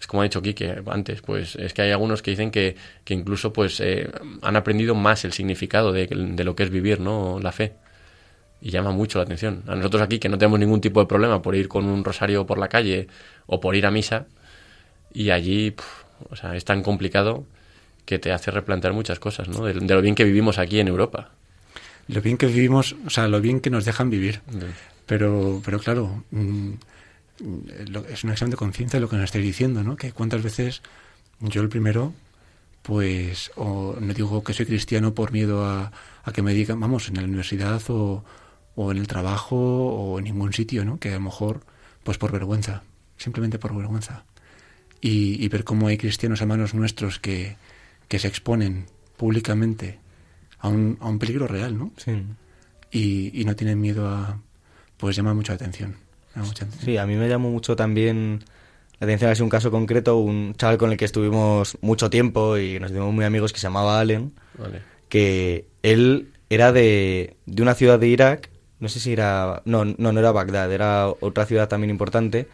es 0.02 0.08
como 0.08 0.22
ha 0.22 0.24
dicho 0.24 0.42
Kike 0.42 0.82
antes, 0.86 1.22
pues 1.22 1.54
es 1.54 1.72
que 1.72 1.82
hay 1.82 1.92
algunos 1.92 2.22
que 2.22 2.32
dicen 2.32 2.50
que, 2.50 2.74
que 3.04 3.14
incluso 3.14 3.52
pues 3.52 3.78
eh, 3.78 4.10
han 4.42 4.56
aprendido 4.56 4.96
más 4.96 5.24
el 5.24 5.32
significado 5.32 5.92
de, 5.92 6.08
de, 6.08 6.42
lo 6.42 6.56
que 6.56 6.64
es 6.64 6.70
vivir, 6.70 6.98
¿no? 6.98 7.38
La 7.40 7.52
fe. 7.52 7.74
Y 8.60 8.70
llama 8.70 8.90
mucho 8.90 9.20
la 9.20 9.24
atención. 9.26 9.62
A 9.68 9.76
nosotros 9.76 10.02
aquí 10.02 10.18
que 10.18 10.28
no 10.28 10.38
tenemos 10.38 10.58
ningún 10.58 10.80
tipo 10.80 10.98
de 10.98 11.06
problema 11.06 11.40
por 11.40 11.54
ir 11.54 11.68
con 11.68 11.84
un 11.84 12.02
rosario 12.02 12.44
por 12.46 12.58
la 12.58 12.66
calle 12.66 13.06
o 13.46 13.60
por 13.60 13.76
ir 13.76 13.86
a 13.86 13.92
misa, 13.92 14.26
y 15.14 15.30
allí, 15.30 15.72
o 16.30 16.34
sea, 16.34 16.56
es 16.56 16.64
tan 16.64 16.82
complicado 16.82 17.44
que 18.04 18.18
te 18.18 18.32
hace 18.32 18.50
replantear 18.50 18.94
muchas 18.94 19.20
cosas, 19.20 19.46
¿no? 19.46 19.64
De, 19.64 19.74
lo 19.74 20.02
bien 20.02 20.16
que 20.16 20.24
vivimos 20.24 20.58
aquí 20.58 20.80
en 20.80 20.88
Europa. 20.88 21.30
Lo 22.08 22.20
bien 22.22 22.38
que 22.38 22.46
vivimos, 22.46 22.96
o 23.06 23.10
sea, 23.10 23.28
lo 23.28 23.40
bien 23.40 23.60
que 23.60 23.70
nos 23.70 23.84
dejan 23.84 24.10
vivir. 24.10 24.40
Pero, 25.06 25.62
pero 25.64 25.78
claro, 25.78 26.24
mm, 26.32 26.72
es 28.08 28.24
un 28.24 28.30
examen 28.30 28.50
de 28.50 28.56
conciencia 28.56 29.00
lo 29.00 29.08
que 29.08 29.16
nos 29.16 29.26
estáis 29.26 29.44
diciendo, 29.44 29.82
¿no? 29.82 29.96
Que 29.96 30.12
cuántas 30.12 30.42
veces 30.42 30.82
yo 31.40 31.62
el 31.62 31.68
primero, 31.68 32.12
pues, 32.82 33.50
o 33.56 33.96
no 34.00 34.14
digo 34.14 34.42
que 34.44 34.52
soy 34.52 34.66
cristiano 34.66 35.14
por 35.14 35.32
miedo 35.32 35.64
a, 35.64 35.92
a 36.22 36.32
que 36.32 36.42
me 36.42 36.54
digan, 36.54 36.80
vamos, 36.80 37.08
en 37.08 37.16
la 37.16 37.24
universidad 37.24 37.82
o, 37.88 38.24
o 38.74 38.92
en 38.92 38.98
el 38.98 39.06
trabajo 39.06 39.56
o 39.56 40.18
en 40.18 40.24
ningún 40.24 40.52
sitio, 40.52 40.84
¿no? 40.84 40.98
Que 40.98 41.10
a 41.10 41.14
lo 41.14 41.20
mejor, 41.20 41.64
pues 42.04 42.18
por 42.18 42.32
vergüenza, 42.32 42.82
simplemente 43.16 43.58
por 43.58 43.74
vergüenza. 43.76 44.24
Y, 45.00 45.44
y 45.44 45.48
ver 45.48 45.64
cómo 45.64 45.88
hay 45.88 45.98
cristianos 45.98 46.40
hermanos 46.40 46.74
nuestros 46.74 47.18
que, 47.18 47.56
que 48.06 48.20
se 48.20 48.28
exponen 48.28 48.86
públicamente 49.16 49.98
a 50.60 50.68
un, 50.68 50.96
a 51.00 51.08
un 51.08 51.18
peligro 51.18 51.48
real, 51.48 51.76
¿no? 51.76 51.92
Sí. 51.96 52.22
Y, 52.92 53.40
y 53.40 53.44
no 53.44 53.56
tienen 53.56 53.80
miedo 53.80 54.08
a, 54.08 54.38
pues 54.96 55.16
llama 55.16 55.34
mucha 55.34 55.54
atención. 55.54 55.96
Sí, 56.84 56.96
a 56.96 57.06
mí 57.06 57.16
me 57.16 57.28
llamó 57.28 57.50
mucho 57.50 57.76
también 57.76 58.44
la 59.02 59.06
atención 59.06 59.32
es 59.32 59.40
un 59.40 59.48
caso 59.48 59.72
concreto, 59.72 60.16
un 60.18 60.54
chaval 60.54 60.78
con 60.78 60.92
el 60.92 60.96
que 60.96 61.04
estuvimos 61.04 61.76
mucho 61.80 62.08
tiempo 62.08 62.56
y 62.56 62.78
nos 62.78 62.92
hicimos 62.92 63.12
muy 63.12 63.24
amigos 63.24 63.52
que 63.52 63.58
se 63.58 63.64
llamaba 63.64 63.98
Allen, 63.98 64.32
que 65.08 65.66
él 65.82 66.28
era 66.50 66.70
de, 66.70 67.34
de 67.46 67.62
una 67.62 67.74
ciudad 67.74 67.98
de 67.98 68.06
Irak, 68.06 68.50
no 68.78 68.88
sé 68.88 69.00
si 69.00 69.12
era, 69.12 69.60
no, 69.64 69.84
no, 69.84 70.12
no 70.12 70.20
era 70.20 70.30
Bagdad, 70.30 70.70
era 70.72 71.08
otra 71.08 71.46
ciudad 71.46 71.68
también 71.68 71.90
importante, 71.90 72.46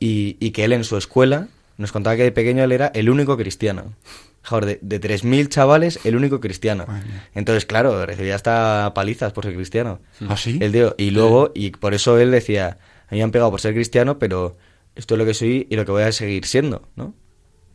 y, 0.00 0.36
y 0.40 0.50
que 0.50 0.64
él 0.64 0.72
en 0.72 0.82
su 0.82 0.96
escuela 0.96 1.46
nos 1.76 1.92
contaba 1.92 2.16
que 2.16 2.24
de 2.24 2.32
pequeño 2.32 2.64
él 2.64 2.72
era 2.72 2.88
el 2.88 3.08
único 3.08 3.36
cristiano. 3.36 3.94
Joder, 4.42 4.80
de, 4.80 4.98
de 4.98 5.00
3.000 5.00 5.48
chavales, 5.50 6.00
el 6.02 6.16
único 6.16 6.40
cristiano. 6.40 6.84
Entonces, 7.32 7.64
claro, 7.64 8.04
recibía 8.06 8.34
hasta 8.34 8.90
palizas 8.92 9.32
por 9.32 9.44
ser 9.44 9.54
cristiano. 9.54 10.00
¿Ah, 10.28 10.36
sí? 10.36 10.58
El 10.60 10.94
y 10.96 11.10
luego, 11.10 11.52
y 11.54 11.70
por 11.70 11.94
eso 11.94 12.18
él 12.18 12.32
decía, 12.32 12.78
a 13.10 13.14
mí 13.14 13.18
me 13.18 13.24
han 13.24 13.30
pegado 13.32 13.50
por 13.50 13.60
ser 13.60 13.74
cristiano, 13.74 14.18
pero 14.18 14.56
esto 14.94 15.14
es 15.14 15.18
lo 15.18 15.26
que 15.26 15.34
soy 15.34 15.66
y 15.68 15.76
lo 15.76 15.84
que 15.84 15.90
voy 15.90 16.04
a 16.04 16.12
seguir 16.12 16.46
siendo, 16.46 16.88
¿no? 16.94 17.12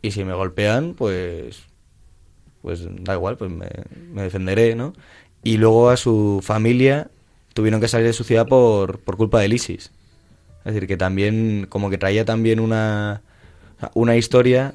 Y 0.00 0.12
si 0.12 0.24
me 0.24 0.32
golpean, 0.32 0.94
pues 0.94 1.66
pues 2.62 2.80
da 3.04 3.14
igual, 3.14 3.36
pues 3.36 3.48
me, 3.48 3.68
defenderé, 4.22 4.74
¿no? 4.74 4.92
Y 5.44 5.56
luego 5.56 5.90
a 5.90 5.96
su 5.96 6.40
familia 6.42 7.10
tuvieron 7.54 7.80
que 7.80 7.86
salir 7.86 8.08
de 8.08 8.12
su 8.12 8.24
ciudad 8.24 8.48
por, 8.48 8.98
por 8.98 9.16
culpa 9.16 9.38
del 9.38 9.52
ISIS. 9.52 9.92
Es 10.64 10.74
decir, 10.74 10.88
que 10.88 10.96
también, 10.96 11.66
como 11.68 11.90
que 11.90 11.96
traía 11.96 12.24
también 12.24 12.58
una, 12.58 13.22
una 13.94 14.16
historia 14.16 14.74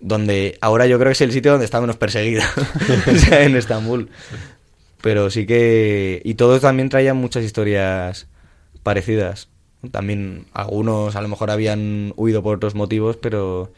donde 0.00 0.56
ahora 0.62 0.86
yo 0.86 0.98
creo 0.98 1.10
que 1.10 1.12
es 1.12 1.20
el 1.20 1.32
sitio 1.32 1.50
donde 1.50 1.66
está 1.66 1.78
menos 1.78 1.96
perseguido, 1.96 2.42
en 3.32 3.54
Estambul. 3.54 4.08
Pero 5.02 5.28
sí 5.28 5.44
que... 5.44 6.22
Y 6.24 6.36
todos 6.36 6.62
también 6.62 6.88
traían 6.88 7.18
muchas 7.18 7.44
historias 7.44 8.28
parecidas. 8.82 9.50
También 9.90 10.46
algunos 10.52 11.16
a 11.16 11.20
lo 11.20 11.28
mejor 11.28 11.50
habían 11.50 12.12
huido 12.16 12.42
por 12.42 12.56
otros 12.56 12.74
motivos, 12.74 13.16
pero 13.16 13.72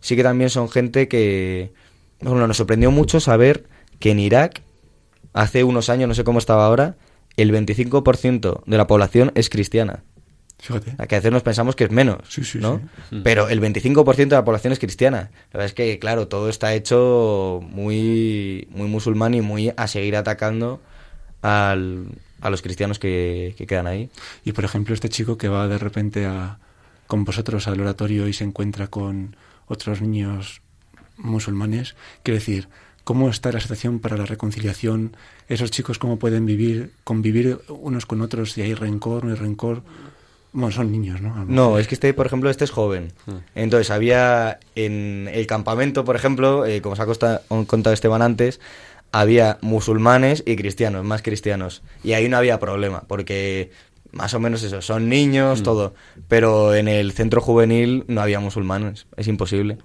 sí 0.00 0.16
que 0.16 0.22
también 0.22 0.50
son 0.50 0.68
gente 0.68 1.08
que... 1.08 1.72
Bueno, 2.20 2.46
nos 2.46 2.58
sorprendió 2.58 2.90
mucho 2.90 3.20
saber 3.20 3.64
que 3.98 4.10
en 4.10 4.18
Irak, 4.18 4.62
hace 5.32 5.64
unos 5.64 5.88
años, 5.88 6.08
no 6.08 6.14
sé 6.14 6.24
cómo 6.24 6.38
estaba 6.38 6.66
ahora, 6.66 6.96
el 7.36 7.52
25% 7.52 8.62
de 8.66 8.76
la 8.76 8.86
población 8.86 9.32
es 9.34 9.48
cristiana. 9.48 10.02
Fíjate. 10.60 10.94
Que 11.08 11.14
a 11.14 11.18
veces 11.18 11.32
nos 11.32 11.42
pensamos 11.42 11.74
que 11.74 11.84
es 11.84 11.90
menos, 11.90 12.18
¿no? 12.56 12.82
Mm. 13.10 13.22
Pero 13.22 13.48
el 13.48 13.60
25% 13.62 14.16
de 14.16 14.36
la 14.36 14.44
población 14.44 14.72
es 14.72 14.78
cristiana. 14.78 15.30
La 15.52 15.58
verdad 15.58 15.66
es 15.66 15.74
que, 15.74 15.98
claro, 15.98 16.28
todo 16.28 16.50
está 16.50 16.74
hecho 16.74 17.60
muy, 17.62 18.68
muy 18.70 18.88
musulmán 18.88 19.34
y 19.34 19.40
muy 19.40 19.72
a 19.74 19.86
seguir 19.86 20.16
atacando 20.16 20.82
al, 21.40 22.08
a 22.40 22.50
los 22.50 22.62
cristianos 22.62 22.98
que, 22.98 23.54
quedan 23.68 23.86
ahí. 23.86 24.10
Y 24.44 24.52
por 24.52 24.64
ejemplo, 24.64 24.94
este 24.94 25.08
chico 25.08 25.38
que 25.38 25.48
va 25.48 25.68
de 25.68 25.78
repente 25.78 26.26
a, 26.26 26.58
con 27.06 27.24
vosotros 27.24 27.66
al 27.68 27.80
oratorio 27.80 28.28
y 28.28 28.32
se 28.32 28.44
encuentra 28.44 28.88
con 28.88 29.36
otros 29.66 30.00
niños 30.00 30.62
musulmanes, 31.16 31.94
quiere 32.22 32.38
decir, 32.38 32.68
¿cómo 33.04 33.28
está 33.28 33.52
la 33.52 33.60
situación 33.60 33.98
para 34.00 34.16
la 34.16 34.26
reconciliación? 34.26 35.16
¿Esos 35.48 35.70
chicos 35.70 35.98
cómo 35.98 36.18
pueden 36.18 36.46
vivir, 36.46 36.92
convivir 37.04 37.60
unos 37.68 38.06
con 38.06 38.20
otros 38.20 38.52
si 38.52 38.62
hay 38.62 38.74
rencor, 38.74 39.24
no 39.24 39.30
hay 39.30 39.36
rencor? 39.36 39.82
Bueno, 40.52 40.72
son 40.72 40.90
niños, 40.90 41.20
¿no? 41.20 41.44
No, 41.44 41.78
es 41.78 41.86
que 41.86 41.94
este, 41.94 42.12
por 42.12 42.26
ejemplo, 42.26 42.50
este 42.50 42.64
es 42.64 42.72
joven. 42.72 43.12
Hmm. 43.26 43.36
Entonces, 43.54 43.90
había 43.90 44.58
en 44.74 45.30
el 45.32 45.46
campamento, 45.46 46.04
por 46.04 46.16
ejemplo, 46.16 46.66
eh, 46.66 46.82
como 46.82 46.94
os 46.94 47.00
ha 47.00 47.06
contado 47.06 47.92
Esteban 47.92 48.20
antes, 48.20 48.58
había 49.12 49.58
musulmanes 49.60 50.42
y 50.46 50.56
cristianos, 50.56 51.04
más 51.04 51.22
cristianos. 51.22 51.82
Y 52.02 52.12
ahí 52.12 52.28
no 52.28 52.36
había 52.36 52.60
problema, 52.60 53.04
porque 53.06 53.70
más 54.12 54.34
o 54.34 54.40
menos 54.40 54.62
eso, 54.62 54.82
son 54.82 55.08
niños, 55.08 55.62
todo. 55.62 55.94
Pero 56.28 56.74
en 56.74 56.88
el 56.88 57.12
centro 57.12 57.40
juvenil 57.40 58.04
no 58.08 58.20
había 58.20 58.40
musulmanes, 58.40 59.06
es 59.16 59.28
imposible. 59.28 59.78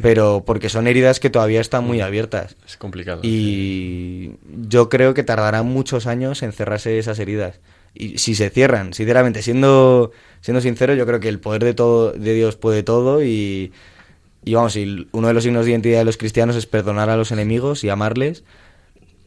Pero 0.00 0.42
porque 0.46 0.70
son 0.70 0.86
heridas 0.86 1.20
que 1.20 1.28
todavía 1.28 1.60
están 1.60 1.84
muy 1.84 2.00
abiertas. 2.00 2.56
Es 2.66 2.78
complicado. 2.78 3.20
Y 3.22 4.32
yo 4.46 4.88
creo 4.88 5.12
que 5.12 5.22
tardarán 5.22 5.66
muchos 5.66 6.06
años 6.06 6.42
en 6.42 6.52
cerrarse 6.52 6.98
esas 6.98 7.18
heridas. 7.18 7.60
Y 7.92 8.18
si 8.18 8.34
se 8.34 8.48
cierran, 8.50 8.94
sinceramente, 8.94 9.42
siendo, 9.42 10.12
siendo 10.40 10.60
sincero, 10.60 10.94
yo 10.94 11.06
creo 11.06 11.20
que 11.20 11.28
el 11.28 11.40
poder 11.40 11.64
de 11.64 11.74
todo, 11.74 12.12
de 12.12 12.34
Dios 12.34 12.56
puede 12.56 12.82
todo 12.82 13.22
y, 13.22 13.72
y 14.46 14.54
vamos, 14.54 14.76
y 14.76 15.08
uno 15.10 15.26
de 15.26 15.34
los 15.34 15.42
signos 15.42 15.64
de 15.64 15.72
identidad 15.72 15.98
de 15.98 16.04
los 16.04 16.16
cristianos 16.16 16.54
es 16.54 16.66
perdonar 16.66 17.10
a 17.10 17.16
los 17.16 17.32
enemigos 17.32 17.82
y 17.82 17.88
amarles, 17.88 18.44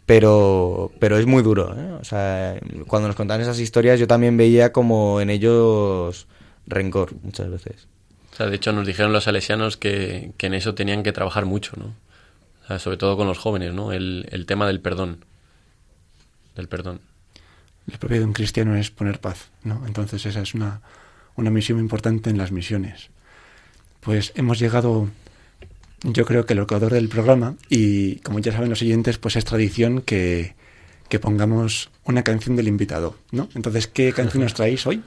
pero, 0.06 0.94
pero 0.98 1.18
es 1.18 1.26
muy 1.26 1.44
duro. 1.44 1.76
¿eh? 1.78 1.92
O 2.00 2.06
sea, 2.06 2.58
cuando 2.88 3.10
nos 3.10 3.18
contaban 3.18 3.42
esas 3.42 3.60
historias 3.60 4.00
yo 4.00 4.08
también 4.08 4.38
veía 4.38 4.72
como 4.72 5.20
en 5.20 5.30
ellos 5.30 6.26
rencor 6.68 7.14
muchas 7.22 7.52
veces. 7.52 7.90
O 8.32 8.36
sea, 8.38 8.46
de 8.46 8.56
hecho 8.56 8.72
nos 8.72 8.88
dijeron 8.88 9.12
los 9.12 9.26
salesianos 9.26 9.76
que, 9.76 10.32
que 10.38 10.48
en 10.48 10.54
eso 10.54 10.74
tenían 10.74 11.04
que 11.04 11.12
trabajar 11.12 11.46
mucho, 11.46 11.74
¿no? 11.76 11.94
O 12.64 12.68
sea, 12.68 12.80
sobre 12.80 12.96
todo 12.96 13.18
con 13.18 13.28
los 13.28 13.40
jóvenes, 13.40 13.74
¿no? 13.74 13.92
El, 13.92 14.26
el 14.32 14.46
tema 14.46 14.68
del 14.68 14.80
perdón. 14.80 15.26
Del 16.56 16.70
perdón. 16.70 17.02
El 17.92 17.98
propio 17.98 18.20
de 18.20 18.26
un 18.26 18.34
cristiano 18.34 18.78
es 18.78 18.90
poner 18.90 19.20
paz, 19.20 19.52
¿no? 19.66 19.86
Entonces 19.86 20.26
esa 20.26 20.40
es 20.40 20.54
una, 20.54 20.80
una 21.36 21.50
misión 21.50 21.78
importante 21.78 22.30
en 22.30 22.38
las 22.38 22.54
misiones. 22.54 23.10
Pues 24.02 24.32
hemos 24.36 24.60
llegado, 24.60 25.10
yo 26.04 26.26
creo 26.26 26.46
que 26.46 26.54
el 26.54 26.60
ecuador 26.60 26.94
del 26.94 27.10
programa 27.10 27.56
y 27.70 28.18
como 28.18 28.40
ya 28.40 28.52
saben 28.52 28.70
los 28.70 28.80
siguientes, 28.80 29.18
pues 29.18 29.36
es 29.36 29.46
tradición 29.46 30.02
que, 30.02 30.56
que 31.10 31.20
pongamos 31.20 31.90
una 32.06 32.24
canción 32.24 32.56
del 32.56 32.68
invitado, 32.68 33.16
¿no? 33.32 33.50
Entonces, 33.56 33.88
¿qué 33.88 34.14
canción 34.16 34.44
nos 34.44 34.54
traéis 34.54 34.88
hoy? 34.88 35.04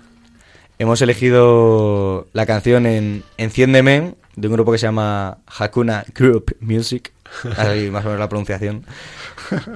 Hemos 0.79 1.01
elegido 1.01 2.27
la 2.33 2.45
canción 2.45 2.87
en 2.87 3.23
Enciéndeme, 3.37 4.15
de 4.37 4.49
un 4.49 4.55
grupo 4.55 4.73
que 4.73 4.79
se 4.79 4.87
llama 4.87 5.39
Hakuna 5.47 6.05
Group 6.15 6.57
Music, 6.61 7.13
así 7.57 7.91
más 7.91 8.05
o 8.05 8.09
menos 8.09 8.21
la 8.21 8.29
pronunciación, 8.29 8.85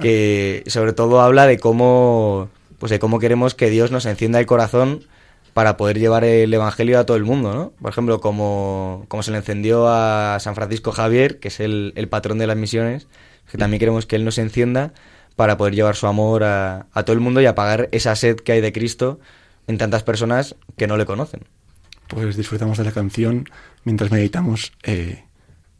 que 0.00 0.64
sobre 0.66 0.92
todo 0.92 1.20
habla 1.20 1.46
de 1.46 1.58
cómo, 1.58 2.48
pues 2.78 2.90
de 2.90 2.98
cómo 2.98 3.18
queremos 3.18 3.54
que 3.54 3.70
Dios 3.70 3.90
nos 3.90 4.06
encienda 4.06 4.40
el 4.40 4.46
corazón 4.46 5.04
para 5.56 5.78
poder 5.78 5.98
llevar 5.98 6.22
el 6.22 6.52
Evangelio 6.52 6.98
a 6.98 7.06
todo 7.06 7.16
el 7.16 7.24
mundo, 7.24 7.54
¿no? 7.54 7.70
Por 7.80 7.88
ejemplo, 7.88 8.20
como, 8.20 9.06
como 9.08 9.22
se 9.22 9.30
le 9.30 9.38
encendió 9.38 9.88
a 9.88 10.36
San 10.38 10.54
Francisco 10.54 10.92
Javier, 10.92 11.40
que 11.40 11.48
es 11.48 11.60
el, 11.60 11.94
el 11.96 12.10
patrón 12.10 12.36
de 12.36 12.46
las 12.46 12.58
misiones, 12.58 13.08
que 13.50 13.56
también 13.56 13.78
queremos 13.78 14.04
que 14.04 14.16
Él 14.16 14.26
nos 14.26 14.36
encienda 14.36 14.92
para 15.34 15.56
poder 15.56 15.74
llevar 15.74 15.96
su 15.96 16.08
amor 16.08 16.44
a, 16.44 16.88
a 16.92 17.04
todo 17.04 17.14
el 17.14 17.20
mundo 17.20 17.40
y 17.40 17.46
apagar 17.46 17.88
esa 17.92 18.14
sed 18.16 18.36
que 18.36 18.52
hay 18.52 18.60
de 18.60 18.70
Cristo 18.70 19.18
en 19.66 19.78
tantas 19.78 20.02
personas 20.02 20.56
que 20.76 20.86
no 20.86 20.98
le 20.98 21.06
conocen. 21.06 21.40
Pues 22.08 22.36
disfrutamos 22.36 22.76
de 22.76 22.84
la 22.84 22.92
canción 22.92 23.48
mientras 23.82 24.10
meditamos 24.10 24.74
eh, 24.82 25.24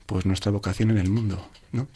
pues 0.07 0.24
nuestra 0.24 0.53
vocación 0.53 0.91
en 0.91 0.97
el 0.97 1.11
mundo, 1.11 1.51
¿no? 1.72 1.87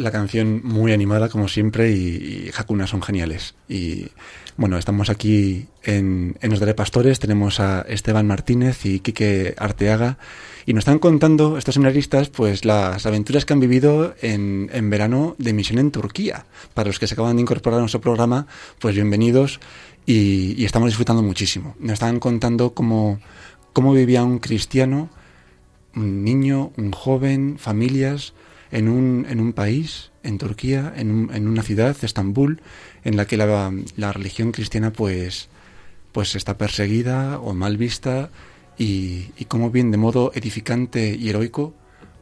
La 0.00 0.10
canción 0.10 0.60
muy 0.64 0.92
animada 0.92 1.28
como 1.28 1.46
siempre 1.46 1.92
y, 1.92 2.46
y 2.46 2.50
Hakuna 2.56 2.86
son 2.86 3.02
geniales. 3.02 3.54
Y 3.68 4.08
bueno, 4.56 4.78
estamos 4.78 5.10
aquí 5.10 5.66
en, 5.82 6.36
en 6.40 6.50
Los 6.50 6.74
Pastores, 6.74 7.20
tenemos 7.20 7.60
a 7.60 7.82
Esteban 7.82 8.26
Martínez 8.26 8.84
y 8.86 9.00
Quique 9.00 9.54
Arteaga 9.58 10.18
y 10.66 10.72
nos 10.72 10.82
están 10.82 10.98
contando 10.98 11.58
estos 11.58 11.74
seminaristas 11.74 12.30
pues 12.30 12.64
las 12.64 13.04
aventuras 13.06 13.44
que 13.44 13.52
han 13.52 13.60
vivido 13.60 14.14
en, 14.22 14.70
en 14.72 14.90
verano 14.90 15.36
de 15.38 15.52
misión 15.52 15.78
en 15.78 15.90
Turquía. 15.90 16.46
Para 16.74 16.88
los 16.88 16.98
que 16.98 17.06
se 17.06 17.14
acaban 17.14 17.36
de 17.36 17.42
incorporar 17.42 17.78
a 17.78 17.80
nuestro 17.82 18.00
programa, 18.00 18.46
pues 18.78 18.94
bienvenidos 18.94 19.60
y, 20.06 20.60
y 20.60 20.64
estamos 20.64 20.88
disfrutando 20.88 21.22
muchísimo. 21.22 21.76
Nos 21.78 21.94
están 21.94 22.20
contando 22.20 22.74
cómo, 22.74 23.20
cómo 23.72 23.92
vivía 23.92 24.24
un 24.24 24.38
cristiano, 24.38 25.10
un 25.94 26.24
niño, 26.24 26.72
un 26.76 26.92
joven, 26.92 27.56
familias 27.58 28.32
en 28.72 28.88
un, 28.88 29.26
en 29.28 29.40
un 29.40 29.52
país, 29.52 30.10
en 30.22 30.38
Turquía, 30.38 30.92
en, 30.96 31.10
un- 31.10 31.34
en 31.34 31.48
una 31.48 31.62
ciudad, 31.62 31.96
Estambul, 32.02 32.60
en 33.04 33.16
la 33.16 33.26
que 33.26 33.36
la, 33.36 33.72
la 33.96 34.12
religión 34.12 34.52
cristiana 34.52 34.92
pues, 34.92 35.48
pues 36.12 36.34
está 36.36 36.56
perseguida 36.58 37.38
o 37.40 37.54
mal 37.54 37.76
vista 37.76 38.30
y, 38.78 39.26
y 39.38 39.44
cómo 39.46 39.70
bien 39.70 39.90
de 39.90 39.96
modo 39.98 40.32
edificante 40.34 41.16
y 41.18 41.28
heroico 41.28 41.74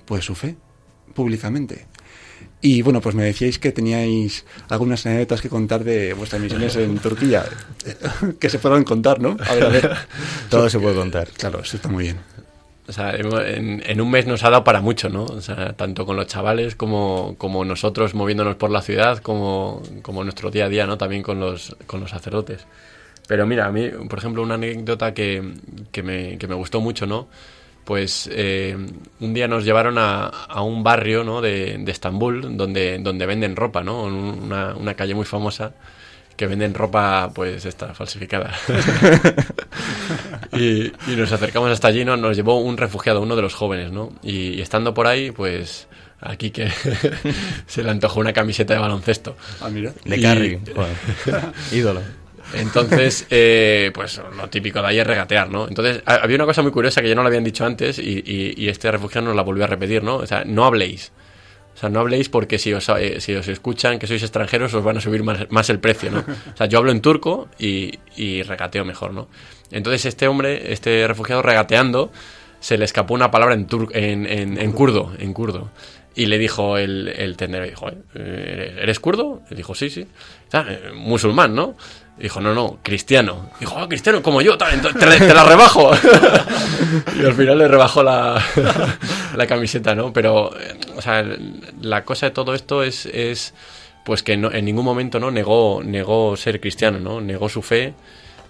pues 0.07 0.25
su 0.25 0.35
fe 0.35 0.57
públicamente. 1.15 1.87
Y 2.61 2.83
bueno, 2.83 3.01
pues 3.01 3.15
me 3.15 3.23
decíais 3.23 3.59
que 3.61 3.71
teníais 3.71 4.45
algunas 4.69 5.07
anécdotas 5.07 5.41
que 5.41 5.49
contar 5.49 5.85
de 5.85 6.13
vuestras 6.15 6.43
misiones 6.43 6.75
en 6.77 6.99
Turquía, 6.99 7.45
que 8.41 8.49
se 8.51 8.59
puedan 8.59 8.83
contar, 8.85 9.21
¿no? 9.21 9.37
A 9.49 9.55
ver, 9.55 9.65
a 9.65 9.69
ver. 9.69 9.97
Todo 10.51 10.69
se 10.69 10.79
puede 10.81 10.97
contar. 10.97 11.29
Claro, 11.37 11.61
eso 11.61 11.77
está 11.77 11.89
muy 11.89 12.05
bien. 12.05 12.17
O 12.89 12.93
sea, 12.93 13.15
en, 13.15 13.83
en 13.87 14.01
un 14.01 14.11
mes 14.11 14.27
nos 14.27 14.43
ha 14.45 14.51
dado 14.51 14.65
para 14.65 14.81
mucho, 14.81 15.11
¿no? 15.11 15.25
O 15.25 15.43
sea, 15.43 15.75
tanto 15.75 16.07
con 16.07 16.17
los 16.17 16.27
chavales 16.27 16.75
como, 16.75 17.35
como 17.37 17.63
nosotros 17.63 18.15
moviéndonos 18.15 18.57
por 18.57 18.71
la 18.71 18.81
ciudad, 18.81 19.19
como, 19.19 19.83
como 20.01 20.25
nuestro 20.25 20.51
día 20.51 20.65
a 20.65 20.69
día, 20.71 20.87
¿no? 20.87 20.97
También 20.97 21.23
con 21.23 21.39
los, 21.39 21.77
con 21.87 22.01
los 22.01 22.11
sacerdotes. 22.11 22.67
Pero 23.29 23.47
mira, 23.47 23.67
a 23.67 23.73
mí, 23.73 23.91
por 24.09 24.19
ejemplo, 24.19 24.43
una 24.43 24.55
anécdota 24.55 25.13
que, 25.13 25.53
que, 25.93 26.03
me, 26.03 26.39
que 26.39 26.49
me 26.49 26.55
gustó 26.55 26.81
mucho, 26.81 27.07
¿no? 27.07 27.29
Pues 27.85 28.29
eh, 28.33 28.75
un 29.21 29.35
día 29.35 29.49
nos 29.49 29.65
llevaron 29.65 29.99
a, 29.99 30.29
a 30.29 30.63
un 30.63 30.83
barrio, 30.83 31.25
¿no? 31.25 31.43
De, 31.43 31.77
de 31.79 31.93
Estambul, 31.93 32.57
donde, 32.57 32.99
donde 33.01 33.27
venden 33.27 33.55
ropa, 33.55 33.85
¿no? 33.85 34.05
Una, 34.05 34.75
una 34.75 34.95
calle 34.95 35.15
muy 35.15 35.27
famosa 35.27 35.75
que 36.39 36.47
venden 36.47 36.73
ropa, 36.73 37.31
pues, 37.35 37.67
esta, 37.67 37.93
falsificada. 37.93 38.55
y, 40.59 40.93
y 41.07 41.17
nos 41.17 41.33
acercamos 41.33 41.71
hasta 41.71 41.89
allí, 41.89 42.05
¿no? 42.05 42.17
Nos 42.17 42.37
llevó 42.37 42.61
un 42.61 42.77
refugiado, 42.77 43.21
uno 43.23 43.37
de 43.37 43.43
los 43.43 43.55
jóvenes, 43.55 43.93
¿no? 43.93 44.13
Y, 44.23 44.55
y 44.55 44.61
estando 44.61 44.95
por 44.95 45.07
ahí, 45.07 45.31
pues, 45.31 45.89
aquí 46.21 46.51
que 46.51 46.69
se 47.67 47.83
le 47.83 47.91
antojó 47.91 48.21
una 48.21 48.33
camiseta 48.33 48.75
de 48.75 48.81
baloncesto. 48.81 49.37
Ah, 49.61 49.69
mira. 49.71 49.93
De 50.05 50.17
Y- 50.17 50.23
Carry. 50.23 50.59
Ídolo. 51.73 52.03
Entonces, 52.55 53.27
eh, 53.31 53.91
pues 53.93 54.21
lo 54.37 54.49
típico 54.49 54.81
de 54.81 54.89
ahí 54.89 54.99
es 54.99 55.07
regatear, 55.07 55.51
¿no? 55.51 55.69
Entonces, 55.69 56.03
ha- 56.07 56.15
había 56.17 56.37
una 56.37 56.47
cosa 56.47 56.63
muy 56.63 56.71
curiosa 56.73 57.03
que 57.03 57.09
ya 57.09 57.15
no 57.15 57.23
lo 57.23 57.29
habían 57.29 57.45
dicho 57.45 57.65
antes 57.67 57.99
y, 57.99 58.23
y- 58.25 58.55
y 58.57 58.69
este 58.69 58.91
refugiado 58.91 59.27
nos 59.27 59.37
la 59.37 59.43
volvió 59.43 59.65
a 59.65 59.67
repetir, 59.67 60.03
¿no? 60.03 60.17
O 60.17 60.27
sea, 60.27 60.45
no 60.47 60.65
habléis. 60.65 61.13
O 61.75 61.81
sea, 61.81 61.91
no 61.91 62.01
habléis 62.01 62.29
porque 62.29 62.59
si 62.59 62.73
os, 62.73 62.89
eh, 62.89 63.21
si 63.21 63.35
os 63.35 63.47
escuchan 63.47 63.99
que 64.01 64.07
sois 64.09 64.23
extranjeros 64.23 64.73
os 64.75 64.83
van 64.83 64.97
a 64.97 65.01
subir 65.01 65.23
más, 65.23 65.47
más 65.51 65.69
el 65.71 65.79
precio, 65.79 66.11
¿no? 66.11 66.21
O 66.21 66.57
sea, 66.57 66.67
yo 66.67 66.79
hablo 66.79 66.91
en 66.91 67.01
turco 67.03 67.49
y, 67.59 67.99
y 68.17 68.43
regateo 68.43 68.85
mejor, 68.85 69.13
¿no? 69.15 69.29
Entonces 69.71 70.05
este 70.07 70.29
hombre, 70.29 70.73
este 70.73 71.07
refugiado 71.07 71.43
regateando, 71.43 72.11
se 72.61 72.79
le 72.79 72.85
escapó 72.85 73.15
una 73.15 73.31
palabra 73.31 73.55
en, 73.55 73.67
tur- 73.69 73.91
en, 73.95 74.27
en, 74.27 74.59
en 74.61 74.73
kurdo, 74.73 75.13
en 75.19 75.33
kurdo. 75.33 75.71
Y 76.15 76.27
le 76.27 76.39
dijo 76.39 76.77
el, 76.79 77.35
tendero, 77.37 77.65
dijo, 77.65 77.89
"Eh, 78.17 78.77
¿eres 78.83 78.99
kurdo? 78.99 79.43
Le 79.51 79.57
dijo, 79.57 79.75
sí, 79.77 79.89
sí. 79.89 80.07
"Ah, 80.53 80.65
eh, 80.69 80.91
musulmán, 80.93 81.55
¿no? 81.55 81.77
Dijo, 82.17 82.41
no, 82.41 82.53
no, 82.55 82.79
cristiano. 82.83 83.51
Dijo, 83.61 83.79
ah, 83.79 83.89
cristiano 83.89 84.21
como 84.21 84.43
yo, 84.43 84.59
tal, 84.59 84.81
te, 84.81 85.33
la 85.33 85.45
rebajo. 85.45 85.93
y 87.21 87.25
al 87.25 87.35
final 87.35 87.59
le 87.59 87.69
rebajó 87.69 88.03
la, 88.03 88.43
la 89.37 89.47
camiseta, 89.47 89.95
¿no? 89.95 90.13
Pero, 90.13 90.51
o 90.97 91.03
sea, 91.03 91.25
la 91.81 92.05
cosa 92.05 92.27
de 92.27 92.33
todo 92.33 92.55
esto 92.55 92.83
es, 92.83 93.07
es 93.07 93.55
pues 94.05 94.25
que 94.25 94.37
no, 94.37 94.51
en 94.51 94.65
ningún 94.65 94.85
momento 94.85 95.21
no 95.21 95.31
negó, 95.31 95.83
negó 95.85 96.37
ser 96.37 96.61
cristiano, 96.61 96.99
¿no? 96.99 97.21
Negó 97.21 97.49
su 97.49 97.63
fe 97.63 97.95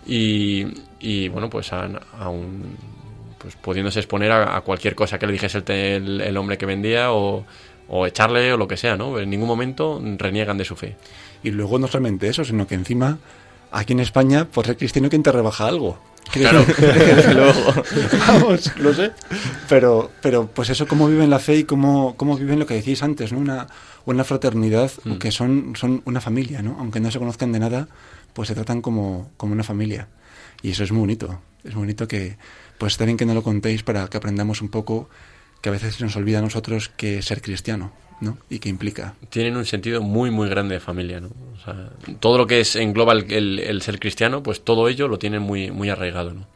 y, 0.07 0.67
y 1.01 1.29
bueno, 1.29 1.51
pues 1.51 1.73
a, 1.73 1.89
a 2.19 2.29
un 2.29 2.77
pues 3.39 3.55
pudiéndose 3.57 4.01
exponer 4.01 4.33
a, 4.33 4.57
a 4.57 4.61
cualquier 4.63 4.95
cosa 4.97 5.19
que 5.19 5.27
le 5.27 5.33
dijese 5.33 5.59
el, 5.59 5.71
el- 5.71 6.21
el 6.23 6.37
hombre 6.37 6.59
que 6.59 6.67
vendía 6.67 7.13
o, 7.13 7.45
o 7.89 8.07
echarle 8.07 8.53
o 8.53 8.57
lo 8.57 8.67
que 8.67 8.77
sea, 8.77 8.97
¿no? 8.97 9.19
En 9.19 9.31
ningún 9.31 9.47
momento 9.49 10.03
reniegan 10.19 10.59
de 10.59 10.65
su 10.65 10.75
fe. 10.77 10.97
Y 11.45 11.51
luego 11.53 11.79
no 11.79 11.87
solamente 11.87 12.29
eso, 12.29 12.45
sino 12.45 12.67
que 12.67 12.75
encima, 12.75 13.19
aquí 13.71 13.93
en 13.93 14.01
España, 14.01 14.45
por 14.47 14.67
ser 14.67 14.77
cristiano, 14.77 15.09
¿quién 15.09 15.23
te 15.23 15.31
rebaja 15.31 15.69
algo? 15.69 16.01
Claro. 16.33 16.63
Luego. 17.35 17.73
Vamos, 18.27 18.77
lo 18.77 18.93
sé. 18.93 19.13
Pero, 19.69 20.11
pero 20.21 20.47
pues 20.49 20.69
eso, 20.71 20.87
cómo 20.87 21.07
viven 21.09 21.31
la 21.31 21.39
fe 21.39 21.57
y 21.59 21.65
cómo, 21.65 22.17
cómo 22.17 22.37
viven 22.37 22.59
lo 22.59 22.67
que 22.67 22.75
decís 22.75 23.03
antes, 23.03 23.33
¿no? 23.33 23.39
Una, 23.39 23.67
una 24.05 24.25
fraternidad 24.25 24.91
que 25.21 25.31
son, 25.31 25.75
son 25.77 26.03
una 26.05 26.21
familia, 26.21 26.61
¿no? 26.61 26.77
Aunque 26.81 27.01
no 27.01 27.11
se 27.11 27.19
conozcan 27.19 27.53
de 27.53 27.61
nada, 27.61 27.89
pues 28.39 28.47
se 28.47 28.55
tratan 28.55 28.83
como, 28.83 29.33
como 29.37 29.53
una 29.53 29.65
familia. 29.65 30.07
Y 30.63 30.71
eso 30.71 30.85
es 30.85 30.93
muy 30.93 31.01
bonito. 31.01 31.41
Es 31.65 31.75
muy 31.75 31.83
bonito 31.83 32.07
que, 32.07 32.37
pues 32.79 32.93
está 32.93 33.05
bien 33.05 33.17
que 33.17 33.27
no 33.27 33.35
lo 33.35 33.43
contéis 33.43 33.83
para 33.83 34.07
que 34.07 34.17
aprendamos 34.17 34.63
un 34.63 34.69
poco 34.69 35.09
que 35.61 35.71
a 35.71 35.73
veces 35.73 35.97
se 35.97 36.05
nos 36.05 36.15
olvida 36.15 36.39
a 36.39 36.43
nosotros 36.43 36.89
que 36.89 37.21
ser 37.21 37.43
cristiano, 37.43 37.91
¿no? 38.21 38.39
Y 38.49 38.61
que 38.61 38.69
implica. 38.69 39.15
Tienen 39.29 39.57
un 39.57 39.65
sentido 39.65 40.03
muy, 40.03 40.31
muy 40.31 40.49
grande 40.49 40.75
de 40.77 40.81
familia, 40.81 41.19
¿no? 41.21 41.31
O 41.57 41.65
sea, 41.65 41.91
todo 42.21 42.39
lo 42.39 42.47
que 42.47 42.61
es 42.61 42.77
engloba 42.77 43.13
el, 43.13 43.33
el- 43.33 43.59
el 43.59 43.83
ser 43.83 43.99
cristiano, 43.99 44.41
pues 44.45 44.63
todo 44.63 44.89
ello 44.89 45.09
lo 45.09 45.19
tienen 45.19 45.43
muy, 45.43 45.73
muy 45.73 45.91
arraigado, 45.91 46.33
¿no? 46.33 46.47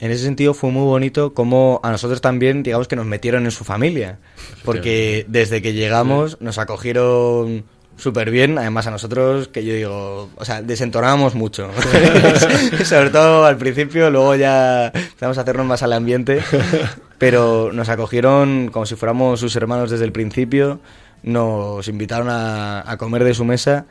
En 0.00 0.10
ese 0.10 0.24
sentido 0.24 0.52
fue 0.52 0.70
muy 0.72 0.84
bonito 0.84 1.32
como 1.32 1.78
a 1.84 1.92
nosotros 1.92 2.20
también, 2.20 2.64
digamos 2.64 2.88
que 2.88 2.96
nos 2.96 3.06
metieron 3.06 3.44
en 3.44 3.52
su 3.52 3.62
familia. 3.64 4.18
Porque 4.64 5.24
desde 5.28 5.62
que 5.62 5.72
llegamos 5.72 6.36
nos 6.40 6.58
acogieron 6.58 7.64
súper 7.96 8.30
bien. 8.30 8.58
Además 8.58 8.86
a 8.86 8.90
nosotros, 8.90 9.48
que 9.48 9.64
yo 9.64 9.74
digo, 9.74 10.30
o 10.36 10.44
sea, 10.44 10.62
desentonábamos 10.62 11.34
mucho. 11.34 11.70
Sobre 12.84 13.10
todo 13.10 13.44
al 13.44 13.56
principio, 13.56 14.10
luego 14.10 14.34
ya 14.34 14.86
empezamos 14.88 15.38
a 15.38 15.42
hacernos 15.42 15.66
más 15.66 15.82
al 15.82 15.92
ambiente. 15.92 16.42
Pero 17.18 17.70
nos 17.72 17.88
acogieron 17.88 18.68
como 18.72 18.86
si 18.86 18.96
fuéramos 18.96 19.40
sus 19.40 19.54
hermanos 19.56 19.90
desde 19.90 20.04
el 20.04 20.12
principio. 20.12 20.80
Nos 21.22 21.86
invitaron 21.88 22.28
a, 22.28 22.90
a 22.90 22.96
comer 22.96 23.24
de 23.24 23.34
su 23.34 23.44
mesa. 23.44 23.86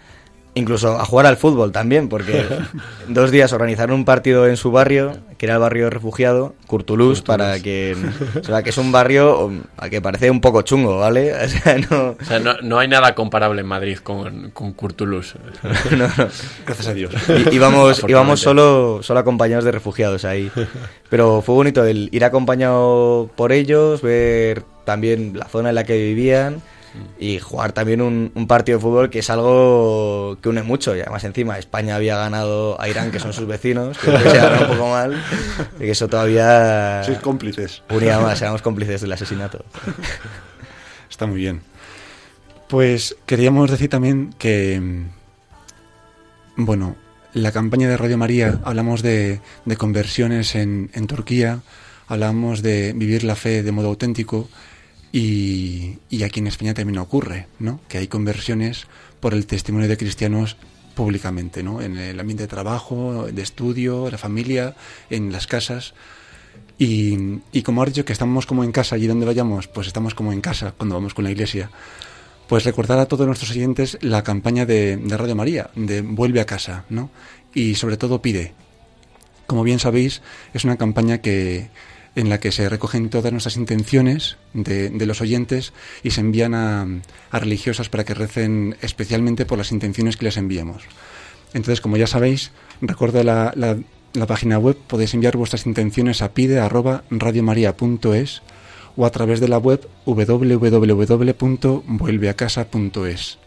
Incluso 0.53 0.99
a 0.99 1.05
jugar 1.05 1.27
al 1.27 1.37
fútbol 1.37 1.71
también, 1.71 2.09
porque 2.09 2.45
dos 3.07 3.31
días 3.31 3.53
organizaron 3.53 3.95
un 3.95 4.03
partido 4.03 4.47
en 4.47 4.57
su 4.57 4.69
barrio, 4.69 5.15
que 5.37 5.45
era 5.45 5.55
el 5.55 5.61
barrio 5.61 5.89
refugiado, 5.89 6.55
Curtulús, 6.67 7.21
para 7.21 7.57
que... 7.61 7.95
O 8.37 8.43
sea, 8.43 8.61
que 8.61 8.71
es 8.71 8.77
un 8.77 8.91
barrio 8.91 9.45
um, 9.45 9.61
al 9.77 9.89
que 9.89 10.01
parece 10.01 10.29
un 10.29 10.41
poco 10.41 10.61
chungo, 10.63 10.97
¿vale? 10.99 11.33
O 11.45 11.47
sea, 11.47 11.77
no... 11.77 12.17
O 12.19 12.25
sea, 12.25 12.39
no, 12.39 12.55
no 12.61 12.79
hay 12.79 12.89
nada 12.89 13.15
comparable 13.15 13.61
en 13.61 13.67
Madrid 13.67 13.99
con, 13.99 14.51
con 14.51 14.73
Curtulus. 14.73 15.35
no, 15.91 15.97
no. 15.97 16.27
Gracias 16.65 16.87
a 16.87 16.93
Dios. 16.93 17.13
I- 17.29 17.55
íbamos, 17.55 18.03
íbamos 18.05 18.41
solo, 18.41 18.99
solo 19.03 19.21
acompañados 19.21 19.63
de 19.63 19.71
refugiados 19.71 20.25
ahí. 20.25 20.51
Pero 21.09 21.41
fue 21.41 21.55
bonito 21.55 21.85
el 21.85 22.09
ir 22.11 22.25
acompañado 22.25 23.29
por 23.37 23.53
ellos, 23.53 24.01
ver 24.01 24.63
también 24.83 25.31
la 25.37 25.45
zona 25.45 25.69
en 25.69 25.75
la 25.75 25.85
que 25.85 25.95
vivían 25.95 26.61
y 27.19 27.39
jugar 27.39 27.71
también 27.71 28.01
un, 28.01 28.31
un 28.35 28.47
partido 28.47 28.77
de 28.77 28.81
fútbol 28.81 29.09
que 29.09 29.19
es 29.19 29.29
algo 29.29 30.37
que 30.41 30.49
une 30.49 30.63
mucho. 30.63 30.95
Y 30.95 31.01
además 31.01 31.23
encima 31.23 31.57
España 31.57 31.95
había 31.95 32.17
ganado 32.17 32.79
a 32.81 32.89
Irán, 32.89 33.11
que 33.11 33.19
son 33.19 33.33
sus 33.33 33.47
vecinos, 33.47 33.97
que 33.97 34.11
se 34.11 34.41
un 34.61 34.67
poco 34.67 34.89
mal, 34.89 35.21
y 35.75 35.79
que 35.79 35.91
eso 35.91 36.07
todavía 36.07 37.03
Sois 37.03 37.19
cómplices. 37.19 37.83
unía 37.89 38.19
más, 38.19 38.41
éramos 38.41 38.61
cómplices 38.61 39.01
del 39.01 39.11
asesinato. 39.11 39.63
Está 41.09 41.27
muy 41.27 41.37
bien. 41.37 41.61
Pues 42.67 43.17
queríamos 43.25 43.69
decir 43.69 43.89
también 43.89 44.33
que, 44.37 44.79
mm, 44.79 46.65
bueno, 46.65 46.95
la 47.33 47.51
campaña 47.51 47.89
de 47.89 47.97
Radio 47.97 48.17
María, 48.17 48.59
hablamos 48.63 49.01
de, 49.01 49.41
de 49.65 49.77
conversiones 49.77 50.55
en, 50.55 50.89
en 50.93 51.07
Turquía, 51.07 51.61
hablamos 52.07 52.61
de 52.61 52.93
vivir 52.93 53.23
la 53.23 53.35
fe 53.35 53.63
de 53.63 53.71
modo 53.71 53.87
auténtico 53.89 54.49
y, 55.11 55.97
aquí 56.23 56.39
en 56.39 56.47
España 56.47 56.73
también 56.73 56.99
ocurre, 56.99 57.47
¿no? 57.59 57.81
Que 57.89 57.97
hay 57.97 58.07
conversiones 58.07 58.87
por 59.19 59.33
el 59.33 59.45
testimonio 59.45 59.89
de 59.89 59.97
cristianos 59.97 60.55
públicamente, 60.95 61.63
¿no? 61.63 61.81
En 61.81 61.97
el 61.97 62.19
ambiente 62.19 62.43
de 62.43 62.47
trabajo, 62.47 63.27
de 63.31 63.41
estudio, 63.41 64.09
la 64.09 64.17
familia, 64.17 64.75
en 65.09 65.31
las 65.31 65.47
casas. 65.47 65.93
Y, 66.77 67.39
y 67.51 67.61
como 67.63 67.83
has 67.83 67.89
dicho 67.89 68.05
que 68.05 68.13
estamos 68.13 68.45
como 68.45 68.63
en 68.63 68.71
casa, 68.71 68.95
allí 68.95 69.07
donde 69.07 69.25
vayamos, 69.25 69.67
pues 69.67 69.87
estamos 69.87 70.15
como 70.15 70.31
en 70.31 70.41
casa 70.41 70.73
cuando 70.77 70.95
vamos 70.95 71.13
con 71.13 71.25
la 71.25 71.31
iglesia. 71.31 71.69
Pues 72.47 72.63
recordar 72.63 72.99
a 72.99 73.05
todos 73.05 73.27
nuestros 73.27 73.51
oyentes 73.51 73.97
la 74.01 74.23
campaña 74.23 74.65
de, 74.65 74.97
de 74.97 75.17
Radio 75.17 75.35
María, 75.35 75.69
de 75.75 76.01
Vuelve 76.01 76.41
a 76.41 76.45
casa, 76.45 76.85
¿no? 76.89 77.09
Y 77.53 77.75
sobre 77.75 77.97
todo 77.97 78.21
pide. 78.21 78.53
Como 79.45 79.63
bien 79.63 79.79
sabéis, 79.79 80.21
es 80.53 80.63
una 80.63 80.77
campaña 80.77 81.19
que, 81.19 81.69
en 82.15 82.29
la 82.29 82.39
que 82.39 82.51
se 82.51 82.67
recogen 82.69 83.09
todas 83.09 83.31
nuestras 83.31 83.55
intenciones 83.57 84.37
de, 84.53 84.89
de 84.89 85.05
los 85.05 85.21
oyentes 85.21 85.73
y 86.03 86.11
se 86.11 86.21
envían 86.21 86.53
a, 86.53 86.85
a 87.31 87.39
religiosas 87.39 87.89
para 87.89 88.03
que 88.03 88.13
recen 88.13 88.75
especialmente 88.81 89.45
por 89.45 89.57
las 89.57 89.71
intenciones 89.71 90.17
que 90.17 90.25
les 90.25 90.37
enviemos. 90.37 90.83
Entonces, 91.53 91.81
como 91.81 91.97
ya 91.97 92.07
sabéis, 92.07 92.51
recuerdo 92.81 93.23
la, 93.23 93.53
la- 93.55 93.77
la 94.13 94.27
página 94.27 94.59
web, 94.59 94.75
podéis 94.87 95.13
enviar 95.13 95.37
vuestras 95.37 95.65
intenciones 95.65 96.21
a 96.21 96.33
pide.radiomaria.es 96.33 98.41
o 98.97 99.05
a 99.05 99.09
través 99.09 99.39
de 99.39 99.47
la 99.47 99.57
web 99.57 99.87
www.vuelveacasa.es. 102.01 103.37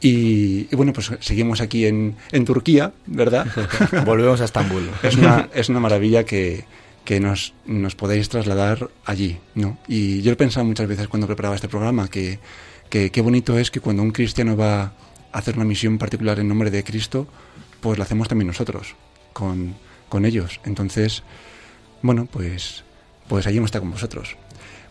Y, 0.00 0.68
y 0.70 0.76
bueno, 0.76 0.92
pues 0.92 1.10
seguimos 1.20 1.60
aquí 1.62 1.86
en, 1.86 2.16
en 2.32 2.44
Turquía, 2.44 2.92
¿verdad? 3.06 3.46
Volvemos 4.04 4.40
a 4.40 4.44
Estambul. 4.44 4.90
es, 5.02 5.16
una, 5.16 5.48
es 5.54 5.68
una 5.70 5.80
maravilla 5.80 6.24
que, 6.24 6.64
que 7.04 7.20
nos, 7.20 7.52
nos 7.66 7.94
podéis 7.94 8.28
trasladar 8.28 8.90
allí, 9.04 9.38
¿no? 9.54 9.78
Y 9.88 10.22
yo 10.22 10.32
he 10.32 10.36
pensado 10.36 10.64
muchas 10.64 10.88
veces 10.88 11.08
cuando 11.08 11.26
preparaba 11.26 11.54
este 11.54 11.68
programa 11.68 12.08
que 12.08 12.38
que 12.90 13.10
qué 13.10 13.20
bonito 13.22 13.58
es 13.58 13.70
que 13.70 13.80
cuando 13.80 14.02
un 14.02 14.12
cristiano 14.12 14.56
va 14.56 14.82
a 14.82 14.92
hacer 15.32 15.56
una 15.56 15.64
misión 15.64 15.98
particular 15.98 16.38
en 16.38 16.46
nombre 16.46 16.70
de 16.70 16.84
Cristo, 16.84 17.26
pues 17.80 17.98
lo 17.98 18.04
hacemos 18.04 18.28
también 18.28 18.46
nosotros, 18.46 18.94
con, 19.32 19.74
con 20.08 20.24
ellos. 20.24 20.60
Entonces, 20.64 21.24
bueno, 22.02 22.28
pues, 22.30 22.84
pues 23.26 23.46
allí 23.46 23.56
hemos 23.56 23.68
estado 23.68 23.82
con 23.82 23.90
vosotros. 23.92 24.36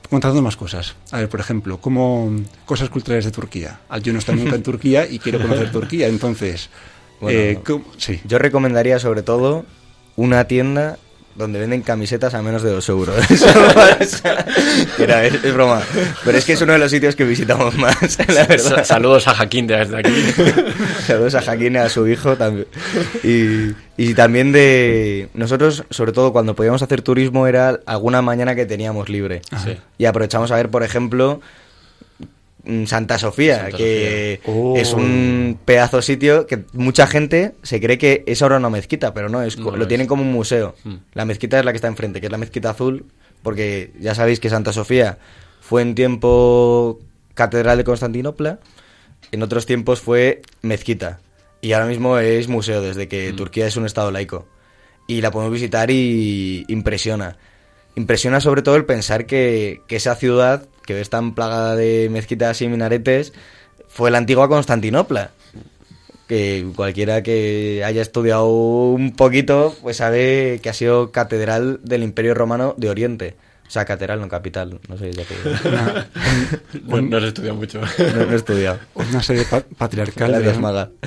Contando 0.10 0.42
más 0.42 0.58
cosas. 0.58 0.96
A 1.12 1.20
ver, 1.20 1.30
por 1.30 1.40
ejemplo, 1.40 1.78
como 1.80 2.36
cosas 2.66 2.90
culturales 2.90 3.24
de 3.26 3.32
Turquía. 3.32 3.80
Yo 4.02 4.12
no 4.12 4.18
he 4.18 4.20
estado 4.20 4.38
nunca 4.38 4.56
en 4.56 4.64
Turquía 4.72 5.08
y 5.10 5.18
quiero 5.20 5.40
conocer 5.42 5.72
Turquía, 5.72 6.08
entonces... 6.08 6.70
Bueno, 7.22 7.40
eh, 7.40 7.60
¿cómo- 7.66 7.86
sí. 7.98 8.20
Yo 8.26 8.38
recomendaría 8.38 9.00
sobre 9.00 9.24
todo 9.24 9.66
una 10.18 10.46
tienda 10.46 10.98
donde 11.36 11.60
venden 11.60 11.82
camisetas 11.82 12.34
a 12.34 12.42
menos 12.42 12.62
de 12.64 12.72
2 12.72 12.90
euros. 12.90 13.16
Mira, 15.00 15.26
es, 15.26 15.34
es 15.44 15.54
broma. 15.54 15.82
Pero 16.24 16.38
es 16.38 16.46
que 16.46 16.54
es 16.54 16.62
uno 16.62 16.74
de 16.74 16.80
los 16.80 16.92
sitios 16.92 17.16
que 17.16 17.24
visitamos 17.24 17.76
más, 17.78 17.96
la 18.28 18.34
Sa- 18.34 18.46
verdad. 18.46 18.86
Saludos 18.86 19.28
a 19.28 19.34
Jaquín 19.36 19.68
desde 19.68 19.98
aquí. 19.98 20.14
Saludos 21.08 21.36
a 21.36 21.42
Jaquín 21.42 21.74
y 21.76 21.78
a 21.78 21.90
su 21.90 22.08
hijo 22.08 22.36
también. 22.36 22.68
Y, 23.24 23.72
y 23.98 24.14
también 24.14 24.52
de... 24.52 25.30
Nosotros, 25.34 25.84
sobre 25.90 26.12
todo 26.12 26.32
cuando 26.34 26.56
podíamos 26.56 26.82
hacer 26.82 27.02
turismo, 27.02 27.48
era 27.48 27.80
alguna 27.86 28.22
mañana 28.22 28.56
que 28.56 28.66
teníamos 28.66 29.10
libre. 29.10 29.42
Sí. 29.64 29.78
Y 29.98 30.06
aprovechamos 30.06 30.52
a 30.52 30.56
ver, 30.56 30.70
por 30.70 30.84
ejemplo, 30.84 31.42
Santa 32.86 33.18
Sofía, 33.20 33.62
Santa 33.64 33.78
que 33.78 34.40
Sofía. 34.44 34.54
Oh. 34.62 34.78
es 34.78 34.94
un 34.94 35.60
pedazo 35.66 36.02
sitio 36.02 36.48
que 36.48 36.64
mucha 36.74 37.08
gente 37.08 37.54
se 37.64 37.82
cree 37.82 37.98
que 37.98 38.24
es 38.26 38.42
ahora 38.42 38.58
una 38.58 38.70
mezquita, 38.70 39.14
pero 39.14 39.28
no, 39.30 39.42
es, 39.42 39.58
No 39.58 39.72
lo 39.72 39.78
lo 39.78 39.84
es. 39.84 39.88
tienen 39.90 40.08
como 40.08 40.22
un 40.24 40.32
museo. 40.32 40.76
Mm. 40.84 40.94
La 41.14 41.26
mezquita 41.26 41.60
es 41.60 41.66
la 41.66 41.72
que 41.74 41.78
está 41.78 41.88
enfrente, 41.90 42.20
que 42.22 42.28
es 42.28 42.32
la 42.32 42.38
mezquita 42.38 42.70
azul, 42.70 43.06
porque 43.42 43.92
ya 44.00 44.16
sabéis 44.16 44.40
que 44.40 44.50
Santa 44.50 44.72
Sofía 44.72 45.18
fue 45.62 45.82
en 45.82 45.94
tiempo 45.96 47.00
catedral 47.34 47.78
de 47.78 47.84
Constantinopla, 47.84 48.60
en 49.32 49.44
otros 49.44 49.66
tiempos 49.66 50.00
fue 50.02 50.42
mezquita. 50.62 51.20
Y 51.62 51.74
ahora 51.74 51.86
mismo 51.88 52.18
es 52.18 52.48
museo, 52.48 52.82
desde 52.82 53.08
que 53.08 53.34
Mm. 53.34 53.36
Turquía 53.36 53.68
es 53.68 53.76
un 53.78 53.86
estado 53.86 54.12
laico. 54.12 54.46
Y 55.08 55.20
la 55.22 55.32
podemos 55.32 55.52
visitar 55.54 55.92
y 55.92 56.66
impresiona. 56.70 57.38
Impresiona 57.96 58.40
sobre 58.40 58.62
todo 58.62 58.76
el 58.78 58.86
pensar 58.86 59.26
que, 59.26 59.82
que 59.88 59.98
esa 59.98 60.16
ciudad, 60.16 60.66
que 60.86 61.00
es 61.02 61.10
tan 61.10 61.34
plagada 61.36 61.76
de 61.76 62.10
mezquitas 62.12 62.62
y 62.62 62.68
minaretes, 62.68 63.34
fue 63.88 64.12
la 64.12 64.18
antigua 64.20 64.48
Constantinopla. 64.50 65.32
Que 66.28 66.66
cualquiera 66.76 67.22
que 67.22 67.84
haya 67.86 68.02
estudiado 68.02 68.48
un 68.48 69.14
poquito, 69.16 69.76
pues 69.82 69.98
sabe 69.98 70.60
que 70.64 70.70
ha 70.70 70.74
sido 70.74 71.12
catedral 71.12 71.80
del 71.84 72.02
Imperio 72.04 72.34
Romano 72.34 72.74
de 72.78 72.90
Oriente. 72.90 73.36
O 73.68 73.72
sea, 73.74 73.86
catedral, 73.86 74.22
no 74.22 74.30
capital. 74.30 74.80
No 74.88 74.98
sé 74.98 75.12
ya 75.12 75.24
qué. 75.26 75.36
Una, 75.68 76.08
No, 76.88 77.02
no 77.02 77.18
has 77.18 77.24
estudiado 77.24 77.56
mucho. 77.56 77.82
No, 77.82 78.26
no 78.26 78.32
he 78.32 78.36
estudiado. 78.36 78.80
una 78.96 79.22
sede 79.22 79.46
pa- 79.46 79.64
patriarcal 79.78 80.32
Gracias, 80.32 80.56
de, 80.56 80.62
Maga. 80.62 80.90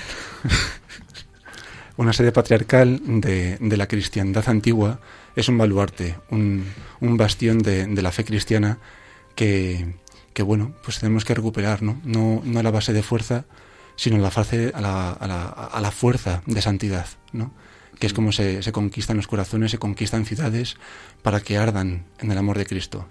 una 1.97 2.13
sede 2.13 2.33
patriarcal 2.33 3.01
de, 3.21 3.57
de 3.59 3.77
la 3.77 3.87
cristiandad 3.87 4.47
antigua 4.49 5.01
es 5.35 5.49
un 5.49 5.59
baluarte, 5.59 6.17
un, 6.31 6.65
un 7.01 7.17
bastión 7.17 7.59
de, 7.59 7.87
de 7.87 8.03
la 8.03 8.13
fe 8.13 8.25
cristiana 8.25 8.79
que, 9.37 9.95
que, 10.35 10.43
bueno, 10.43 10.75
pues 10.83 10.99
tenemos 10.99 11.25
que 11.25 11.35
recuperar, 11.35 11.83
¿no? 11.83 12.01
No, 12.05 12.43
no 12.45 12.59
a 12.59 12.63
la 12.65 12.73
base 12.73 12.93
de 12.93 13.05
fuerza, 13.05 13.45
sino 13.95 14.17
a 14.17 14.19
la, 14.19 14.33
fase, 14.33 14.73
a 14.75 14.81
la, 14.81 15.13
a 15.13 15.27
la, 15.29 15.45
a 15.45 15.81
la 15.81 15.91
fuerza 15.93 16.43
de 16.47 16.61
santidad, 16.61 17.07
¿no? 17.33 17.55
Que 18.01 18.09
es 18.09 18.13
como 18.13 18.33
se, 18.33 18.63
se 18.63 18.73
conquistan 18.73 19.17
los 19.17 19.29
corazones, 19.29 19.71
se 19.71 19.79
conquistan 19.79 20.27
ciudades 20.27 20.77
para 21.23 21.41
que 21.41 21.57
ardan 21.57 22.05
en 22.19 22.33
el 22.33 22.39
amor 22.39 22.59
de 22.59 22.67
Cristo. 22.67 23.07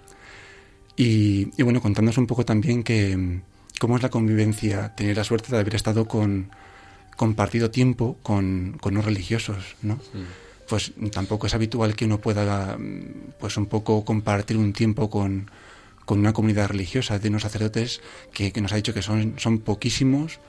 Y, 0.96 1.48
y 1.56 1.62
bueno, 1.62 1.80
contándonos 1.80 2.18
un 2.18 2.26
poco 2.26 2.44
también 2.44 2.82
que 2.82 3.40
cómo 3.78 3.96
es 3.96 4.02
la 4.02 4.10
convivencia, 4.10 4.94
tener 4.94 5.16
la 5.16 5.24
suerte 5.24 5.52
de 5.52 5.58
haber 5.58 5.74
estado 5.74 6.06
con 6.06 6.50
compartido 7.16 7.70
tiempo 7.70 8.18
con, 8.22 8.76
con 8.80 8.94
no 8.94 9.02
religiosos, 9.02 9.76
¿no? 9.82 9.98
Pues 10.68 10.92
tampoco 11.12 11.46
es 11.46 11.54
habitual 11.54 11.96
que 11.96 12.04
uno 12.04 12.18
pueda, 12.18 12.78
pues 13.40 13.56
un 13.56 13.66
poco 13.66 14.04
compartir 14.04 14.56
un 14.56 14.72
tiempo 14.72 15.08
con, 15.08 15.50
con 16.06 16.18
una 16.18 16.32
comunidad 16.32 16.68
religiosa 16.68 17.18
de 17.18 17.28
unos 17.28 17.42
sacerdotes 17.42 18.00
que, 18.32 18.52
que 18.52 18.62
nos 18.62 18.72
ha 18.72 18.76
dicho 18.76 18.94
que 18.94 19.02
son, 19.02 19.34
son 19.38 19.58
poquísimos, 19.58 20.40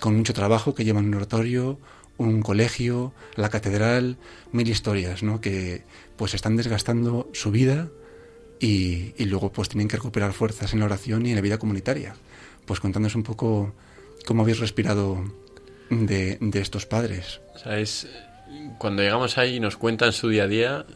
con 0.00 0.16
mucho 0.16 0.32
trabajo, 0.32 0.74
que 0.74 0.84
llevan 0.84 1.06
un 1.06 1.14
oratorio, 1.14 1.78
un 2.16 2.42
colegio, 2.42 3.12
la 3.34 3.48
catedral, 3.50 4.16
mil 4.52 4.68
historias, 4.68 5.22
¿no? 5.22 5.40
Que 5.40 5.84
pues 6.16 6.34
están 6.34 6.56
desgastando 6.56 7.28
su 7.32 7.50
vida 7.50 7.88
y, 8.60 9.14
y 9.16 9.24
luego 9.24 9.52
pues 9.52 9.68
tienen 9.68 9.88
que 9.88 9.96
recuperar 9.96 10.32
fuerzas 10.32 10.72
en 10.72 10.80
la 10.80 10.86
oración 10.86 11.26
y 11.26 11.30
en 11.30 11.36
la 11.36 11.42
vida 11.42 11.58
comunitaria. 11.58 12.14
Pues 12.66 12.78
contándonos 12.78 13.16
un 13.16 13.22
poco 13.22 13.74
cómo 14.26 14.42
habéis 14.42 14.60
respirado 14.60 15.24
de, 15.88 16.38
de 16.40 16.60
estos 16.60 16.86
padres. 16.86 17.40
O 17.54 17.58
sea, 17.58 17.78
es, 17.78 18.06
cuando 18.78 19.02
llegamos 19.02 19.38
ahí 19.38 19.56
y 19.56 19.60
nos 19.60 19.76
cuentan 19.76 20.12
su 20.12 20.28
día 20.28 20.44
a 20.44 20.46
día, 20.46 20.86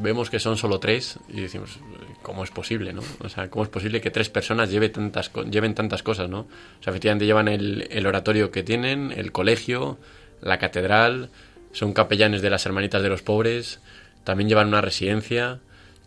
vemos 0.00 0.30
que 0.30 0.38
son 0.38 0.56
solo 0.56 0.78
tres 0.80 1.18
y 1.28 1.40
decimos, 1.40 1.80
¿cómo 2.22 2.44
es 2.44 2.50
posible, 2.50 2.92
no? 2.92 3.02
O 3.20 3.28
sea, 3.28 3.48
¿cómo 3.48 3.62
es 3.64 3.70
posible 3.70 4.00
que 4.00 4.10
tres 4.10 4.28
personas 4.28 4.70
lleve 4.70 4.88
tantas, 4.88 5.30
lleven 5.50 5.74
tantas 5.74 6.02
cosas, 6.02 6.28
no? 6.28 6.40
O 6.40 6.82
sea, 6.82 6.90
efectivamente 6.90 7.26
llevan 7.26 7.48
el, 7.48 7.86
el 7.90 8.06
oratorio 8.06 8.50
que 8.50 8.62
tienen, 8.62 9.12
el 9.16 9.32
colegio, 9.32 9.98
la 10.42 10.58
catedral, 10.58 11.30
son 11.72 11.92
capellanes 11.92 12.42
de 12.42 12.50
las 12.50 12.66
Hermanitas 12.66 13.02
de 13.02 13.08
los 13.08 13.22
Pobres, 13.22 13.80
también 14.24 14.48
llevan 14.48 14.68
una 14.68 14.80
residencia 14.80 15.60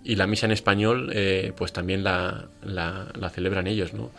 y 0.03 0.15
la 0.15 0.27
misa 0.27 0.45
en 0.45 0.51
español, 0.51 1.11
eh, 1.13 1.53
pues 1.55 1.73
también 1.73 2.03
la, 2.03 2.47
la, 2.63 3.07
la 3.19 3.29
celebran 3.29 3.67
ellos, 3.67 3.93
¿no? 3.93 4.11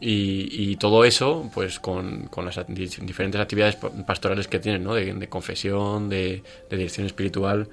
Y, 0.00 0.48
y 0.52 0.76
todo 0.76 1.04
eso, 1.04 1.50
pues 1.52 1.80
con, 1.80 2.26
con 2.28 2.44
las 2.44 2.60
diferentes 2.68 3.40
actividades 3.40 3.74
pa- 3.76 3.90
pastorales 4.06 4.46
que 4.46 4.60
tienen, 4.60 4.84
¿no? 4.84 4.94
De, 4.94 5.12
de 5.12 5.28
confesión, 5.28 6.08
de, 6.08 6.42
de 6.70 6.76
dirección 6.76 7.04
espiritual. 7.06 7.68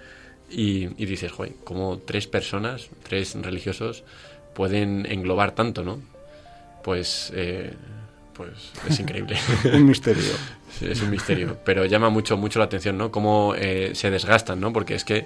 Y, 0.50 0.89
y 1.02 1.06
dices, 1.06 1.32
joder, 1.32 1.54
como 1.64 1.98
tres 2.00 2.28
personas, 2.28 2.89
tres 3.04 3.36
religiosos, 3.41 4.04
pueden 4.54 5.06
englobar 5.06 5.54
tanto, 5.56 5.84
¿no? 5.84 6.00
Pues, 6.84 7.32
eh, 7.36 7.74
pues 8.34 8.50
es 8.88 9.00
increíble. 9.00 9.38
Un 9.74 9.86
misterio. 9.86 10.24
Sí, 10.78 10.88
es 10.88 11.02
un 11.02 11.10
misterio. 11.10 11.58
Pero 11.66 11.86
llama 11.86 12.10
mucho, 12.10 12.36
mucho 12.38 12.60
la 12.60 12.66
atención, 12.66 12.98
¿no? 12.98 13.10
Cómo 13.12 13.54
eh, 13.58 13.91
se 13.96 14.12
desgastan, 14.12 14.60
¿no? 14.60 14.74
Porque 14.74 14.93
es 14.96 15.04
que 15.06 15.26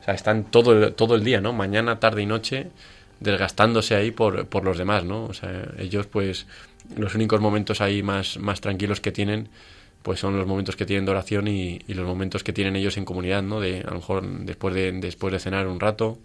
o 0.00 0.04
sea, 0.04 0.14
están 0.14 0.44
todo, 0.44 0.72
el- 0.72 0.94
todo 0.94 1.14
el 1.14 1.24
día, 1.24 1.40
¿no? 1.40 1.52
Mañana, 1.52 1.98
tarde 1.98 2.22
y 2.22 2.26
noche 2.26 2.68
desgastándose 3.20 3.94
ahí 3.94 4.10
por, 4.10 4.46
por 4.46 4.64
los 4.64 4.76
demás, 4.78 5.04
¿no? 5.04 5.24
O 5.24 5.32
sea, 5.34 5.68
ellos, 5.78 6.06
pues, 6.06 6.46
los 6.96 7.14
únicos 7.14 7.40
momentos 7.40 7.80
ahí 7.80 8.02
más, 8.02 8.36
más 8.38 8.60
tranquilos 8.60 9.00
que 9.00 9.12
tienen, 9.12 9.48
pues 10.02 10.20
son 10.20 10.36
los 10.36 10.46
momentos 10.46 10.76
que 10.76 10.86
tienen 10.86 11.04
de 11.04 11.12
oración 11.12 11.48
y, 11.48 11.80
y 11.86 11.94
los 11.94 12.06
momentos 12.06 12.42
que 12.42 12.52
tienen 12.52 12.76
ellos 12.76 12.96
en 12.96 13.04
comunidad, 13.04 13.42
¿no? 13.42 13.60
De, 13.60 13.80
a 13.80 13.90
lo 13.90 13.96
mejor 13.96 14.22
después 14.44 14.74
de, 14.74 14.92
después 14.92 15.32
de 15.32 15.38
cenar 15.38 15.66
un 15.66 15.80
rato, 15.80 16.18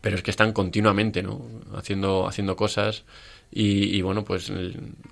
pero 0.00 0.16
es 0.16 0.22
que 0.22 0.30
están 0.30 0.52
continuamente, 0.52 1.22
¿no? 1.22 1.42
Haciendo, 1.74 2.26
haciendo 2.26 2.56
cosas 2.56 3.04
y, 3.50 3.96
y, 3.96 4.02
bueno, 4.02 4.24
pues 4.24 4.52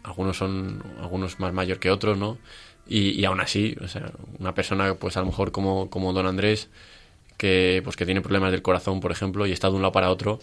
algunos 0.03 0.37
son 0.37 0.83
algunos 1.01 1.41
más 1.41 1.53
mayor 1.53 1.79
que 1.79 1.91
otros, 1.91 2.19
¿no? 2.19 2.39
Y, 2.89 3.11
y 3.11 3.25
aún 3.25 3.41
así, 3.41 3.77
o 3.81 3.89
sea, 3.89 4.13
una 4.39 4.55
persona, 4.55 4.95
pues 4.95 5.17
a 5.17 5.21
lo 5.21 5.27
mejor 5.27 5.53
como, 5.53 5.91
como 5.91 6.13
don 6.13 6.27
Andrés, 6.27 6.69
que 7.37 7.81
pues 7.85 7.97
que 7.97 8.07
tiene 8.07 8.21
problemas 8.21 8.53
del 8.53 8.63
corazón, 8.63 9.01
por 9.01 9.13
ejemplo, 9.13 9.47
y 9.47 9.53
está 9.53 9.69
de 9.69 9.77
un 9.77 9.83
lado 9.83 9.93
para 9.93 10.11
otro 10.11 10.39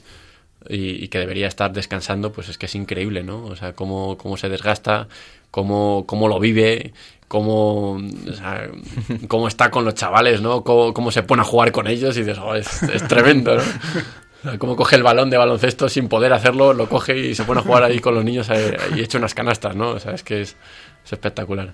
y, 0.69 1.03
y 1.03 1.07
que 1.07 1.19
debería 1.19 1.47
estar 1.47 1.71
descansando, 1.71 2.31
pues 2.31 2.49
es 2.49 2.57
que 2.57 2.65
es 2.67 2.75
increíble, 2.75 3.23
¿no? 3.23 3.45
O 3.45 3.55
sea, 3.55 3.73
cómo, 3.73 4.17
cómo 4.17 4.37
se 4.37 4.49
desgasta, 4.49 5.07
cómo, 5.51 6.05
cómo 6.07 6.27
lo 6.27 6.39
vive, 6.39 6.93
cómo, 7.27 7.93
o 7.93 8.33
sea, 8.33 8.69
cómo 9.27 9.47
está 9.47 9.71
con 9.71 9.85
los 9.85 9.95
chavales, 9.95 10.41
¿no? 10.41 10.63
Cómo, 10.63 10.93
cómo 10.93 11.11
se 11.11 11.23
pone 11.23 11.41
a 11.41 11.45
jugar 11.45 11.71
con 11.71 11.87
ellos 11.87 12.15
y 12.17 12.21
dices, 12.21 12.37
oh, 12.39 12.55
es, 12.55 12.83
es 12.83 13.07
tremendo, 13.07 13.55
¿no? 13.55 14.59
Cómo 14.59 14.75
coge 14.75 14.97
el 14.97 15.03
balón 15.03 15.29
de 15.29 15.37
baloncesto 15.37 15.87
sin 15.87 16.09
poder 16.09 16.33
hacerlo, 16.33 16.73
lo 16.73 16.89
coge 16.89 17.17
y 17.17 17.35
se 17.35 17.45
pone 17.45 17.61
a 17.61 17.63
jugar 17.63 17.83
ahí 17.83 17.99
con 17.99 18.13
los 18.13 18.25
niños 18.25 18.49
y 18.95 18.99
echa 18.99 19.17
unas 19.17 19.33
canastas, 19.33 19.75
¿no? 19.75 19.91
O 19.91 19.99
sea, 19.99 20.13
es 20.13 20.23
que 20.23 20.41
es, 20.41 20.57
es 21.05 21.13
espectacular. 21.13 21.73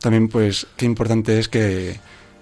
También, 0.00 0.28
pues, 0.28 0.66
qué 0.76 0.86
importante 0.86 1.38
es 1.40 1.48
que 1.48 1.98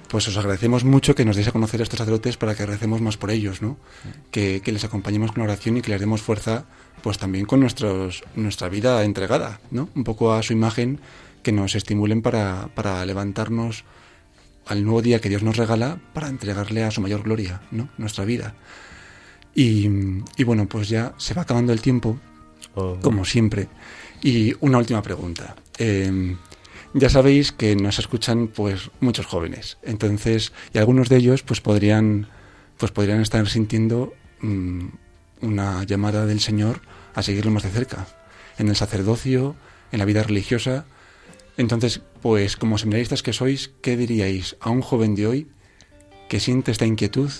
pues 0.09 0.29
os 0.29 0.37
agradecemos 0.37 0.85
mucho 0.85 1.15
que 1.15 1.25
nos 1.25 1.37
deis 1.37 1.49
a 1.49 1.53
conocer 1.53 1.81
a 1.81 1.85
estos 1.85 1.99
sacerdotes 1.99 2.37
para 2.37 2.55
que 2.55 2.67
recemos 2.67 3.01
más 3.01 3.17
por 3.17 3.31
ellos, 3.31 3.63
¿no? 3.63 3.77
Que, 4.31 4.61
que 4.63 4.73
les 4.73 4.85
acompañemos 4.85 5.33
con 5.33 5.41
la 5.43 5.53
oración 5.53 5.77
y 5.77 5.83
que 5.83 5.91
les 5.91 6.01
demos 6.01 6.23
fuerza, 6.23 6.65
pues 7.03 7.19
también 7.19 7.47
con 7.47 7.61
nuestros, 7.61 8.25
nuestra 8.35 8.69
vida 8.69 9.03
entregada, 9.05 9.61
¿no? 9.71 9.89
Un 9.95 10.05
poco 10.05 10.33
a 10.33 10.43
su 10.43 10.53
imagen, 10.53 11.01
que 11.43 11.53
nos 11.53 11.75
estimulen 11.75 12.23
para, 12.23 12.69
para 12.75 13.05
levantarnos 13.07 13.85
al 14.67 14.83
nuevo 14.83 15.01
día 15.01 15.21
que 15.21 15.29
Dios 15.29 15.43
nos 15.43 15.57
regala 15.57 16.01
para 16.13 16.29
entregarle 16.29 16.83
a 16.83 16.91
su 16.91 17.01
mayor 17.01 17.23
gloria, 17.23 17.63
¿no? 17.71 17.89
Nuestra 17.99 18.25
vida. 18.25 18.55
Y, 19.55 19.89
y 20.37 20.45
bueno, 20.45 20.67
pues 20.67 20.89
ya 20.89 21.15
se 21.17 21.35
va 21.35 21.43
acabando 21.43 21.73
el 21.73 21.81
tiempo, 21.81 22.19
como 23.01 23.25
siempre. 23.25 23.69
Y 24.23 24.55
una 24.61 24.79
última 24.79 25.03
pregunta. 25.03 25.55
Eh, 25.79 26.37
ya 26.97 27.11
sabéis 27.11 27.53
que 27.53 27.77
nos 27.77 27.99
escuchan 27.99 28.49
pues 28.49 28.91
muchos 29.01 29.27
jóvenes. 29.27 29.77
Entonces, 29.83 30.53
y 30.73 30.79
algunos 30.79 31.11
de 31.11 31.19
ellos 31.19 31.43
pues 31.43 31.61
podrían 31.61 32.29
pues 32.79 32.91
podrían 32.91 33.21
estar 33.21 33.47
sintiendo 33.49 34.15
mm, 34.41 34.87
una 35.43 35.85
llamada 35.85 36.25
del 36.27 36.41
Señor 36.41 36.81
a 37.15 37.23
seguirlo 37.23 37.51
más 37.51 37.63
de 37.63 37.71
cerca, 37.71 38.07
en 38.59 38.69
el 38.69 38.77
sacerdocio, 38.77 39.57
en 39.93 39.99
la 39.99 40.05
vida 40.05 40.23
religiosa. 40.23 40.87
Entonces, 41.59 42.01
pues 42.23 42.57
como 42.57 42.79
seminaristas 42.79 43.23
que 43.23 43.33
sois, 43.33 43.71
¿qué 43.83 43.97
diríais 43.97 44.57
a 44.61 44.71
un 44.71 44.83
joven 44.83 45.15
de 45.15 45.27
hoy 45.27 45.49
que 46.29 46.41
siente 46.41 46.71
esta 46.71 46.87
inquietud 46.87 47.31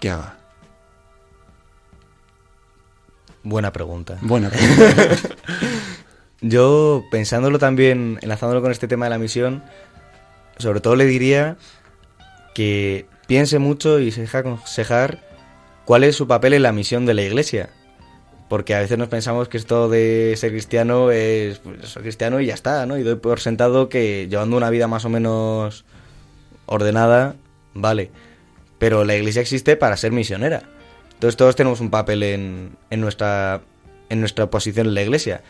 que 0.00 0.10
haga? 0.10 0.38
Buena 3.42 3.72
pregunta. 3.72 4.18
Bueno, 4.20 4.50
Yo, 6.40 7.04
pensándolo 7.10 7.58
también, 7.58 8.18
enlazándolo 8.22 8.62
con 8.62 8.70
este 8.70 8.86
tema 8.86 9.06
de 9.06 9.10
la 9.10 9.18
misión, 9.18 9.62
sobre 10.58 10.80
todo 10.80 10.96
le 10.96 11.06
diría 11.06 11.56
que 12.54 13.06
piense 13.26 13.58
mucho 13.58 13.98
y 14.00 14.10
se 14.10 14.24
aconsejar 14.36 15.20
cuál 15.84 16.04
es 16.04 16.16
su 16.16 16.26
papel 16.26 16.54
en 16.54 16.62
la 16.62 16.72
misión 16.72 17.06
de 17.06 17.14
la 17.14 17.22
iglesia. 17.22 17.70
Porque 18.48 18.74
a 18.74 18.78
veces 18.78 18.96
nos 18.98 19.08
pensamos 19.08 19.48
que 19.48 19.58
esto 19.58 19.88
de 19.88 20.34
ser 20.36 20.52
cristiano 20.52 21.10
es 21.10 21.58
pues, 21.58 21.86
soy 21.88 22.02
cristiano 22.02 22.40
y 22.40 22.46
ya 22.46 22.54
está, 22.54 22.86
¿no? 22.86 22.96
Y 22.96 23.02
doy 23.02 23.16
por 23.16 23.40
sentado 23.40 23.88
que 23.88 24.26
llevando 24.28 24.56
una 24.56 24.70
vida 24.70 24.88
más 24.88 25.04
o 25.04 25.10
menos 25.10 25.84
ordenada, 26.66 27.36
vale. 27.74 28.10
Pero 28.78 29.04
la 29.04 29.16
iglesia 29.16 29.42
existe 29.42 29.76
para 29.76 29.96
ser 29.96 30.12
misionera. 30.12 30.62
Entonces 31.12 31.36
todos 31.36 31.56
tenemos 31.56 31.80
un 31.80 31.90
papel 31.90 32.22
en, 32.22 32.76
en 32.90 33.00
nuestra, 33.00 33.60
en 34.08 34.20
nuestra 34.20 34.48
posición 34.48 34.86
en 34.86 34.94
la 34.94 35.02
iglesia. 35.02 35.42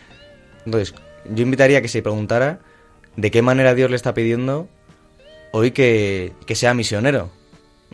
Entonces, 0.65 0.95
yo 1.31 1.43
invitaría 1.43 1.79
a 1.79 1.83
que 1.83 1.89
se 1.89 2.03
preguntara 2.03 2.61
de 3.17 3.31
qué 3.31 3.43
manera 3.43 3.75
Dios 3.75 3.91
le 3.91 3.97
está 3.97 4.15
pidiendo 4.15 4.69
hoy 5.53 5.71
que, 5.73 6.33
que 6.47 6.55
sea 6.55 6.75
misionero. 6.75 7.31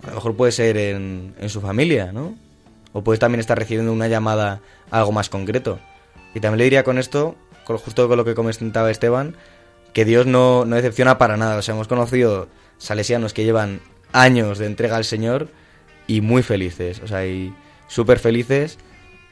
A 0.03 0.09
lo 0.09 0.15
mejor 0.17 0.37
puede 0.37 0.53
ser 0.53 0.77
en, 0.77 1.35
en 1.39 1.49
su 1.49 1.61
familia, 1.61 2.12
¿no? 2.12 2.37
O 2.93 3.03
puede 3.03 3.19
también 3.19 3.41
estar 3.41 3.59
recibiendo 3.59 3.93
una 3.93 4.09
llamada 4.09 4.61
a 4.91 4.99
algo 4.99 5.12
más 5.12 5.29
concreto. 5.29 5.79
Y 6.35 6.41
también 6.41 6.59
le 6.59 6.65
diría 6.65 6.85
con 6.85 6.99
esto, 6.99 7.37
con, 7.65 7.79
justo 7.79 8.09
con 8.09 8.17
lo 8.17 8.25
que 8.25 8.35
comentaba 8.35 8.91
Esteban, 8.91 9.37
que 9.93 10.05
Dios 10.05 10.27
no, 10.27 10.65
no 10.65 10.77
decepciona 10.77 11.19
para 11.19 11.37
nada. 11.37 11.57
O 11.57 11.62
sea, 11.62 11.75
hemos 11.75 11.89
conocido 11.89 12.49
salesianos 12.79 13.33
que 13.33 13.45
llevan 13.45 13.81
años 14.12 14.59
de 14.59 14.67
entrega 14.67 14.97
al 14.97 15.05
Señor 15.05 15.49
y 16.07 16.21
muy 16.21 16.43
felices. 16.43 17.01
O 17.03 17.07
sea, 17.07 17.27
y 17.27 17.55
súper 17.89 18.19
felices. 18.19 18.79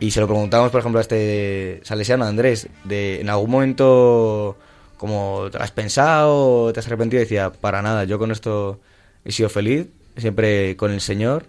Y 0.03 0.11
se 0.11 0.19
lo 0.19 0.27
preguntamos, 0.27 0.73
por 0.73 0.81
ejemplo, 0.81 0.99
a 0.99 1.03
este 1.03 1.81
salesiano, 1.85 2.25
Andrés, 2.25 2.67
de 2.83 3.21
en 3.21 3.31
algún 3.31 3.53
momento, 3.53 4.59
como 4.97 5.49
te 5.49 5.59
has 5.59 5.71
pensado, 5.71 6.73
te 6.73 6.81
has 6.81 6.89
arrepentido, 6.89 7.21
y 7.21 7.25
decía, 7.25 7.53
para 7.53 7.83
nada, 7.83 8.03
yo 8.03 8.19
con 8.19 8.33
esto 8.33 8.81
he 9.25 9.31
sido 9.31 9.49
feliz, 9.49 9.87
siempre 10.17 10.77
con 10.77 10.91
el 10.91 11.01
Señor. 11.01 11.47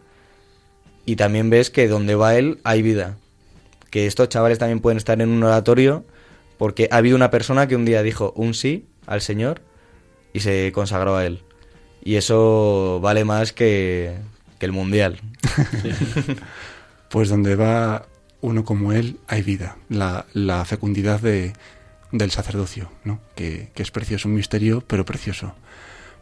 Y 1.03 1.15
también 1.15 1.49
ves 1.49 1.71
que 1.71 1.87
donde 1.87 2.13
va 2.13 2.35
Él 2.35 2.59
hay 2.63 2.83
vida. 2.83 3.17
Que 3.89 4.05
estos 4.05 4.29
chavales 4.29 4.59
también 4.59 4.81
pueden 4.81 4.97
estar 4.97 5.19
en 5.19 5.29
un 5.29 5.41
oratorio 5.41 6.05
porque 6.59 6.87
ha 6.91 6.97
habido 6.97 7.15
una 7.15 7.31
persona 7.31 7.67
que 7.67 7.75
un 7.75 7.85
día 7.85 8.03
dijo 8.03 8.33
un 8.35 8.53
sí 8.53 8.85
al 9.07 9.21
Señor 9.21 9.61
y 10.31 10.41
se 10.41 10.71
consagró 10.73 11.15
a 11.15 11.25
Él. 11.25 11.41
Y 12.03 12.17
eso 12.17 12.99
vale 13.01 13.25
más 13.25 13.51
que 13.51 14.13
el 14.59 14.71
Mundial. 14.71 15.19
pues 17.09 17.29
donde 17.29 17.55
va 17.55 18.05
uno 18.43 18.63
como 18.65 18.91
él 18.93 19.17
hay 19.27 19.41
vida, 19.41 19.77
la, 19.89 20.25
la 20.33 20.63
fecundidad 20.65 21.19
de, 21.19 21.53
del 22.11 22.29
sacerdocio, 22.29 22.91
¿no? 23.05 23.19
que, 23.35 23.71
que 23.73 23.81
es 23.81 23.89
precioso, 23.89 24.27
un 24.29 24.35
misterio, 24.35 24.83
pero 24.85 25.05
precioso. 25.05 25.55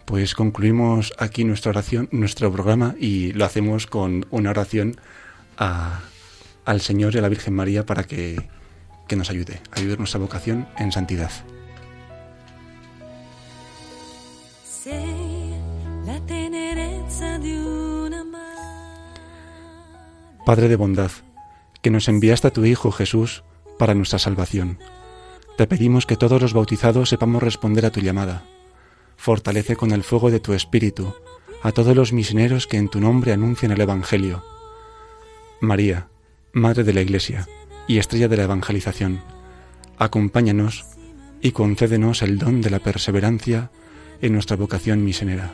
Pues 0.05 0.36
concluimos 0.36 1.13
aquí 1.17 1.43
nuestra 1.43 1.72
oración, 1.72 2.07
nuestro 2.11 2.51
programa 2.51 2.95
y 2.99 3.34
lo 3.34 3.43
hacemos 3.45 3.88
con 3.88 4.26
una 4.32 4.51
oración 4.51 4.95
a- 5.57 6.01
al 6.63 6.82
Señor 6.82 7.15
y 7.15 7.17
a 7.17 7.22
la 7.22 7.30
Virgen 7.30 7.55
María 7.55 7.86
para 7.86 8.03
que, 8.03 8.47
que 9.07 9.15
nos 9.15 9.30
ayude 9.30 9.59
a 9.72 9.80
vivir 9.80 9.97
nuestra 9.97 10.19
vocación 10.19 10.67
en 10.78 10.91
santidad. 10.91 11.32
Padre 20.45 20.67
de 20.67 20.76
bondad, 20.76 21.11
que 21.82 21.89
nos 21.89 22.07
enviaste 22.07 22.47
a 22.47 22.51
tu 22.51 22.65
Hijo 22.65 22.91
Jesús 22.91 23.43
para 23.77 23.93
nuestra 23.93 24.19
salvación. 24.19 24.79
Te 25.57 25.67
pedimos 25.67 26.05
que 26.05 26.15
todos 26.15 26.41
los 26.41 26.53
bautizados 26.53 27.09
sepamos 27.09 27.43
responder 27.43 27.86
a 27.86 27.91
tu 27.91 27.99
llamada. 27.99 28.45
Fortalece 29.17 29.75
con 29.75 29.91
el 29.91 30.03
fuego 30.03 30.32
de 30.32 30.39
tu 30.39 30.53
Espíritu 30.53 31.13
a 31.63 31.71
todos 31.71 31.95
los 31.95 32.13
misioneros 32.13 32.67
que 32.67 32.77
en 32.77 32.89
tu 32.89 32.99
nombre 32.99 33.34
anuncian 33.34 33.71
el 33.71 33.82
Evangelio. 33.82 34.43
María, 35.59 36.07
Madre 36.53 36.84
de 36.84 36.93
la 36.93 37.01
Iglesia 37.01 37.47
y 37.88 37.99
Estrella 37.99 38.27
de 38.27 38.38
la 38.38 38.43
Evangelización, 38.43 39.21
acompáñanos 39.97 40.86
y 41.41 41.51
concédenos 41.51 42.21
el 42.21 42.39
don 42.39 42.61
de 42.61 42.71
la 42.71 42.79
perseverancia 42.79 43.71
en 44.21 44.34
nuestra 44.34 44.57
vocación 44.57 45.03
misionera. 45.03 45.53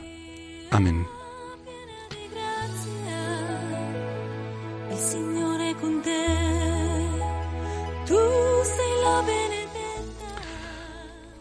Amén. 0.71 1.16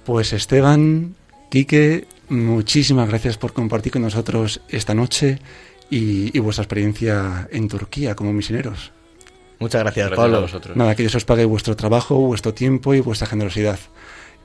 Pues 0.07 0.32
Esteban, 0.32 1.14
Quique, 1.50 2.07
muchísimas 2.28 3.09
gracias 3.09 3.36
por 3.38 3.52
compartir 3.52 3.92
con 3.92 4.02
nosotros 4.02 4.61
esta 4.68 4.94
noche 4.94 5.40
y, 5.90 6.34
y 6.36 6.40
vuestra 6.40 6.62
experiencia 6.62 7.48
en 7.50 7.66
Turquía 7.68 8.14
como 8.14 8.32
misioneros. 8.32 8.92
Muchas 9.59 9.82
gracias, 9.82 10.07
Gracias 10.07 10.18
a 10.18 10.22
Pablo. 10.22 10.40
vosotros. 10.42 10.76
Nada, 10.76 10.94
que 10.94 11.02
Dios 11.02 11.14
os 11.16 11.24
pague 11.24 11.44
vuestro 11.44 11.74
trabajo, 11.76 12.16
vuestro 12.18 12.54
tiempo 12.54 12.94
y 12.94 13.00
vuestra 13.00 13.26
generosidad. 13.26 13.78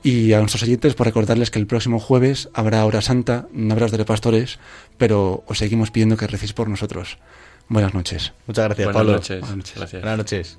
Y 0.02 0.32
a 0.32 0.40
nuestros 0.40 0.64
oyentes, 0.64 0.94
por 0.94 1.06
recordarles 1.06 1.50
que 1.52 1.60
el 1.60 1.66
próximo 1.68 2.00
jueves 2.00 2.48
habrá 2.54 2.84
hora 2.84 3.02
santa, 3.02 3.46
no 3.52 3.72
habrá 3.74 3.86
de 3.86 4.04
pastores, 4.04 4.58
pero 4.98 5.44
os 5.46 5.58
seguimos 5.58 5.92
pidiendo 5.92 6.16
que 6.16 6.26
recéis 6.26 6.54
por 6.54 6.68
nosotros. 6.68 7.18
Buenas 7.68 7.94
noches. 7.94 8.32
Muchas 8.48 8.64
gracias, 8.64 8.86
Buenas 8.86 8.98
Pablo. 9.00 9.12
noches. 9.12 9.40
Buenas 9.40 9.56
noches. 9.58 9.74
Gracias. 9.76 10.02
Buenas 10.02 10.18
noches. 10.18 10.58